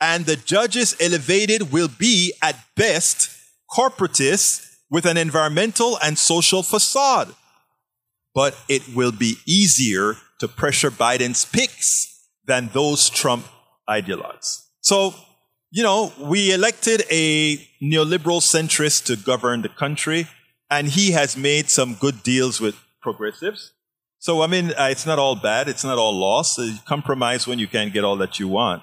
And 0.00 0.26
the 0.26 0.36
judges 0.36 0.96
elevated 1.00 1.70
will 1.70 1.88
be, 1.88 2.32
at 2.42 2.56
best, 2.76 3.30
corporatists 3.70 4.76
with 4.90 5.06
an 5.06 5.16
environmental 5.16 5.98
and 6.02 6.18
social 6.18 6.62
facade. 6.62 7.34
But 8.36 8.56
it 8.68 8.94
will 8.94 9.12
be 9.12 9.36
easier 9.46 10.16
to 10.40 10.46
pressure 10.46 10.90
Biden's 10.90 11.46
picks 11.46 12.28
than 12.44 12.68
those 12.74 13.08
Trump 13.08 13.46
ideologues. 13.88 14.66
So, 14.82 15.14
you 15.70 15.82
know, 15.82 16.12
we 16.20 16.52
elected 16.52 17.04
a 17.10 17.56
neoliberal 17.82 18.42
centrist 18.42 19.06
to 19.06 19.16
govern 19.16 19.62
the 19.62 19.70
country, 19.70 20.28
and 20.70 20.88
he 20.88 21.12
has 21.12 21.36
made 21.36 21.70
some 21.70 21.94
good 21.94 22.22
deals 22.22 22.60
with 22.60 22.76
progressives. 23.00 23.72
So, 24.18 24.42
I 24.42 24.48
mean, 24.48 24.72
uh, 24.72 24.88
it's 24.90 25.06
not 25.06 25.18
all 25.18 25.36
bad. 25.36 25.68
It's 25.68 25.84
not 25.84 25.96
all 25.96 26.14
lost. 26.14 26.58
Uh, 26.58 26.72
compromise 26.84 27.46
when 27.46 27.58
you 27.58 27.68
can't 27.68 27.92
get 27.92 28.04
all 28.04 28.18
that 28.18 28.38
you 28.38 28.48
want. 28.48 28.82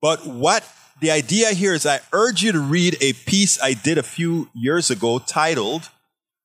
But 0.00 0.26
what 0.26 0.64
the 1.00 1.10
idea 1.10 1.50
here 1.50 1.74
is 1.74 1.84
I 1.84 2.00
urge 2.12 2.42
you 2.42 2.52
to 2.52 2.60
read 2.60 2.96
a 3.02 3.12
piece 3.12 3.60
I 3.60 3.74
did 3.74 3.98
a 3.98 4.02
few 4.02 4.48
years 4.54 4.90
ago 4.90 5.18
titled 5.18 5.90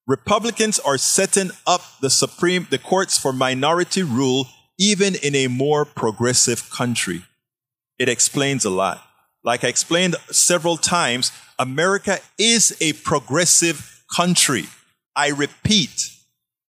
Republicans 0.08 0.80
are 0.80 1.00
setting 1.00 1.50
up 1.66 1.82
the 2.00 2.10
Supreme 2.10 2.68
the 2.70 2.78
courts 2.78 3.18
for 3.18 3.34
minority 3.34 4.04
rule 4.04 4.48
even 4.78 5.16
in 5.16 5.36
a 5.36 5.48
more 5.48 5.84
progressive 5.84 6.70
country. 6.70 7.24
It 7.98 8.10
explains 8.10 8.66
a 8.66 8.70
lot. 8.70 9.02
Like 9.44 9.64
I 9.64 9.68
explained 9.68 10.16
several 10.32 10.78
times, 10.78 11.32
America 11.58 12.20
is 12.38 12.76
a 12.82 12.94
progressive 12.94 14.04
country. 14.16 14.66
I 15.16 15.30
repeat, 15.30 16.12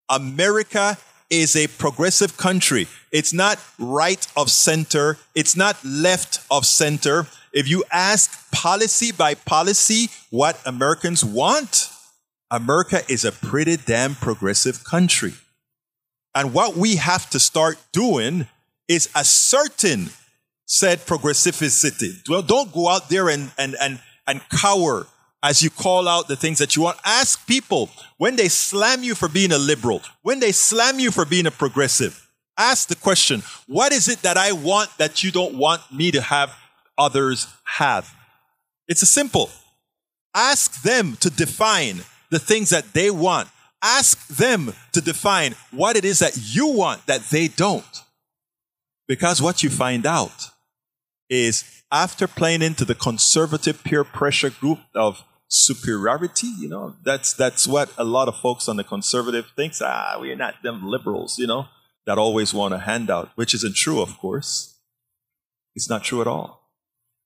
America 0.09 0.97
is 1.29 1.55
a 1.55 1.67
progressive 1.67 2.37
country. 2.37 2.87
It's 3.11 3.33
not 3.33 3.59
right 3.79 4.25
of 4.37 4.51
center. 4.51 5.17
It's 5.33 5.55
not 5.57 5.83
left 5.83 6.39
of 6.51 6.65
center. 6.65 7.27
If 7.51 7.67
you 7.67 7.83
ask 7.91 8.51
policy 8.51 9.11
by 9.11 9.33
policy 9.33 10.09
what 10.29 10.61
Americans 10.65 11.25
want, 11.25 11.89
America 12.51 13.01
is 13.09 13.25
a 13.25 13.31
pretty 13.31 13.77
damn 13.77 14.15
progressive 14.15 14.83
country. 14.83 15.33
And 16.33 16.53
what 16.53 16.75
we 16.75 16.97
have 16.97 17.29
to 17.31 17.39
start 17.39 17.77
doing 17.91 18.47
is 18.87 19.09
asserting 19.15 20.09
said 20.65 20.99
progressivity. 20.99 22.27
Well, 22.27 22.41
don't 22.41 22.73
go 22.73 22.89
out 22.89 23.09
there 23.09 23.29
and, 23.29 23.51
and, 23.57 23.75
and, 23.79 23.99
and 24.27 24.41
cower 24.49 25.07
as 25.43 25.61
you 25.61 25.69
call 25.69 26.07
out 26.07 26.27
the 26.27 26.35
things 26.35 26.57
that 26.59 26.75
you 26.75 26.81
want. 26.81 26.97
Ask 27.05 27.47
people 27.47 27.89
when 28.17 28.35
they 28.35 28.47
slam 28.47 29.03
you 29.03 29.15
for 29.15 29.29
being 29.29 29.51
a 29.51 29.57
liberal, 29.57 30.01
when 30.23 30.39
they 30.39 30.51
slam 30.51 30.99
you 30.99 31.11
for 31.11 31.23
being 31.23 31.45
a 31.45 31.51
progressive, 31.51 32.27
ask 32.57 32.87
the 32.87 32.95
question, 32.95 33.43
what 33.67 33.91
is 33.91 34.07
it 34.07 34.21
that 34.23 34.37
I 34.37 34.53
want 34.53 34.89
that 34.97 35.23
you 35.23 35.31
don't 35.31 35.55
want 35.55 35.81
me 35.93 36.11
to 36.11 36.21
have 36.21 36.53
others 36.97 37.47
have? 37.63 38.13
It's 38.87 39.03
a 39.03 39.07
simple. 39.07 39.49
Ask 40.33 40.81
them 40.81 41.15
to 41.21 41.29
define 41.29 42.01
the 42.35 42.39
things 42.39 42.69
that 42.69 42.91
they 42.91 43.09
want. 43.09 43.47
Ask 43.81 44.27
them 44.27 44.73
to 44.91 44.99
define 44.99 45.55
what 45.71 45.95
it 45.95 46.03
is 46.03 46.19
that 46.19 46.37
you 46.37 46.67
want 46.67 47.05
that 47.05 47.21
they 47.29 47.47
don't. 47.47 48.03
Because 49.07 49.41
what 49.41 49.63
you 49.63 49.69
find 49.69 50.05
out 50.05 50.49
is 51.29 51.63
after 51.93 52.27
playing 52.27 52.61
into 52.61 52.83
the 52.83 52.93
conservative 52.93 53.85
peer 53.85 54.03
pressure 54.03 54.49
group 54.49 54.79
of 54.93 55.23
superiority, 55.47 56.47
you 56.59 56.67
know, 56.67 56.95
that's 57.05 57.33
that's 57.33 57.67
what 57.67 57.89
a 57.97 58.03
lot 58.03 58.27
of 58.27 58.35
folks 58.35 58.67
on 58.67 58.75
the 58.75 58.83
conservative 58.83 59.45
thinks, 59.55 59.81
ah, 59.81 60.17
we're 60.19 60.35
not 60.35 60.55
them 60.61 60.85
liberals, 60.85 61.39
you 61.39 61.47
know, 61.47 61.67
that 62.05 62.17
always 62.17 62.53
want 62.53 62.73
a 62.73 62.79
handout, 62.79 63.29
which 63.35 63.53
isn't 63.53 63.77
true, 63.77 64.01
of 64.01 64.17
course. 64.17 64.77
It's 65.73 65.89
not 65.89 66.03
true 66.03 66.19
at 66.19 66.27
all. 66.27 66.69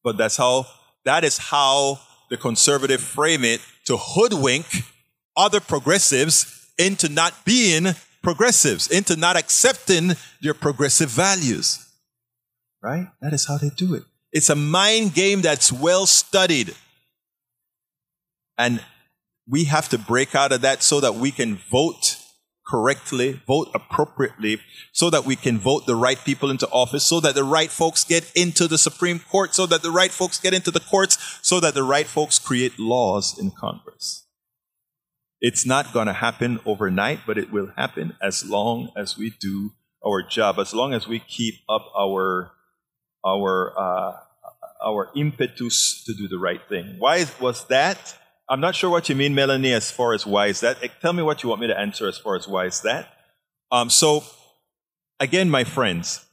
But 0.03 0.17
that's 0.17 0.37
how 0.37 0.67
that 1.03 1.23
is 1.23 1.39
how 1.39 1.99
the 2.29 2.37
conservative 2.37 3.01
frame 3.01 3.43
it 3.43 3.61
to 3.85 3.97
hoodwink 3.97 4.65
other 5.39 5.59
progressives 5.59 6.67
into 6.77 7.09
not 7.09 7.45
being 7.45 7.95
progressives, 8.21 8.91
into 8.91 9.15
not 9.15 9.37
accepting 9.37 10.11
their 10.41 10.53
progressive 10.53 11.09
values. 11.09 11.87
Right? 12.83 13.07
That 13.21 13.33
is 13.33 13.47
how 13.47 13.57
they 13.57 13.69
do 13.69 13.95
it. 13.95 14.03
It's 14.31 14.49
a 14.49 14.55
mind 14.55 15.13
game 15.13 15.41
that's 15.41 15.71
well 15.71 16.05
studied. 16.05 16.75
And 18.57 18.83
we 19.47 19.63
have 19.63 19.89
to 19.89 19.97
break 19.97 20.35
out 20.35 20.51
of 20.51 20.61
that 20.61 20.83
so 20.83 20.99
that 20.99 21.15
we 21.15 21.31
can 21.31 21.55
vote 21.71 22.17
correctly, 22.67 23.41
vote 23.47 23.69
appropriately, 23.73 24.59
so 24.91 25.09
that 25.09 25.25
we 25.25 25.35
can 25.35 25.57
vote 25.57 25.87
the 25.87 25.95
right 25.95 26.19
people 26.23 26.51
into 26.51 26.69
office, 26.69 27.03
so 27.03 27.19
that 27.19 27.33
the 27.33 27.43
right 27.43 27.71
folks 27.71 28.03
get 28.03 28.31
into 28.35 28.67
the 28.67 28.77
Supreme 28.77 29.19
Court, 29.19 29.55
so 29.55 29.65
that 29.65 29.81
the 29.81 29.89
right 29.89 30.11
folks 30.11 30.39
get 30.39 30.53
into 30.53 30.69
the 30.69 30.79
courts, 30.79 31.17
so 31.41 31.59
that 31.59 31.73
the 31.73 31.83
right 31.83 32.05
folks 32.05 32.37
create 32.37 32.77
laws 32.77 33.39
in 33.39 33.49
Congress. 33.49 34.27
It's 35.41 35.65
not 35.65 35.93
going 35.93 36.07
to 36.07 36.13
happen 36.13 36.59
overnight, 36.65 37.19
but 37.25 37.37
it 37.37 37.51
will 37.51 37.71
happen 37.77 38.15
as 38.21 38.45
long 38.45 38.89
as 38.97 39.17
we 39.17 39.31
do 39.39 39.71
our 40.05 40.21
job, 40.21 40.59
as 40.59 40.73
long 40.73 40.93
as 40.93 41.07
we 41.07 41.19
keep 41.19 41.55
up 41.69 41.85
our 41.97 42.51
our 43.25 43.73
uh, 43.77 44.13
our 44.83 45.09
impetus 45.15 46.03
to 46.05 46.13
do 46.13 46.27
the 46.27 46.37
right 46.37 46.61
thing. 46.67 46.95
Why 46.99 47.25
was 47.39 47.65
that? 47.67 48.17
I'm 48.49 48.61
not 48.61 48.75
sure 48.75 48.89
what 48.89 49.09
you 49.09 49.15
mean, 49.15 49.35
Melanie, 49.35 49.73
as 49.73 49.91
far 49.91 50.13
as 50.13 50.25
why 50.25 50.47
is 50.47 50.61
that. 50.61 50.77
Tell 51.01 51.13
me 51.13 51.21
what 51.21 51.43
you 51.43 51.49
want 51.49 51.61
me 51.61 51.67
to 51.67 51.77
answer 51.77 52.07
as 52.07 52.17
far 52.17 52.35
as 52.35 52.47
why 52.47 52.65
is 52.65 52.81
that. 52.81 53.07
Um, 53.71 53.89
so, 53.91 54.23
again, 55.19 55.49
my 55.49 55.63
friends, 55.63 56.25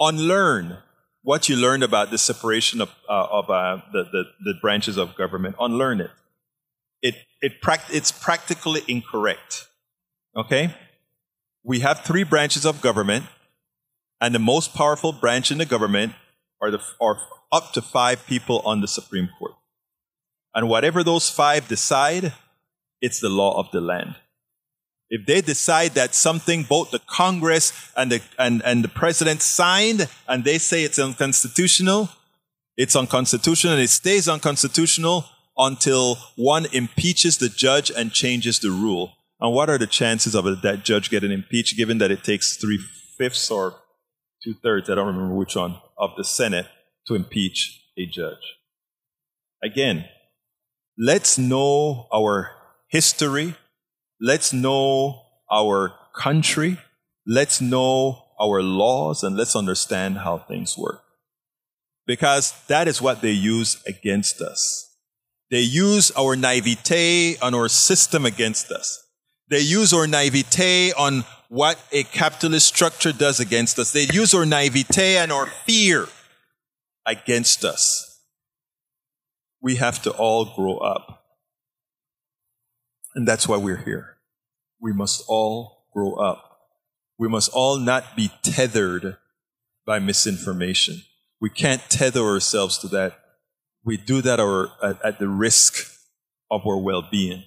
unlearn 0.00 0.78
what 1.22 1.48
you 1.48 1.56
learned 1.56 1.84
about 1.84 2.10
the 2.10 2.18
separation 2.18 2.80
of, 2.80 2.90
uh, 3.08 3.26
of 3.30 3.50
uh, 3.50 3.78
the, 3.92 4.04
the, 4.04 4.24
the, 4.44 4.54
branches 4.60 4.96
of 4.96 5.16
government. 5.16 5.56
Unlearn 5.60 6.00
it. 6.00 6.10
It, 7.06 7.14
it 7.40 7.52
it's 7.90 8.10
practically 8.10 8.82
incorrect. 8.88 9.68
Okay? 10.34 10.74
We 11.62 11.80
have 11.80 12.00
three 12.00 12.24
branches 12.24 12.64
of 12.64 12.80
government, 12.80 13.26
and 14.20 14.34
the 14.34 14.40
most 14.40 14.74
powerful 14.74 15.12
branch 15.12 15.50
in 15.50 15.58
the 15.58 15.66
government 15.66 16.14
are, 16.60 16.70
the, 16.70 16.80
are 17.00 17.20
up 17.52 17.72
to 17.74 17.82
five 17.82 18.26
people 18.26 18.60
on 18.64 18.80
the 18.80 18.88
Supreme 18.88 19.28
Court. 19.38 19.52
And 20.54 20.68
whatever 20.68 21.04
those 21.04 21.30
five 21.30 21.68
decide, 21.68 22.32
it's 23.00 23.20
the 23.20 23.28
law 23.28 23.58
of 23.60 23.70
the 23.72 23.80
land. 23.80 24.16
If 25.08 25.26
they 25.26 25.40
decide 25.40 25.92
that 25.92 26.14
something 26.14 26.64
both 26.64 26.90
the 26.90 26.98
Congress 26.98 27.72
and 27.96 28.10
the, 28.10 28.22
and, 28.38 28.62
and 28.64 28.82
the 28.82 28.88
president 28.88 29.42
signed 29.42 30.08
and 30.26 30.42
they 30.42 30.58
say 30.58 30.82
it's 30.82 30.98
unconstitutional, 30.98 32.08
it's 32.76 32.96
unconstitutional 32.96 33.74
and 33.74 33.82
it 33.82 33.90
stays 33.90 34.28
unconstitutional 34.28 35.26
until 35.56 36.16
one 36.36 36.66
impeaches 36.72 37.38
the 37.38 37.48
judge 37.48 37.90
and 37.90 38.12
changes 38.12 38.58
the 38.58 38.70
rule. 38.70 39.12
And 39.40 39.54
what 39.54 39.68
are 39.70 39.78
the 39.78 39.86
chances 39.86 40.34
of 40.34 40.44
that 40.62 40.84
judge 40.84 41.10
getting 41.10 41.32
impeached 41.32 41.76
given 41.76 41.98
that 41.98 42.10
it 42.10 42.24
takes 42.24 42.56
three 42.56 42.78
fifths 43.18 43.50
or 43.50 43.76
two 44.42 44.54
thirds, 44.62 44.88
I 44.88 44.94
don't 44.94 45.06
remember 45.06 45.34
which 45.34 45.56
one, 45.56 45.76
of 45.98 46.10
the 46.16 46.24
Senate 46.24 46.66
to 47.06 47.14
impeach 47.14 47.82
a 47.98 48.06
judge? 48.06 48.56
Again, 49.62 50.04
let's 50.98 51.38
know 51.38 52.06
our 52.14 52.50
history. 52.88 53.56
Let's 54.20 54.52
know 54.52 55.22
our 55.50 55.94
country. 56.14 56.78
Let's 57.26 57.60
know 57.60 58.22
our 58.40 58.62
laws 58.62 59.22
and 59.22 59.36
let's 59.36 59.56
understand 59.56 60.18
how 60.18 60.38
things 60.38 60.76
work. 60.78 61.02
Because 62.06 62.54
that 62.68 62.86
is 62.86 63.02
what 63.02 63.20
they 63.20 63.32
use 63.32 63.82
against 63.86 64.40
us. 64.40 64.95
They 65.50 65.60
use 65.60 66.10
our 66.12 66.36
naivete 66.36 67.36
and 67.40 67.54
our 67.54 67.68
system 67.68 68.26
against 68.26 68.70
us. 68.70 69.06
They 69.48 69.60
use 69.60 69.92
our 69.92 70.06
naivete 70.06 70.92
on 70.92 71.24
what 71.48 71.78
a 71.92 72.02
capitalist 72.02 72.66
structure 72.66 73.12
does 73.12 73.38
against 73.38 73.78
us. 73.78 73.92
They 73.92 74.06
use 74.12 74.34
our 74.34 74.44
naivete 74.44 75.18
and 75.18 75.30
our 75.30 75.46
fear 75.46 76.06
against 77.06 77.64
us 77.64 78.06
we 79.66 79.74
have 79.74 80.00
to 80.02 80.12
all 80.12 80.54
grow 80.54 80.76
up. 80.76 81.24
And 83.16 83.26
that's 83.26 83.48
why 83.48 83.56
we're 83.56 83.82
here. 83.84 84.18
We 84.80 84.92
must 84.92 85.24
all 85.26 85.86
grow 85.92 86.12
up. 86.12 86.58
We 87.18 87.28
must 87.28 87.50
all 87.52 87.78
not 87.78 88.14
be 88.14 88.30
tethered 88.42 89.16
by 89.84 89.98
misinformation. 89.98 91.02
We 91.40 91.50
can't 91.50 91.82
tether 91.88 92.20
ourselves 92.20 92.78
to 92.78 92.88
that. 92.88 93.18
We 93.86 93.96
do 93.96 94.20
that 94.20 94.40
at, 94.82 95.04
at 95.04 95.18
the 95.20 95.28
risk 95.28 95.90
of 96.50 96.66
our 96.66 96.76
well 96.76 97.08
being. 97.10 97.44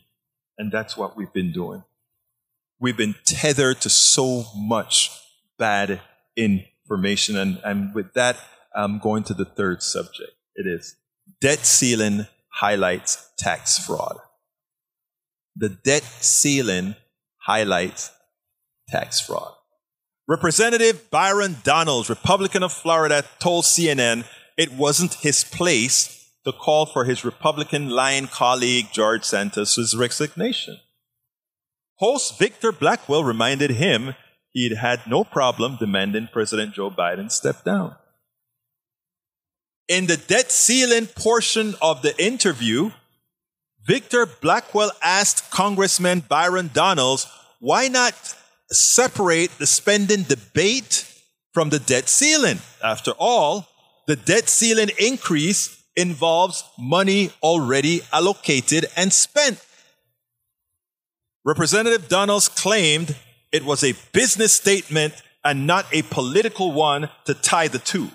And 0.57 0.71
that's 0.71 0.95
what 0.95 1.15
we've 1.15 1.33
been 1.33 1.51
doing. 1.51 1.83
We've 2.79 2.97
been 2.97 3.15
tethered 3.25 3.81
to 3.81 3.89
so 3.89 4.45
much 4.55 5.11
bad 5.57 5.99
information. 6.37 7.37
And, 7.37 7.59
and 7.65 7.93
with 7.93 8.13
that, 8.13 8.37
I'm 8.73 8.99
going 8.99 9.23
to 9.23 9.33
the 9.33 9.43
third 9.43 9.83
subject. 9.83 10.31
It 10.55 10.65
is 10.65 10.95
Debt 11.41 11.59
ceiling 11.59 12.25
highlights 12.47 13.31
tax 13.37 13.77
fraud. 13.77 14.17
The 15.55 15.69
debt 15.69 16.03
ceiling 16.03 16.95
highlights 17.37 18.11
tax 18.87 19.19
fraud. 19.19 19.53
Representative 20.27 21.09
Byron 21.09 21.57
Donalds, 21.63 22.09
Republican 22.09 22.63
of 22.63 22.71
Florida, 22.71 23.23
told 23.39 23.65
CNN 23.65 24.25
it 24.57 24.71
wasn't 24.73 25.15
his 25.15 25.43
place 25.43 26.18
to 26.45 26.51
call 26.51 26.85
for 26.85 27.05
his 27.05 27.25
Republican 27.25 27.89
line 27.89 28.27
colleague 28.27 28.87
George 28.91 29.23
Santos's 29.23 29.95
resignation. 29.95 30.77
Host 31.95 32.39
Victor 32.39 32.71
Blackwell 32.71 33.23
reminded 33.23 33.71
him 33.71 34.15
he'd 34.51 34.77
had 34.77 35.01
no 35.05 35.23
problem 35.23 35.77
demanding 35.77 36.29
President 36.31 36.73
Joe 36.73 36.89
Biden 36.89 37.31
step 37.31 37.63
down. 37.63 37.95
In 39.87 40.05
the 40.05 40.17
debt 40.17 40.51
ceiling 40.51 41.07
portion 41.07 41.75
of 41.81 42.01
the 42.01 42.15
interview, 42.23 42.91
Victor 43.85 44.25
Blackwell 44.25 44.91
asked 45.01 45.49
Congressman 45.51 46.21
Byron 46.21 46.69
Donalds 46.73 47.27
why 47.59 47.87
not 47.87 48.13
separate 48.71 49.51
the 49.57 49.65
spending 49.65 50.23
debate 50.23 51.05
from 51.53 51.69
the 51.69 51.79
debt 51.79 52.07
ceiling. 52.07 52.59
After 52.83 53.11
all, 53.17 53.67
the 54.07 54.15
debt 54.15 54.47
ceiling 54.47 54.91
increase 54.99 55.78
involves 55.95 56.63
money 56.77 57.31
already 57.43 58.01
allocated 58.13 58.85
and 58.95 59.11
spent. 59.11 59.63
Representative 61.45 62.07
Donalds 62.09 62.47
claimed 62.47 63.15
it 63.51 63.65
was 63.65 63.83
a 63.83 63.95
business 64.11 64.53
statement 64.53 65.13
and 65.43 65.65
not 65.65 65.85
a 65.91 66.01
political 66.03 66.71
one 66.71 67.09
to 67.25 67.33
tie 67.33 67.67
the 67.67 67.79
two. 67.79 68.09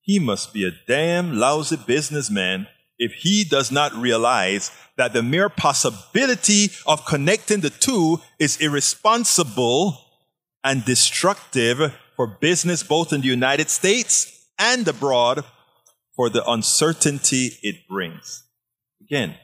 He 0.00 0.18
must 0.18 0.52
be 0.52 0.66
a 0.66 0.72
damn 0.86 1.36
lousy 1.38 1.76
businessman 1.76 2.66
if 2.98 3.12
he 3.12 3.44
does 3.44 3.70
not 3.70 3.94
realize 3.94 4.70
that 4.96 5.12
the 5.12 5.22
mere 5.22 5.48
possibility 5.48 6.70
of 6.86 7.06
connecting 7.06 7.60
the 7.60 7.70
two 7.70 8.20
is 8.38 8.60
irresponsible 8.60 9.98
and 10.64 10.84
destructive 10.84 11.92
for 12.16 12.26
business 12.26 12.82
both 12.82 13.12
in 13.12 13.20
the 13.20 13.28
United 13.28 13.70
States 13.70 14.46
and 14.58 14.86
abroad 14.88 15.44
for 16.18 16.28
the 16.28 16.44
uncertainty 16.50 17.52
it 17.62 17.86
brings. 17.88 18.42
Again, 19.00 19.36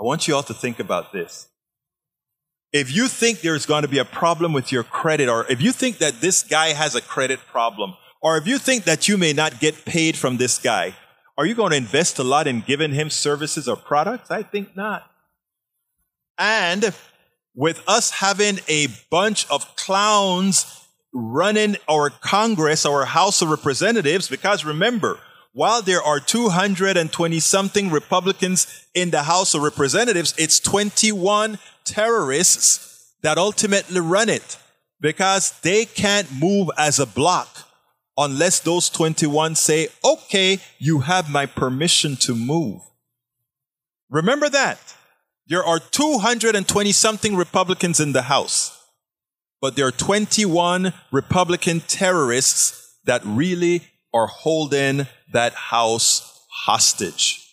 I 0.00 0.02
want 0.02 0.26
you 0.26 0.34
all 0.34 0.42
to 0.44 0.54
think 0.54 0.80
about 0.80 1.12
this. 1.12 1.48
If 2.72 2.90
you 2.90 3.06
think 3.06 3.42
there's 3.42 3.66
going 3.66 3.82
to 3.82 3.88
be 3.88 3.98
a 3.98 4.04
problem 4.06 4.54
with 4.54 4.72
your 4.72 4.82
credit, 4.82 5.28
or 5.28 5.44
if 5.50 5.60
you 5.60 5.72
think 5.72 5.98
that 5.98 6.22
this 6.22 6.42
guy 6.42 6.68
has 6.68 6.94
a 6.94 7.02
credit 7.02 7.40
problem, 7.50 7.92
or 8.22 8.38
if 8.38 8.46
you 8.46 8.56
think 8.56 8.84
that 8.84 9.08
you 9.08 9.18
may 9.18 9.34
not 9.34 9.60
get 9.60 9.84
paid 9.84 10.16
from 10.16 10.38
this 10.38 10.56
guy, 10.58 10.94
are 11.36 11.44
you 11.44 11.54
going 11.54 11.72
to 11.72 11.76
invest 11.76 12.18
a 12.18 12.24
lot 12.24 12.46
in 12.46 12.62
giving 12.62 12.92
him 12.94 13.10
services 13.10 13.68
or 13.68 13.76
products? 13.76 14.30
I 14.30 14.42
think 14.42 14.74
not. 14.74 15.02
And 16.38 16.94
with 17.54 17.82
us 17.86 18.10
having 18.10 18.58
a 18.68 18.86
bunch 19.10 19.46
of 19.50 19.76
clowns 19.76 20.88
running 21.12 21.76
our 21.90 22.08
Congress, 22.08 22.86
our 22.86 23.04
House 23.04 23.42
of 23.42 23.50
Representatives, 23.50 24.30
because 24.30 24.64
remember, 24.64 25.20
while 25.52 25.82
there 25.82 26.02
are 26.02 26.18
220 26.18 27.40
something 27.40 27.90
Republicans 27.90 28.86
in 28.94 29.10
the 29.10 29.24
House 29.24 29.54
of 29.54 29.62
Representatives, 29.62 30.34
it's 30.38 30.58
21 30.60 31.58
terrorists 31.84 33.14
that 33.22 33.38
ultimately 33.38 34.00
run 34.00 34.28
it 34.28 34.56
because 35.00 35.58
they 35.60 35.84
can't 35.84 36.32
move 36.32 36.68
as 36.78 36.98
a 36.98 37.06
block 37.06 37.68
unless 38.16 38.60
those 38.60 38.88
21 38.88 39.54
say, 39.54 39.88
okay, 40.04 40.58
you 40.78 41.00
have 41.00 41.30
my 41.30 41.46
permission 41.46 42.16
to 42.16 42.34
move. 42.34 42.80
Remember 44.10 44.48
that. 44.48 44.78
There 45.48 45.64
are 45.64 45.78
220 45.78 46.92
something 46.92 47.36
Republicans 47.36 48.00
in 48.00 48.12
the 48.12 48.22
House, 48.22 48.78
but 49.60 49.76
there 49.76 49.86
are 49.86 49.92
21 49.92 50.92
Republican 51.10 51.80
terrorists 51.80 52.96
that 53.04 53.22
really 53.24 53.82
are 54.14 54.26
holding 54.26 55.06
that 55.32 55.54
House 55.54 56.46
hostage. 56.50 57.46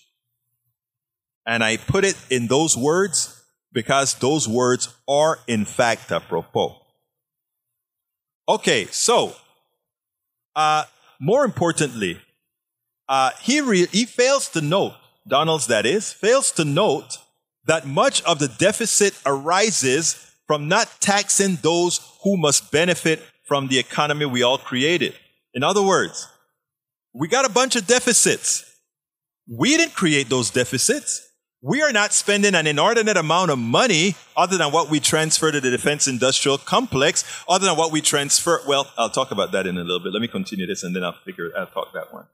And 1.46 1.64
I 1.64 1.78
put 1.78 2.06
it 2.06 2.18
in 2.30 2.48
those 2.48 2.78
words 2.78 3.44
because 3.72 4.16
those 4.16 4.48
words 4.48 4.94
are 5.08 5.40
in 5.48 5.66
fact 5.66 6.12
apropos. 6.12 6.76
Okay, 8.48 8.86
so 8.86 9.36
uh, 10.56 10.84
more 11.20 11.46
importantly, 11.46 12.20
uh, 13.08 13.32
he, 13.42 13.62
re- 13.62 13.88
he 13.88 14.06
fails 14.06 14.50
to 14.50 14.62
note, 14.62 14.94
Donalds 15.28 15.68
that 15.68 15.86
is, 15.86 16.12
fails 16.12 16.52
to 16.54 16.66
note 16.66 17.18
that 17.66 17.86
much 17.86 18.24
of 18.24 18.40
the 18.40 18.48
deficit 18.48 19.14
arises 19.26 20.32
from 20.48 20.68
not 20.68 20.90
taxing 21.00 21.58
those 21.62 22.00
who 22.24 22.36
must 22.38 22.72
benefit 22.72 23.22
from 23.46 23.68
the 23.68 23.78
economy 23.78 24.26
we 24.26 24.42
all 24.42 24.58
created. 24.58 25.14
In 25.54 25.64
other 25.64 25.84
words, 25.84 26.28
we 27.14 27.28
got 27.28 27.46
a 27.46 27.50
bunch 27.50 27.76
of 27.76 27.88
deficits. 27.88 28.66
We 29.48 29.78
didn't 29.78 29.96
create 29.96 30.30
those 30.30 30.50
deficits. 30.50 31.28
We 31.62 31.82
are 31.82 31.92
not 31.92 32.14
spending 32.14 32.56
an 32.56 32.68
inordinate 32.68 33.18
amount 33.18 33.52
of 33.52 33.60
money 33.60 34.16
other 34.38 34.58
than 34.58 34.72
what 34.72 34.90
we 34.90 35.02
transfer 35.02 35.52
to 35.52 35.60
the 35.60 35.70
defense 35.70 36.08
industrial 36.08 36.58
complex, 36.58 37.26
other 37.50 37.66
than 37.66 37.76
what 37.76 37.92
we 37.92 38.00
transfer. 38.00 38.62
Well, 38.66 38.90
I'll 38.98 39.10
talk 39.10 39.32
about 39.32 39.52
that 39.52 39.68
in 39.68 39.78
a 39.78 39.82
little 39.82 40.00
bit. 40.00 40.14
Let 40.14 40.22
me 40.22 40.30
continue 40.30 40.66
this 40.66 40.84
and 40.84 40.96
then 40.96 41.04
I'll 41.04 41.18
figure, 41.26 41.52
I'll 41.58 41.68
talk 41.68 41.94
that 41.94 42.14
one. 42.14 42.28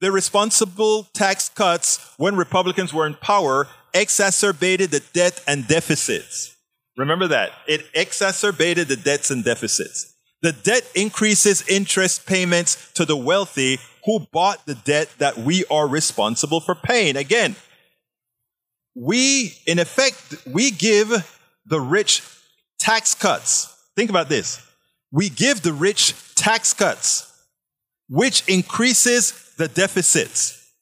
The 0.00 0.10
responsible 0.10 1.04
tax 1.12 1.48
cuts 1.48 2.14
when 2.16 2.36
Republicans 2.36 2.94
were 2.94 3.06
in 3.06 3.14
power 3.14 3.68
exacerbated 3.92 4.90
the 4.90 5.00
debt 5.12 5.42
and 5.46 5.66
deficits. 5.66 6.56
Remember 6.96 7.28
that. 7.28 7.52
It 7.66 7.86
exacerbated 7.94 8.88
the 8.88 8.96
debts 8.96 9.30
and 9.30 9.44
deficits. 9.44 10.14
The 10.42 10.52
debt 10.52 10.90
increases 10.94 11.66
interest 11.68 12.26
payments 12.26 12.92
to 12.92 13.04
the 13.04 13.16
wealthy 13.16 13.78
who 14.06 14.20
bought 14.32 14.64
the 14.64 14.76
debt 14.76 15.10
that 15.18 15.36
we 15.36 15.64
are 15.66 15.86
responsible 15.86 16.60
for 16.60 16.74
paying. 16.74 17.16
Again, 17.16 17.56
we, 18.94 19.52
in 19.66 19.78
effect, 19.78 20.36
we 20.46 20.70
give 20.70 21.10
the 21.66 21.80
rich 21.80 22.22
tax 22.78 23.14
cuts. 23.14 23.76
Think 23.96 24.08
about 24.08 24.28
this. 24.28 24.64
We 25.10 25.28
give 25.28 25.62
the 25.62 25.72
rich 25.72 26.14
tax 26.36 26.72
cuts, 26.72 27.30
which 28.08 28.48
increases 28.48 29.52
the 29.56 29.68
deficits. 29.68 30.72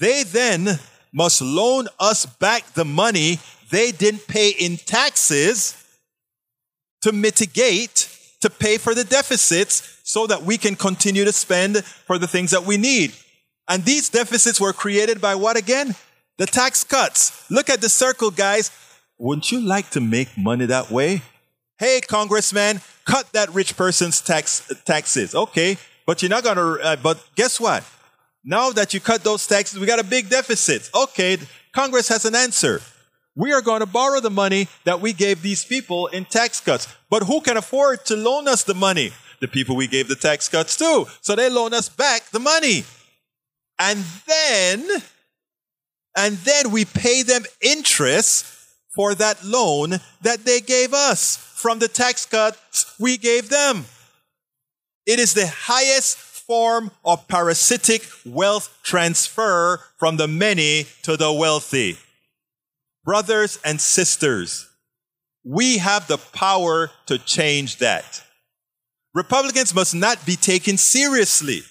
They 0.00 0.24
then 0.24 0.80
must 1.12 1.40
loan 1.40 1.86
us 2.00 2.26
back 2.26 2.74
the 2.74 2.84
money 2.84 3.38
they 3.70 3.92
didn't 3.92 4.26
pay 4.26 4.50
in 4.50 4.76
taxes 4.76 5.76
to 7.02 7.12
mitigate, 7.12 8.08
to 8.40 8.50
pay 8.50 8.76
for 8.78 8.94
the 8.94 9.04
deficits 9.04 9.93
so 10.14 10.28
that 10.28 10.44
we 10.44 10.56
can 10.56 10.76
continue 10.76 11.24
to 11.24 11.32
spend 11.32 11.84
for 12.06 12.18
the 12.18 12.28
things 12.28 12.52
that 12.52 12.64
we 12.64 12.76
need. 12.76 13.12
And 13.66 13.84
these 13.84 14.08
deficits 14.08 14.60
were 14.60 14.72
created 14.72 15.20
by 15.20 15.34
what 15.34 15.56
again? 15.56 15.96
The 16.38 16.46
tax 16.46 16.84
cuts. 16.84 17.50
Look 17.50 17.68
at 17.68 17.80
the 17.80 17.88
circle, 17.88 18.30
guys. 18.30 18.70
Wouldn't 19.18 19.50
you 19.50 19.60
like 19.60 19.90
to 19.90 20.00
make 20.00 20.28
money 20.38 20.66
that 20.66 20.88
way? 20.88 21.22
Hey, 21.80 22.00
congressman, 22.00 22.80
cut 23.04 23.32
that 23.32 23.52
rich 23.52 23.76
person's 23.76 24.20
tax 24.20 24.72
taxes. 24.84 25.34
Okay, 25.34 25.78
but 26.06 26.22
you're 26.22 26.30
not 26.36 26.44
gonna. 26.44 26.74
Uh, 26.74 26.94
but 26.94 27.18
guess 27.34 27.58
what? 27.58 27.82
Now 28.44 28.70
that 28.70 28.94
you 28.94 29.00
cut 29.00 29.24
those 29.24 29.44
taxes, 29.48 29.80
we 29.80 29.86
got 29.86 29.98
a 29.98 30.04
big 30.04 30.28
deficit. 30.28 30.90
Okay, 30.94 31.38
Congress 31.72 32.06
has 32.06 32.24
an 32.24 32.36
answer. 32.36 32.80
We 33.34 33.52
are 33.52 33.62
going 33.62 33.80
to 33.80 33.86
borrow 34.00 34.20
the 34.20 34.30
money 34.30 34.68
that 34.84 35.00
we 35.00 35.12
gave 35.12 35.42
these 35.42 35.64
people 35.64 36.06
in 36.06 36.24
tax 36.24 36.60
cuts. 36.60 36.86
But 37.10 37.24
who 37.24 37.40
can 37.40 37.56
afford 37.56 38.04
to 38.06 38.14
loan 38.14 38.46
us 38.46 38.62
the 38.62 38.74
money? 38.74 39.10
The 39.44 39.48
people 39.48 39.76
we 39.76 39.88
gave 39.88 40.08
the 40.08 40.16
tax 40.16 40.48
cuts 40.48 40.74
to. 40.78 41.04
So 41.20 41.36
they 41.36 41.50
loan 41.50 41.74
us 41.74 41.90
back 41.90 42.30
the 42.30 42.40
money. 42.40 42.84
And 43.78 44.02
then, 44.26 44.88
and 46.16 46.38
then 46.38 46.70
we 46.70 46.86
pay 46.86 47.22
them 47.22 47.44
interest 47.60 48.46
for 48.94 49.14
that 49.16 49.44
loan 49.44 50.00
that 50.22 50.46
they 50.46 50.62
gave 50.62 50.94
us 50.94 51.36
from 51.36 51.78
the 51.78 51.88
tax 51.88 52.24
cuts 52.24 52.94
we 52.98 53.18
gave 53.18 53.50
them. 53.50 53.84
It 55.04 55.18
is 55.18 55.34
the 55.34 55.46
highest 55.46 56.16
form 56.16 56.90
of 57.04 57.28
parasitic 57.28 58.08
wealth 58.24 58.78
transfer 58.82 59.78
from 59.98 60.16
the 60.16 60.26
many 60.26 60.86
to 61.02 61.18
the 61.18 61.30
wealthy. 61.30 61.98
Brothers 63.04 63.58
and 63.62 63.78
sisters, 63.78 64.70
we 65.44 65.76
have 65.76 66.08
the 66.08 66.16
power 66.16 66.90
to 67.04 67.18
change 67.18 67.76
that. 67.80 68.22
Republicans 69.14 69.74
must 69.74 69.94
not 69.94 70.24
be 70.26 70.36
taken 70.36 70.76
seriously. 70.76 71.62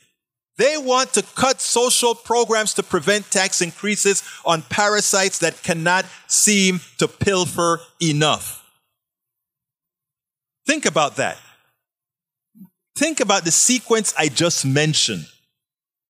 They 0.58 0.78
want 0.78 1.14
to 1.14 1.24
cut 1.36 1.60
social 1.60 2.16
programs 2.16 2.76
to 2.76 2.84
prevent 2.84 3.30
tax 3.32 3.62
increases 3.62 4.24
on 4.46 4.62
parasites 4.62 5.40
that 5.40 5.62
cannot 5.64 6.06
seem 6.28 6.80
to 7.00 7.08
pilfer 7.08 7.82
enough. 8.02 8.64
Think 10.66 10.86
about 10.86 11.18
that. 11.18 11.38
Think 12.96 13.20
about 13.20 13.44
the 13.44 13.52
sequence 13.52 14.14
I 14.18 14.30
just 14.30 14.66
mentioned. 14.66 15.26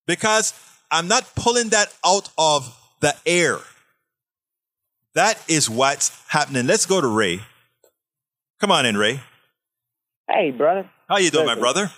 Because 0.06 0.52
I'm 0.90 1.08
not 1.08 1.34
pulling 1.34 1.70
that 1.70 1.92
out 2.04 2.28
of 2.36 2.70
the 3.00 3.16
air. 3.26 3.58
That 5.14 5.42
is 5.48 5.70
what's 5.70 6.12
happening. 6.28 6.66
Let's 6.66 6.86
go 6.86 7.00
to 7.00 7.08
Ray. 7.08 7.40
Come 8.60 8.70
on 8.70 8.84
in, 8.84 8.96
Ray. 8.96 9.20
Hey, 10.28 10.50
brother. 10.50 10.88
How 11.08 11.18
you 11.18 11.30
doing, 11.30 11.46
my 11.46 11.54
brother? 11.54 11.90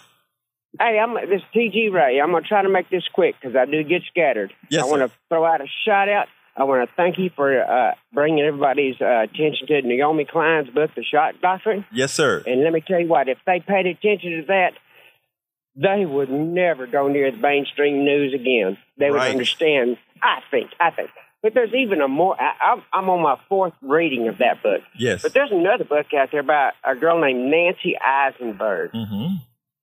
Hey, 0.79 0.99
I'm 0.99 1.15
this 1.15 1.41
is 1.41 1.47
TG 1.55 1.91
Ray. 1.93 2.21
I'm 2.21 2.33
gonna 2.33 2.47
try 2.47 2.63
to 2.63 2.69
make 2.69 2.91
this 2.91 3.05
quick 3.13 3.35
because 3.41 3.57
I 3.57 3.65
do 3.65 3.83
get 3.83 4.03
scattered. 4.11 4.53
Yes, 4.69 4.83
I 4.83 4.87
want 4.87 5.03
to 5.03 5.11
throw 5.29 5.45
out 5.45 5.61
a 5.61 5.67
shout 5.87 6.09
out. 6.09 6.27
I 6.57 6.65
want 6.65 6.89
to 6.89 6.95
thank 6.97 7.19
you 7.19 7.31
for 7.37 7.63
uh, 7.63 7.93
bringing 8.13 8.41
everybody's 8.45 8.97
uh, 9.01 9.23
attention 9.25 9.67
to 9.69 9.83
Naomi 9.83 10.25
Klein's 10.25 10.71
book, 10.71 10.91
The 10.95 11.05
Shock 11.05 11.35
Doctrine. 11.43 11.85
Yes, 11.93 12.13
sir. 12.13 12.43
And 12.47 12.63
let 12.65 12.73
me 12.73 12.81
tell 12.81 12.99
you 13.01 13.09
what, 13.09 13.29
if 13.29 13.39
they 13.47 13.61
paid 13.61 13.87
attention 13.87 14.41
to 14.41 14.45
that, 14.49 14.73
they 15.77 16.07
would 16.07 16.31
never 16.31 16.87
go 16.87 17.09
near 17.09 17.31
the 17.31 17.37
mainstream 17.37 18.05
news 18.05 18.33
again. 18.35 18.79
They 18.99 19.11
would 19.11 19.19
Right. 19.19 19.31
understand. 19.33 19.99
I 20.23 20.41
think. 20.51 20.71
I 20.81 20.91
think. 20.91 21.11
But 21.47 21.55
there's 21.55 21.73
even 21.75 22.01
a 22.01 22.09
more. 22.09 22.35
I, 22.41 22.71
I'm- 22.71 22.83
I'm 22.93 23.09
on 23.09 23.23
my 23.23 23.37
fourth 23.49 23.75
reading 23.81 24.27
of 24.27 24.39
that 24.39 24.65
book. 24.65 24.81
Yes. 24.99 25.23
But 25.23 25.33
there's 25.33 25.53
another 25.53 25.85
book 25.85 26.07
out 26.13 26.31
there 26.33 26.41
about 26.41 26.73
a 26.85 26.97
girl 26.97 27.21
named 27.21 27.49
Nancy 27.53 27.95
Isenberg. 28.05 28.91
Mm-hmm. 28.93 29.35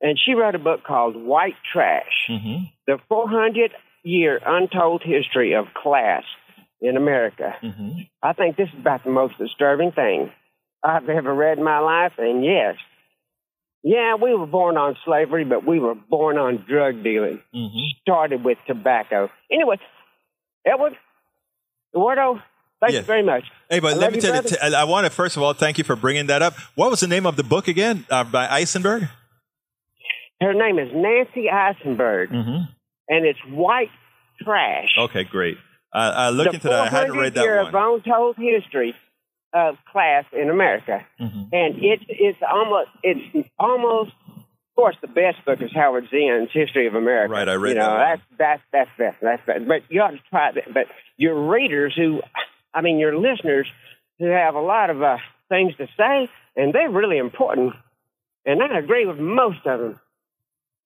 and 0.02 0.20
she 0.20 0.34
wrote 0.34 0.56
a 0.56 0.60
book 0.60 0.84
called 0.84 1.16
White 1.16 1.56
Trash 1.72 2.28
Mm-hmm. 2.30 2.66
The 2.86 2.98
400 3.08 3.72
Year 4.04 4.42
Untold 4.46 5.04
History 5.06 5.54
of 5.56 5.68
Class 5.74 6.24
in 6.82 6.98
America. 6.98 7.56
Mm-hmm. 7.64 7.92
I 8.22 8.34
think 8.34 8.58
this 8.58 8.68
is 8.74 8.80
about 8.82 9.06
the 9.06 9.10
most 9.12 9.38
disturbing 9.38 9.94
thing 9.94 10.34
I've 10.84 11.08
ever 11.08 11.34
read 11.34 11.60
in 11.60 11.64
my 11.64 11.80
life. 11.80 12.12
And 12.18 12.44
yes, 12.44 12.76
yeah, 13.84 14.16
we 14.16 14.36
were 14.36 14.46
born 14.48 14.76
on 14.76 14.98
slavery, 15.06 15.46
but 15.46 15.66
we 15.66 15.80
were 15.80 15.96
born 15.96 16.38
on 16.38 16.66
drug 16.68 17.04
dealing. 17.04 17.42
Mm-hmm. 17.56 17.80
Started 18.02 18.44
with 18.44 18.58
tobacco. 18.68 19.30
Anyway, 19.50 19.78
Edward, 20.66 20.98
Eduardo, 21.96 22.42
thank 22.82 22.94
you 22.94 23.02
very 23.02 23.24
much. 23.24 23.44
Hey, 23.70 23.80
but 23.80 23.94
I 23.94 23.98
let 23.98 24.12
me 24.12 24.18
you, 24.18 24.22
tell 24.22 24.36
you, 24.36 24.42
brother. 24.42 24.58
t- 24.70 24.76
I 24.76 24.84
want 24.84 25.06
to 25.06 25.10
first 25.10 25.38
of 25.38 25.44
all 25.44 25.54
thank 25.54 25.78
you 25.78 25.84
for 25.84 25.96
bringing 25.96 26.28
that 26.28 26.42
up. 26.42 26.54
What 26.76 26.90
was 26.90 27.00
the 27.00 27.08
name 27.08 27.26
of 27.26 27.36
the 27.36 27.44
book 27.44 27.68
again? 27.68 28.06
Uh, 28.10 28.24
by 28.24 28.48
Isenberg? 28.62 29.10
Her 30.42 30.54
name 30.54 30.80
is 30.80 30.90
Nancy 30.94 31.48
Isenberg, 31.52 32.30
Mm-hmm. 32.30 32.64
and 33.10 33.26
it's 33.26 33.40
White 33.50 33.92
Trash. 34.42 34.90
Okay, 34.98 35.24
great. 35.24 35.58
Uh, 35.94 36.12
I 36.16 36.30
looked 36.30 36.52
the 36.52 36.56
into 36.56 36.68
that. 36.70 36.88
I 36.88 36.90
hadn't 36.90 37.18
read 37.18 37.36
that 37.36 37.44
year 37.44 37.64
one. 37.64 37.68
of 37.74 38.02
untold 38.06 38.36
history 38.38 38.96
of 39.54 39.76
class 39.92 40.26
in 40.34 40.50
America, 40.50 41.06
Mhm. 41.22 41.50
and 41.54 41.76
it's 41.78 42.04
it's 42.10 42.40
almost 42.52 42.90
it's 43.04 43.48
almost. 43.60 44.12
Of 44.74 44.76
course, 44.76 44.96
the 45.02 45.08
best 45.08 45.46
book 45.46 45.62
is 45.62 45.70
Howard 45.76 46.08
Zinn's 46.10 46.50
History 46.52 46.88
of 46.88 46.96
America. 46.96 47.32
Right, 47.32 47.48
I 47.48 47.54
read 47.54 47.76
you 47.76 47.76
know, 47.76 47.96
that. 47.96 48.22
That's 48.40 48.62
that's 48.72 48.90
that's 48.98 48.98
best. 48.98 49.18
That's 49.22 49.46
best. 49.46 49.68
But 49.68 49.84
you 49.90 50.02
ought 50.02 50.12
to 50.12 50.20
try 50.32 50.52
that. 50.52 50.74
But 50.74 50.88
your 51.16 51.52
readers, 51.52 51.94
who, 51.96 52.22
I 52.74 52.82
mean, 52.82 52.98
your 52.98 53.16
listeners, 53.16 53.68
who 54.18 54.26
have 54.26 54.56
a 54.56 54.62
lot 54.62 54.90
of 54.90 55.00
uh, 55.04 55.18
things 55.48 55.76
to 55.78 55.86
say, 55.96 56.28
and 56.56 56.74
they're 56.74 56.90
really 56.90 57.20
important. 57.20 57.74
And 58.48 58.64
I 58.64 58.80
agree 58.80 59.06
with 59.06 59.20
most 59.20 59.60
of 59.68 59.80
them. 59.80 60.00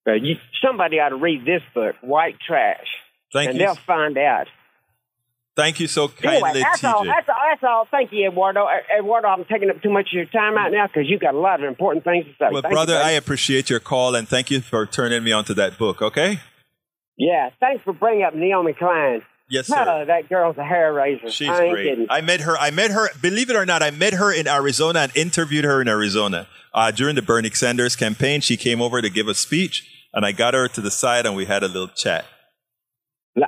But 0.04 0.22
you, 0.22 0.36
somebody 0.62 1.00
ought 1.00 1.08
to 1.08 1.16
read 1.16 1.46
this 1.46 1.62
book, 1.74 1.96
White 2.02 2.36
Trash, 2.46 2.86
Thank 3.32 3.50
and 3.50 3.58
you. 3.58 3.64
they'll 3.64 3.74
find 3.74 4.18
out. 4.18 4.48
Thank 5.58 5.80
you 5.80 5.88
so 5.88 6.06
kindly, 6.06 6.36
Anyway, 6.36 6.60
that's 6.62 6.80
TJ. 6.82 6.92
all. 6.94 7.04
That's 7.04 7.28
all. 7.28 7.34
That's 7.50 7.64
all. 7.64 7.88
Thank 7.90 8.12
you, 8.12 8.28
Eduardo. 8.28 8.68
Eduardo, 8.96 9.26
I'm 9.26 9.44
taking 9.44 9.70
up 9.70 9.82
too 9.82 9.90
much 9.90 10.06
of 10.06 10.12
your 10.12 10.26
time 10.26 10.54
right 10.54 10.70
now 10.70 10.86
because 10.86 11.08
you've 11.10 11.20
got 11.20 11.34
a 11.34 11.38
lot 11.38 11.60
of 11.60 11.66
important 11.68 12.04
things 12.04 12.26
to 12.26 12.30
say. 12.38 12.48
well, 12.52 12.62
Thank 12.62 12.72
brother, 12.72 12.94
buddy. 12.94 13.08
I 13.08 13.10
appreciate 13.18 13.68
your 13.68 13.80
call 13.80 14.14
and 14.14 14.28
thank 14.28 14.52
you 14.52 14.60
for 14.60 14.86
turning 14.86 15.24
me 15.24 15.32
on 15.32 15.44
to 15.46 15.54
that 15.54 15.76
book. 15.76 16.00
Okay? 16.00 16.38
yeah, 17.16 17.50
thanks 17.58 17.82
for 17.82 17.92
bringing 17.92 18.22
up 18.24 18.34
Naomi 18.36 18.72
Klein. 18.72 19.22
Yes, 19.50 19.66
sir. 19.66 19.84
Oh, 19.84 20.04
that 20.04 20.28
girl's 20.28 20.56
a 20.58 20.64
hair 20.64 20.92
raiser. 20.92 21.28
She's 21.30 21.48
I 21.48 21.70
great. 21.70 21.88
kidding. 21.88 22.06
I 22.08 22.20
met 22.20 22.42
her. 22.42 22.56
I 22.56 22.70
met 22.70 22.92
her. 22.92 23.08
Believe 23.20 23.50
it 23.50 23.56
or 23.56 23.66
not, 23.66 23.82
I 23.82 23.90
met 23.90 24.12
her 24.12 24.32
in 24.32 24.46
Arizona 24.46 25.00
and 25.00 25.16
interviewed 25.16 25.64
her 25.64 25.80
in 25.82 25.88
Arizona 25.88 26.46
uh, 26.74 26.90
during 26.92 27.16
the 27.16 27.22
Bernie 27.22 27.50
Sanders 27.50 27.96
campaign. 27.96 28.42
She 28.42 28.56
came 28.56 28.80
over 28.80 29.02
to 29.02 29.10
give 29.10 29.26
a 29.26 29.34
speech, 29.34 30.06
and 30.12 30.24
I 30.24 30.30
got 30.32 30.54
her 30.54 30.68
to 30.68 30.80
the 30.80 30.90
side, 30.92 31.24
and 31.26 31.34
we 31.34 31.46
had 31.46 31.62
a 31.64 31.66
little 31.66 31.88
chat. 31.88 32.26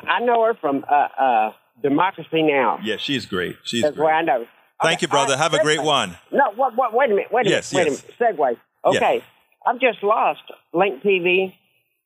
I 0.08 0.20
know 0.24 0.42
her 0.44 0.54
from 0.54 0.84
uh, 0.90 1.08
uh, 1.22 1.52
Democracy 1.83 2.43
Now. 2.43 2.78
Yeah, 2.83 2.97
she's 2.99 3.26
great. 3.26 3.57
She's 3.64 3.83
That's 3.83 3.97
where 3.97 4.14
I 4.14 4.22
know. 4.22 4.47
Thank 4.83 4.99
Okay, 4.99 5.05
you, 5.05 5.09
brother. 5.09 5.33
right, 5.35 5.39
Have 5.43 5.55
a 5.55 5.62
great 5.62 5.83
one. 5.83 6.16
No, 6.33 6.53
what, 6.57 6.74
what, 6.76 6.95
wait 6.95 7.11
a 7.11 7.14
minute. 7.14 7.33
Wait 7.33 7.47
a 7.47 7.51
Yes, 7.51 7.72
minute. 7.72 7.91
yes. 7.93 8.03
Wait 8.20 8.28
a 8.28 8.33
minute. 8.35 8.57
Segue. 8.85 8.97
Okay. 8.97 9.24
I've 9.66 9.81
just 9.81 10.03
lost 10.03 10.41
Link 10.72 11.03
TV, 11.03 11.49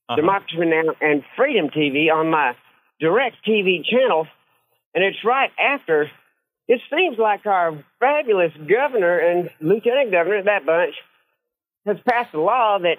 Uh-huh. 0.09 0.17
Democracy 0.17 0.57
Now, 0.59 0.93
and 1.01 1.23
Freedom 1.37 1.69
TV 1.71 2.11
on 2.13 2.31
my 2.31 2.55
Direct 3.01 3.37
TV 3.47 3.85
channel, 3.85 4.27
and 4.95 5.05
it's 5.05 5.19
right 5.25 5.51
after 5.59 6.11
it 6.67 6.81
seems 6.91 7.19
like 7.19 7.45
our 7.47 7.85
fabulous 8.01 8.53
governor 8.69 9.19
and 9.19 9.51
lieutenant 9.61 10.11
governor, 10.11 10.43
that 10.45 10.65
bunch, 10.65 10.95
has 11.87 11.97
passed 12.09 12.33
a 12.35 12.41
law 12.41 12.79
that 12.79 12.97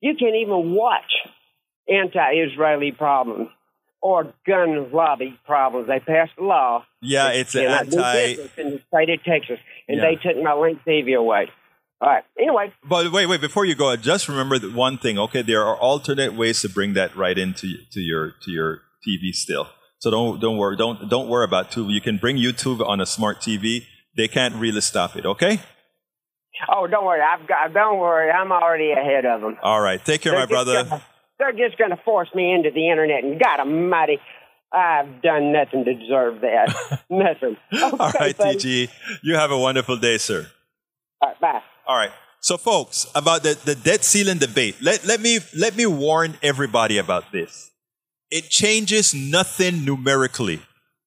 you 0.00 0.14
can't 0.18 0.34
even 0.36 0.72
watch 0.74 1.12
anti-Israeli 1.88 2.92
problems 2.92 3.48
or 4.02 4.32
gun 4.46 4.90
lobby 4.92 5.38
problems. 5.46 5.86
They 5.88 6.00
passed 6.00 6.32
a 6.38 6.42
law. 6.42 6.84
Yeah, 7.02 7.28
it's 7.30 7.54
an 7.54 7.66
anti. 7.66 8.34
business 8.36 8.50
in 8.58 8.70
the 8.72 8.82
state 8.88 9.10
of 9.10 9.24
Texas, 9.24 9.58
and 9.88 9.98
Yeah. 9.98 10.04
they 10.10 10.16
took 10.16 10.42
my 10.42 10.54
Link 10.54 10.80
TV 10.86 11.14
away. 11.14 11.50
All 12.00 12.08
right. 12.08 12.24
Anyway, 12.38 12.72
But 12.82 13.12
wait, 13.12 13.26
wait. 13.26 13.42
Before 13.42 13.66
you 13.66 13.74
go, 13.74 13.94
just 13.96 14.26
remember 14.28 14.58
that 14.58 14.72
one 14.72 14.96
thing. 14.96 15.18
Okay, 15.18 15.42
there 15.42 15.62
are 15.64 15.76
alternate 15.76 16.32
ways 16.34 16.62
to 16.62 16.68
bring 16.70 16.94
that 16.94 17.14
right 17.14 17.36
into 17.36 17.74
to 17.92 18.00
your 18.00 18.30
to 18.42 18.50
your 18.50 18.80
TV 19.06 19.32
still. 19.34 19.68
So 19.98 20.10
don't 20.10 20.40
don't 20.40 20.56
worry. 20.56 20.76
Don't 20.78 21.10
don't 21.10 21.28
worry 21.28 21.44
about 21.44 21.70
Tubi. 21.70 21.92
You 21.92 22.00
can 22.00 22.16
bring 22.16 22.36
YouTube 22.36 22.80
on 22.86 23.02
a 23.02 23.06
smart 23.06 23.40
TV. 23.42 23.84
They 24.16 24.28
can't 24.28 24.54
really 24.54 24.80
stop 24.80 25.14
it. 25.14 25.26
Okay. 25.26 25.60
oh, 26.70 26.86
don't 26.86 27.04
worry. 27.04 27.20
I've 27.20 27.46
got. 27.46 27.72
Don't 27.74 27.98
worry. 27.98 28.30
I'm 28.30 28.50
already 28.50 28.92
ahead 28.92 29.26
of 29.26 29.42
them. 29.42 29.58
All 29.62 29.80
right. 29.80 30.02
Take 30.02 30.22
care, 30.22 30.32
my 30.32 30.46
brother. 30.46 31.02
They're 31.40 31.68
just 31.68 31.78
going 31.78 31.90
to 31.90 31.96
force 32.04 32.28
me 32.34 32.52
into 32.52 32.70
the 32.70 32.88
internet, 32.88 33.24
and 33.24 33.40
God 33.40 33.60
Almighty, 33.60 34.18
I've 34.72 35.20
done 35.22 35.52
nothing 35.52 35.84
to 35.84 35.94
deserve 35.94 36.42
that. 36.42 37.00
nothing. 37.10 37.56
Okay, 37.72 37.96
All 37.98 38.12
right, 38.20 38.36
buddy. 38.36 38.58
TG. 38.58 38.88
You 39.22 39.34
have 39.34 39.50
a 39.50 39.58
wonderful 39.58 39.96
day, 39.96 40.18
sir. 40.18 40.46
All 41.20 41.30
right, 41.30 41.40
bye. 41.40 41.62
All 41.86 41.96
right. 41.96 42.12
So, 42.40 42.56
folks, 42.56 43.06
about 43.14 43.42
the, 43.42 43.58
the 43.64 43.74
debt 43.74 44.04
ceiling 44.04 44.38
debate, 44.38 44.76
let, 44.80 45.04
let 45.04 45.20
me 45.20 45.40
let 45.56 45.76
me 45.76 45.86
warn 45.86 46.38
everybody 46.42 46.98
about 46.98 47.32
this. 47.32 47.70
It 48.30 48.48
changes 48.48 49.12
nothing 49.12 49.84
numerically. 49.84 50.60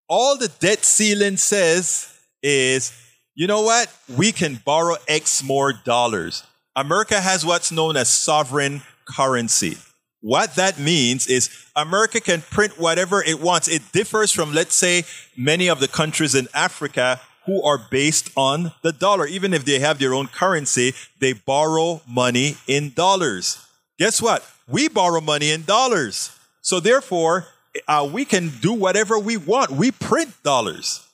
All 0.10 0.38
the 0.38 0.50
debt 0.60 0.84
ceiling 0.84 1.38
says 1.38 2.14
is, 2.44 2.92
you 3.34 3.48
know 3.48 3.62
what? 3.62 3.92
We 4.16 4.32
can 4.32 4.62
borrow 4.64 4.96
X 5.08 5.42
more 5.42 5.74
dollars. 5.74 6.44
America 6.76 7.20
has 7.20 7.46
what's 7.46 7.72
known 7.72 7.96
as 7.98 8.10
sovereign 8.10 8.82
currency. 9.06 9.78
What 10.24 10.56
that 10.56 10.80
means 10.80 11.28
is 11.28 11.50
America 11.76 12.22
can 12.22 12.44
print 12.44 12.80
whatever 12.80 13.22
it 13.22 13.42
wants. 13.42 13.68
It 13.68 13.82
differs 13.92 14.32
from, 14.32 14.54
let's 14.54 14.74
say, 14.74 15.04
many 15.36 15.68
of 15.68 15.82
the 15.82 15.90
countries 15.90 16.34
in 16.34 16.48
Africa 16.54 17.20
who 17.46 17.62
are 17.62 17.78
based 17.78 18.32
on 18.38 18.72
the 18.84 18.94
dollar. 18.94 19.28
Even 19.28 19.54
if 19.54 19.66
they 19.66 19.80
have 19.80 20.00
their 20.00 20.14
own 20.14 20.28
currency, 20.28 20.94
they 21.20 21.34
borrow 21.34 22.02
money 22.08 22.56
in 22.68 22.94
dollars. 22.94 23.68
Guess 24.00 24.22
what? 24.22 24.50
We 24.66 24.88
borrow 24.88 25.20
money 25.20 25.52
in 25.52 25.66
dollars. 25.66 26.32
So 26.62 26.80
therefore, 26.80 27.48
uh, 27.86 28.10
we 28.10 28.24
can 28.24 28.48
do 28.62 28.72
whatever 28.72 29.20
we 29.20 29.36
want. 29.36 29.72
We 29.72 29.92
print 29.92 30.42
dollars. 30.42 31.06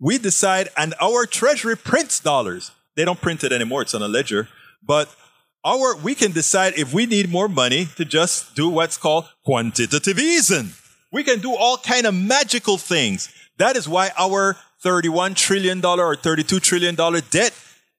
We 0.00 0.18
decide, 0.18 0.70
and 0.76 0.92
our 1.00 1.24
treasury 1.24 1.76
prints 1.76 2.18
dollars. 2.18 2.72
They 2.96 3.04
don't 3.04 3.20
print 3.20 3.44
it 3.44 3.52
anymore. 3.52 3.82
It's 3.82 3.94
on 3.94 4.02
a 4.02 4.08
ledger. 4.08 4.48
But 4.82 5.14
our, 5.66 5.96
we 5.96 6.14
can 6.14 6.30
decide 6.30 6.78
if 6.78 6.94
we 6.94 7.06
need 7.06 7.28
more 7.28 7.48
money 7.48 7.88
to 7.96 8.04
just 8.04 8.54
do 8.54 8.68
what's 8.68 8.96
called 8.96 9.28
quantitative 9.44 10.18
easing. 10.18 10.70
We 11.12 11.24
can 11.24 11.40
do 11.40 11.54
all 11.54 11.76
kind 11.76 12.06
of 12.06 12.14
magical 12.14 12.78
things. 12.78 13.34
That 13.58 13.76
is 13.76 13.88
why 13.88 14.10
our 14.16 14.56
31 14.80 15.34
trillion 15.34 15.80
dollar 15.80 16.04
or 16.06 16.14
32 16.14 16.60
trillion 16.60 16.94
dollar 16.94 17.20
debt, 17.20 17.52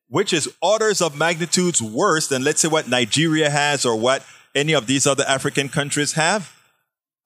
which 0.07 0.31
is 0.31 0.49
orders 0.61 1.01
of 1.01 1.17
magnitudes 1.17 1.81
worse 1.81 2.27
than 2.27 2.43
let's 2.43 2.61
say 2.61 2.69
what 2.69 2.87
Nigeria 2.87 3.49
has 3.49 3.85
or 3.85 3.97
what 3.97 4.25
any 4.55 4.73
of 4.73 4.87
these 4.87 5.05
other 5.05 5.25
African 5.27 5.67
countries 5.67 6.13
have, 6.13 6.53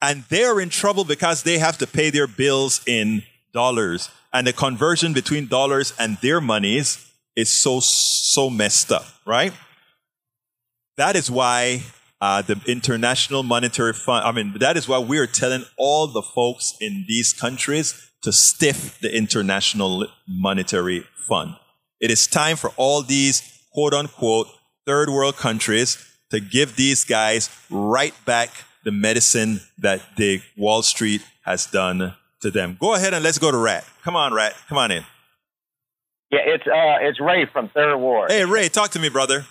and 0.00 0.24
they're 0.28 0.60
in 0.60 0.68
trouble 0.68 1.04
because 1.04 1.44
they 1.44 1.58
have 1.58 1.78
to 1.78 1.86
pay 1.86 2.10
their 2.10 2.26
bills 2.26 2.82
in 2.86 3.22
dollars, 3.52 4.10
and 4.32 4.46
the 4.46 4.52
conversion 4.52 5.12
between 5.12 5.46
dollars 5.46 5.92
and 5.98 6.18
their 6.18 6.40
monies 6.40 7.08
is 7.36 7.48
so 7.48 7.80
so 7.80 8.50
messed 8.50 8.90
up, 8.90 9.06
right? 9.24 9.52
That 10.96 11.16
is 11.16 11.30
why 11.30 11.82
uh, 12.20 12.42
the 12.42 12.60
International 12.66 13.42
Monetary 13.42 13.92
Fund, 13.92 14.24
I 14.24 14.32
mean, 14.32 14.58
that 14.58 14.76
is 14.76 14.86
why 14.86 14.98
we 14.98 15.18
are 15.18 15.26
telling 15.26 15.64
all 15.76 16.06
the 16.06 16.22
folks 16.22 16.74
in 16.80 17.04
these 17.08 17.32
countries 17.32 18.10
to 18.22 18.32
stiff 18.32 18.98
the 19.00 19.14
International 19.14 20.06
Monetary 20.28 21.04
Fund. 21.28 21.56
It 22.00 22.10
is 22.10 22.26
time 22.26 22.56
for 22.56 22.70
all 22.76 23.02
these 23.02 23.42
quote 23.72 23.94
unquote 23.94 24.48
third 24.86 25.08
world 25.08 25.36
countries 25.36 25.98
to 26.30 26.40
give 26.40 26.76
these 26.76 27.04
guys 27.04 27.50
right 27.70 28.14
back 28.24 28.50
the 28.84 28.92
medicine 28.92 29.60
that 29.78 30.02
the 30.16 30.42
Wall 30.56 30.82
Street 30.82 31.22
has 31.44 31.66
done 31.66 32.14
to 32.40 32.50
them. 32.50 32.76
Go 32.80 32.94
ahead 32.94 33.14
and 33.14 33.22
let's 33.22 33.38
go 33.38 33.50
to 33.50 33.56
Rat. 33.56 33.84
Come 34.02 34.16
on, 34.16 34.34
Rat. 34.34 34.54
Come 34.68 34.78
on 34.78 34.90
in. 34.90 35.04
Yeah, 36.30 36.40
it's 36.44 36.66
uh, 36.66 36.98
it's 37.00 37.20
Ray 37.20 37.46
from 37.52 37.68
Third 37.68 37.96
Ward. 37.98 38.30
Hey, 38.30 38.44
Ray, 38.44 38.68
talk 38.68 38.90
to 38.92 38.98
me, 38.98 39.08
brother. 39.08 39.44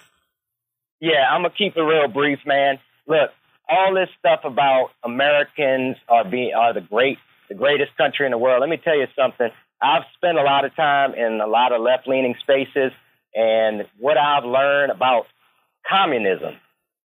Yeah, 1.02 1.28
I'm 1.30 1.42
gonna 1.42 1.54
keep 1.58 1.76
it 1.76 1.82
real 1.82 2.08
brief, 2.08 2.40
man. 2.46 2.80
Look, 3.08 3.32
all 3.68 3.94
this 3.96 4.10
stuff 4.20 4.42
about 4.46 4.92
Americans 5.04 5.98
are 6.08 6.24
being 6.24 6.54
are 6.54 6.74
the 6.74 6.82
great 6.82 7.18
the 7.50 7.56
greatest 7.56 7.98
country 7.98 8.26
in 8.26 8.32
the 8.32 8.38
world. 8.38 8.62
Let 8.62 8.70
me 8.70 8.78
tell 8.78 8.98
you 8.98 9.08
something. 9.16 9.50
I've 9.82 10.04
spent 10.16 10.38
a 10.38 10.44
lot 10.44 10.64
of 10.64 10.76
time 10.76 11.16
in 11.16 11.42
a 11.42 11.48
lot 11.48 11.74
of 11.74 11.82
left 11.82 12.08
leaning 12.08 12.36
spaces, 12.40 12.92
and 13.34 13.88
what 14.00 14.18
I've 14.18 14.46
learned 14.46 14.92
about 14.92 15.26
communism 15.90 16.54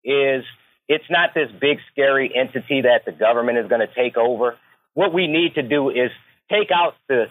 is 0.05 0.45
it's 0.89 1.11
not 1.11 1.31
this 1.35 1.49
big 1.59 1.79
scary 1.91 2.31
entity 2.37 2.83
that 2.83 3.07
the 3.07 3.13
government 3.13 3.59
is 3.59 3.69
going 3.69 3.81
to 3.81 3.93
take 3.95 4.17
over. 4.19 4.57
What 4.95 5.13
we 5.13 5.27
need 5.27 5.55
to 5.55 5.63
do 5.63 5.91
is 5.91 6.11
take 6.51 6.69
out 6.71 6.95
the 7.09 7.27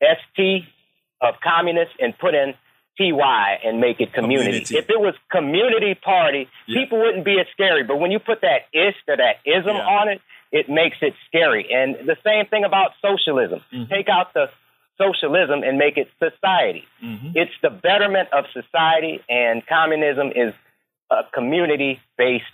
ST 0.00 0.64
of 1.20 1.34
communists 1.42 1.94
and 1.98 2.16
put 2.18 2.34
in 2.34 2.54
TY 2.98 3.58
and 3.64 3.80
make 3.80 4.00
it 4.00 4.12
community. 4.12 4.50
Community. 4.64 4.76
If 4.78 4.90
it 4.90 5.00
was 5.00 5.14
community 5.30 5.94
party, 5.94 6.48
Yeah. 6.66 6.80
people 6.82 6.98
wouldn't 7.00 7.24
be 7.24 7.38
as 7.40 7.46
scary. 7.52 7.82
But 7.84 7.96
when 7.98 8.10
you 8.10 8.18
put 8.18 8.42
that 8.42 8.66
ish 8.72 8.96
or 9.08 9.16
that 9.16 9.36
ism 9.44 9.76
Yeah. 9.76 9.82
on 9.98 10.08
it, 10.08 10.20
it 10.50 10.68
makes 10.68 10.98
it 11.00 11.14
scary. 11.26 11.72
And 11.72 11.96
the 12.06 12.16
same 12.24 12.46
thing 12.46 12.64
about 12.64 12.92
socialism. 13.00 13.60
Mm-hmm. 13.72 13.92
Take 13.92 14.08
out 14.10 14.34
the 14.34 14.50
socialism 14.98 15.62
and 15.62 15.78
make 15.78 15.96
it 15.96 16.08
society. 16.22 16.84
Mm-hmm. 17.02 17.30
It's 17.34 17.52
the 17.62 17.70
betterment 17.70 18.28
of 18.32 18.44
society, 18.52 19.20
and 19.28 19.66
communism 19.66 20.30
is 20.34 20.52
a 21.10 21.22
community 21.32 22.00
based 22.18 22.44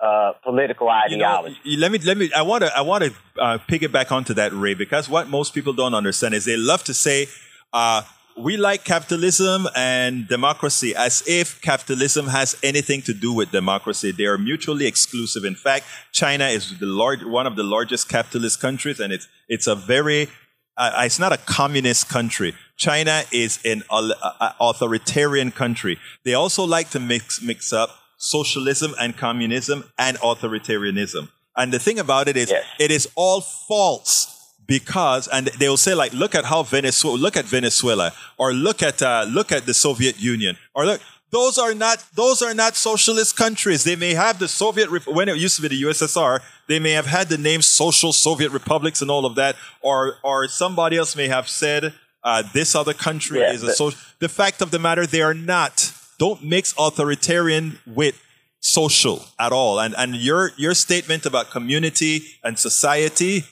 uh, 0.00 0.32
political 0.44 0.86
You 1.08 1.16
know, 1.16 1.24
ideology. 1.24 1.56
let 1.78 1.90
me 1.90 1.98
let 1.98 2.16
me. 2.18 2.30
I 2.36 2.42
want 2.42 2.62
to 2.64 2.76
I 2.76 2.82
want 2.82 3.04
to 3.04 3.12
uh, 3.40 3.58
piggyback 3.68 4.12
onto 4.12 4.34
that, 4.34 4.52
Ray, 4.52 4.74
because 4.74 5.08
what 5.08 5.28
most 5.28 5.54
people 5.54 5.72
don't 5.72 5.94
understand 5.94 6.34
is 6.34 6.44
they 6.44 6.56
love 6.56 6.84
to 6.84 6.94
say, 6.94 7.26
uh, 7.72 8.02
"We 8.36 8.56
like 8.56 8.84
capitalism 8.84 9.66
and 9.74 10.28
democracy," 10.28 10.94
as 10.94 11.22
if 11.26 11.60
capitalism 11.62 12.26
has 12.28 12.56
anything 12.62 13.02
to 13.02 13.14
do 13.14 13.32
with 13.32 13.50
democracy. 13.50 14.12
They 14.12 14.26
are 14.26 14.38
mutually 14.38 14.86
exclusive. 14.86 15.44
In 15.44 15.54
fact, 15.54 15.84
China 16.12 16.46
is 16.48 16.78
the 16.78 16.86
large 16.86 17.22
one 17.24 17.46
of 17.46 17.56
the 17.56 17.62
largest 17.64 18.08
capitalist 18.08 18.60
countries, 18.60 19.00
and 19.00 19.12
it's 19.12 19.26
it's 19.48 19.66
a 19.66 19.74
very 19.74 20.28
uh, 20.76 21.02
it's 21.06 21.18
not 21.18 21.32
a 21.32 21.38
communist 21.38 22.08
country. 22.08 22.54
China 22.76 23.22
is 23.32 23.58
an 23.64 23.82
uh, 23.90 24.52
authoritarian 24.60 25.50
country. 25.50 25.98
They 26.24 26.34
also 26.34 26.64
like 26.64 26.90
to 26.90 27.00
mix 27.00 27.40
mix 27.40 27.72
up 27.72 27.90
socialism 28.18 28.94
and 29.00 29.16
communism 29.16 29.84
and 29.98 30.18
authoritarianism. 30.18 31.28
And 31.56 31.72
the 31.72 31.78
thing 31.78 31.98
about 31.98 32.28
it 32.28 32.36
is, 32.36 32.50
Yes. 32.50 32.64
it 32.78 32.90
is 32.90 33.08
all 33.14 33.40
false 33.40 34.35
because, 34.66 35.28
and 35.28 35.46
they 35.58 35.68
will 35.68 35.76
say 35.76 35.94
like, 35.94 36.12
look 36.12 36.34
at 36.34 36.44
how 36.46 36.62
Venezuela, 36.62 37.16
look 37.16 37.36
at 37.36 37.44
Venezuela, 37.44 38.12
or 38.38 38.52
look 38.52 38.82
at 38.82 39.02
uh, 39.02 39.24
look 39.28 39.52
at 39.52 39.66
the 39.66 39.74
Soviet 39.74 40.20
Union, 40.20 40.56
or 40.74 40.84
look. 40.86 41.00
Those 41.32 41.58
are 41.58 41.74
not 41.74 42.04
those 42.14 42.40
are 42.40 42.54
not 42.54 42.76
socialist 42.76 43.36
countries. 43.36 43.82
They 43.82 43.96
may 43.96 44.14
have 44.14 44.38
the 44.38 44.46
Soviet 44.48 44.88
when 45.06 45.28
it 45.28 45.36
used 45.36 45.56
to 45.56 45.62
be 45.62 45.68
the 45.68 45.82
USSR. 45.82 46.40
They 46.68 46.78
may 46.78 46.92
have 46.92 47.06
had 47.06 47.28
the 47.28 47.36
name 47.36 47.62
social 47.62 48.12
Soviet 48.12 48.52
republics 48.52 49.02
and 49.02 49.10
all 49.10 49.26
of 49.26 49.34
that, 49.34 49.56
or 49.82 50.18
or 50.22 50.46
somebody 50.46 50.96
else 50.96 51.16
may 51.16 51.26
have 51.26 51.48
said 51.48 51.92
uh, 52.22 52.42
this 52.54 52.74
other 52.76 52.94
country 52.94 53.40
Yeah, 53.40 53.52
is 53.52 53.62
a 53.64 53.72
social. 53.72 53.98
The 54.20 54.28
fact 54.28 54.62
of 54.62 54.70
the 54.70 54.78
matter, 54.78 55.04
they 55.04 55.20
are 55.20 55.34
not. 55.34 55.92
Don't 56.18 56.44
mix 56.44 56.72
authoritarian 56.78 57.80
with 57.84 58.22
social 58.60 59.24
at 59.38 59.52
all. 59.52 59.80
And 59.80 59.94
and 59.96 60.14
your 60.14 60.52
your 60.56 60.74
statement 60.74 61.26
about 61.26 61.50
community 61.50 62.22
and 62.44 62.56
society, 62.58 63.44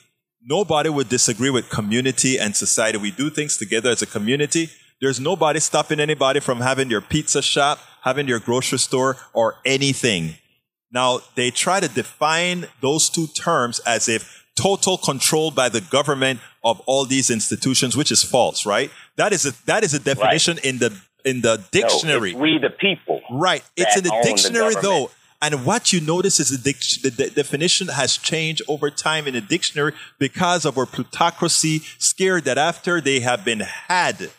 nobody 0.45 0.89
would 0.89 1.09
disagree 1.09 1.49
with 1.49 1.69
community 1.69 2.37
and 2.39 2.55
society. 2.55 2.97
We 2.97 3.11
do 3.11 3.29
things 3.29 3.57
together 3.57 3.89
as 3.89 4.01
a 4.01 4.05
community. 4.05 4.69
There's 5.01 5.19
nobody 5.19 5.59
stopping 5.59 5.99
anybody 5.99 6.39
from 6.39 6.61
having 6.61 6.89
your 6.89 7.01
pizza 7.01 7.41
shop, 7.41 7.79
having 8.03 8.27
your 8.27 8.39
grocery 8.39 8.79
store, 8.79 9.17
or 9.33 9.55
anything. 9.65 10.35
Now, 10.91 11.19
they 11.35 11.51
try 11.51 11.79
to 11.79 11.89
define 11.89 12.67
those 12.81 13.09
two 13.09 13.27
terms 13.27 13.79
as 13.79 14.07
if 14.07 14.45
total 14.55 14.97
control 14.97 15.51
by 15.51 15.67
the 15.67 15.81
government 15.81 16.39
of 16.63 16.79
all 16.85 17.05
these 17.05 17.29
institutions, 17.29 17.97
which 17.97 18.11
is 18.11 18.23
false, 18.23 18.65
right? 18.65 18.89
That 19.17 19.33
is 19.33 19.45
a, 19.45 19.65
that 19.65 19.83
is 19.83 19.93
a 19.93 19.99
definition 19.99 20.57
in 20.63 20.77
the 20.77 20.97
in 21.25 21.41
the 21.41 21.57
No, 21.57 21.63
dictionary. 21.71 22.31
it's 22.31 22.39
we 22.39 22.59
the 22.59 22.69
people. 22.69 23.19
Right. 23.31 23.63
It's 23.75 23.97
in 23.97 24.03
the 24.03 24.13
own 24.13 24.21
the 24.21 24.27
dictionary, 24.29 24.75
though. 24.81 25.09
And 25.41 25.65
what 25.65 25.93
you 25.93 26.01
notice 26.01 26.39
is 26.39 26.49
the, 26.49 26.73
the 27.03 27.11
de- 27.11 27.29
definition 27.29 27.87
has 27.87 28.17
changed 28.17 28.61
over 28.67 28.89
time 28.89 29.27
in 29.27 29.33
the 29.33 29.41
dictionary 29.41 29.93
because 30.17 30.65
of 30.65 30.77
our 30.77 30.85
plutocracy, 30.85 31.79
scared 31.99 32.45
that 32.45 32.57
after 32.57 33.01
they 33.01 33.19
have 33.19 33.43
been 33.43 33.59
had 33.59 34.31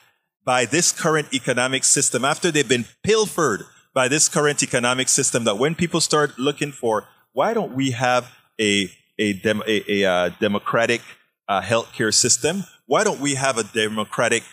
by 0.45 0.65
this 0.65 0.93
current 0.93 1.33
economic 1.35 1.85
system, 1.85 2.25
after 2.25 2.51
they've 2.51 2.69
been 2.69 2.87
pilfered 3.03 3.65
by 3.95 4.09
this 4.09 4.29
current 4.29 4.63
economic 4.63 5.09
system, 5.09 5.45
that 5.45 5.59
when 5.59 5.75
people 5.75 6.01
start 6.01 6.39
looking 6.39 6.73
for, 6.73 7.09
why 7.33 7.53
don't 7.53 7.73
we 7.73 7.91
have 7.91 8.33
a, 8.61 8.91
a, 9.19 9.35
dem- 9.35 9.63
a, 9.67 10.03
a 10.03 10.05
uh, 10.05 10.31
democratic 10.41 11.03
uh, 11.49 11.61
healthcare 11.61 12.13
system? 12.15 12.65
Why 12.87 13.05
don't 13.05 13.21
we 13.21 13.35
have 13.35 13.59
a 13.59 13.65
democratic 13.65 14.45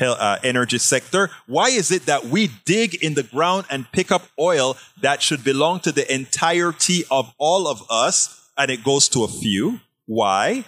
uh, 0.00 0.38
energy 0.42 0.78
sector? 0.78 1.30
Why 1.46 1.68
is 1.68 1.90
it 1.90 2.06
that 2.06 2.26
we 2.26 2.50
dig 2.64 3.02
in 3.02 3.14
the 3.14 3.22
ground 3.22 3.66
and 3.70 3.90
pick 3.92 4.10
up 4.10 4.22
oil 4.38 4.76
that 5.00 5.22
should 5.22 5.44
belong 5.44 5.80
to 5.80 5.92
the 5.92 6.12
entirety 6.12 7.04
of 7.10 7.32
all 7.38 7.68
of 7.68 7.82
us 7.90 8.50
and 8.56 8.70
it 8.70 8.84
goes 8.84 9.08
to 9.10 9.24
a 9.24 9.28
few? 9.28 9.80
Why? 10.06 10.64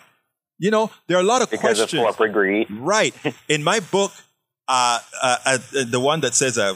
You 0.58 0.70
know, 0.70 0.90
there 1.06 1.16
are 1.16 1.20
a 1.20 1.24
lot 1.24 1.42
of 1.42 1.50
because 1.50 1.78
questions. 1.78 2.00
of 2.00 2.06
corporate 2.06 2.32
greed. 2.32 2.68
Right. 2.70 3.14
In 3.48 3.64
my 3.64 3.80
book, 3.80 4.12
uh, 4.68 4.98
uh, 5.22 5.36
uh, 5.44 5.58
the 5.86 6.00
one 6.00 6.20
that 6.20 6.34
says, 6.34 6.56
uh, 6.56 6.74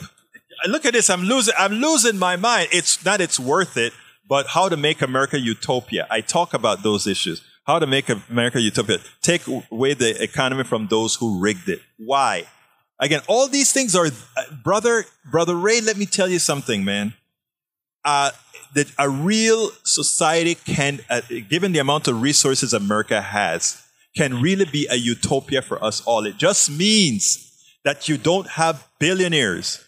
"Look 0.66 0.84
at 0.84 0.92
this, 0.92 1.08
I'm 1.08 1.22
losing, 1.22 1.54
I'm 1.56 1.72
losing 1.72 2.18
my 2.18 2.36
mind." 2.36 2.68
It's 2.72 3.02
not, 3.04 3.20
it's 3.20 3.38
worth 3.40 3.76
it, 3.76 3.92
but 4.28 4.48
how 4.48 4.68
to 4.68 4.76
make 4.76 5.00
America 5.00 5.38
utopia. 5.38 6.06
I 6.10 6.20
talk 6.20 6.52
about 6.52 6.82
those 6.82 7.06
issues. 7.06 7.42
How 7.68 7.78
to 7.78 7.86
make 7.86 8.08
America 8.30 8.58
utopia. 8.58 8.96
Take 9.20 9.46
away 9.46 9.92
the 9.92 10.20
economy 10.22 10.64
from 10.64 10.86
those 10.86 11.16
who 11.16 11.38
rigged 11.38 11.68
it. 11.68 11.82
Why? 11.98 12.44
Again, 12.98 13.20
all 13.28 13.46
these 13.46 13.72
things 13.72 13.94
are, 13.94 14.06
uh, 14.06 14.42
brother, 14.64 15.04
brother 15.30 15.54
Ray. 15.54 15.82
Let 15.82 15.98
me 15.98 16.06
tell 16.06 16.28
you 16.28 16.38
something, 16.38 16.82
man. 16.82 17.12
Uh, 18.06 18.30
that 18.74 18.90
a 18.98 19.10
real 19.10 19.70
society 19.84 20.54
can, 20.54 21.00
uh, 21.10 21.20
given 21.50 21.72
the 21.72 21.78
amount 21.78 22.08
of 22.08 22.22
resources 22.22 22.72
America 22.72 23.20
has, 23.20 23.82
can 24.16 24.40
really 24.40 24.64
be 24.64 24.86
a 24.90 24.96
utopia 24.96 25.60
for 25.60 25.82
us 25.84 26.00
all. 26.06 26.24
It 26.24 26.38
just 26.38 26.70
means 26.70 27.52
that 27.84 28.08
you 28.08 28.16
don't 28.16 28.48
have 28.48 28.88
billionaires. 28.98 29.84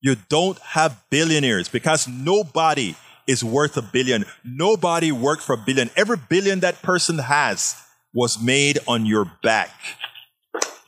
You 0.00 0.16
don't 0.28 0.58
have 0.58 1.00
billionaires 1.08 1.68
because 1.68 2.08
nobody 2.08 2.96
is 3.32 3.42
worth 3.42 3.76
a 3.76 3.82
billion. 3.82 4.24
Nobody 4.44 5.10
worked 5.10 5.42
for 5.42 5.54
a 5.54 5.56
billion. 5.56 5.90
Every 5.96 6.18
billion 6.28 6.60
that 6.60 6.82
person 6.82 7.18
has 7.18 7.82
was 8.14 8.40
made 8.40 8.78
on 8.86 9.06
your 9.06 9.24
back. 9.42 9.70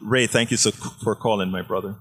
Ray, 0.01 0.26
thank 0.26 0.51
you 0.51 0.59
so 0.59 0.70
for 0.70 1.16
calling, 1.16 1.51
my 1.51 1.62
brother. 1.62 1.97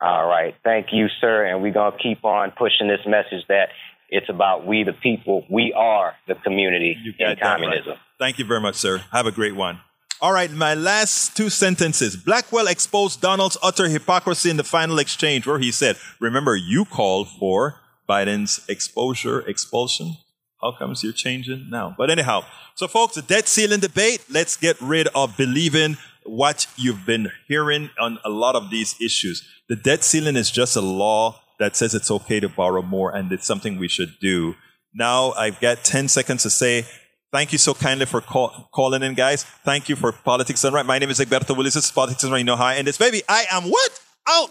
All 0.00 0.26
right. 0.26 0.54
Thank 0.62 0.88
you, 0.92 1.06
sir. 1.20 1.46
And 1.46 1.62
we're 1.62 1.72
going 1.72 1.92
to 1.92 1.98
keep 1.98 2.24
on 2.24 2.50
pushing 2.50 2.88
this 2.88 3.00
message 3.06 3.46
that 3.48 3.68
it's 4.10 4.28
about 4.28 4.66
we 4.66 4.84
the 4.84 4.92
people. 4.92 5.46
We 5.48 5.72
are 5.74 6.14
the 6.28 6.34
community 6.34 6.96
in 7.04 7.14
that 7.18 7.24
right. 7.24 7.40
communism. 7.40 7.94
Thank 8.18 8.38
you 8.38 8.44
very 8.44 8.60
much, 8.60 8.74
sir. 8.74 8.98
Have 9.12 9.26
a 9.26 9.32
great 9.32 9.56
one. 9.56 9.80
All 10.20 10.32
right, 10.32 10.50
my 10.52 10.74
last 10.74 11.36
two 11.36 11.50
sentences. 11.50 12.14
Blackwell 12.14 12.68
exposed 12.68 13.20
Donalds' 13.20 13.56
utter 13.60 13.88
hypocrisy 13.88 14.50
in 14.50 14.56
the 14.56 14.62
final 14.62 15.00
exchange, 15.00 15.48
where 15.48 15.58
he 15.58 15.72
said, 15.72 15.96
Remember, 16.20 16.54
you 16.54 16.84
called 16.84 17.28
for 17.28 17.81
Biden's 18.12 18.60
exposure, 18.68 19.40
expulsion. 19.40 20.16
How 20.60 20.72
comes 20.72 21.02
you're 21.02 21.14
changing 21.14 21.70
now? 21.70 21.94
But 21.96 22.10
anyhow, 22.10 22.44
so 22.74 22.86
folks, 22.86 23.14
the 23.14 23.22
debt 23.22 23.48
ceiling 23.48 23.80
debate, 23.80 24.24
let's 24.30 24.54
get 24.56 24.78
rid 24.82 25.08
of 25.14 25.34
believing 25.38 25.96
what 26.24 26.66
you've 26.76 27.06
been 27.06 27.32
hearing 27.48 27.88
on 27.98 28.18
a 28.22 28.28
lot 28.28 28.54
of 28.54 28.70
these 28.70 28.94
issues. 29.00 29.42
The 29.70 29.76
debt 29.76 30.04
ceiling 30.04 30.36
is 30.36 30.50
just 30.50 30.76
a 30.76 30.82
law 30.82 31.40
that 31.58 31.74
says 31.74 31.94
it's 31.94 32.10
okay 32.10 32.38
to 32.38 32.50
borrow 32.50 32.82
more 32.82 33.16
and 33.16 33.32
it's 33.32 33.46
something 33.46 33.78
we 33.78 33.88
should 33.88 34.12
do. 34.20 34.56
Now 34.92 35.32
I've 35.32 35.58
got 35.60 35.82
10 35.82 36.08
seconds 36.08 36.42
to 36.42 36.50
say 36.50 36.84
Thank 37.32 37.50
you 37.50 37.56
so 37.56 37.72
kindly 37.72 38.04
for 38.04 38.20
call, 38.20 38.68
calling 38.74 39.02
in, 39.02 39.14
guys. 39.14 39.44
Thank 39.64 39.88
you 39.88 39.96
for 39.96 40.12
Politics 40.12 40.60
Done 40.60 40.74
Right. 40.74 40.84
My 40.84 40.98
name 40.98 41.08
is 41.08 41.18
Egberto 41.18 41.56
Willis. 41.56 41.76
Is 41.76 41.90
Politics 41.90 42.20
Done 42.20 42.30
Right. 42.30 42.40
You 42.40 42.44
know 42.44 42.56
how 42.56 42.66
I 42.66 42.74
end 42.74 42.86
this, 42.86 42.98
baby. 42.98 43.22
I 43.26 43.46
am 43.50 43.70
what? 43.70 44.00
Out. 44.28 44.50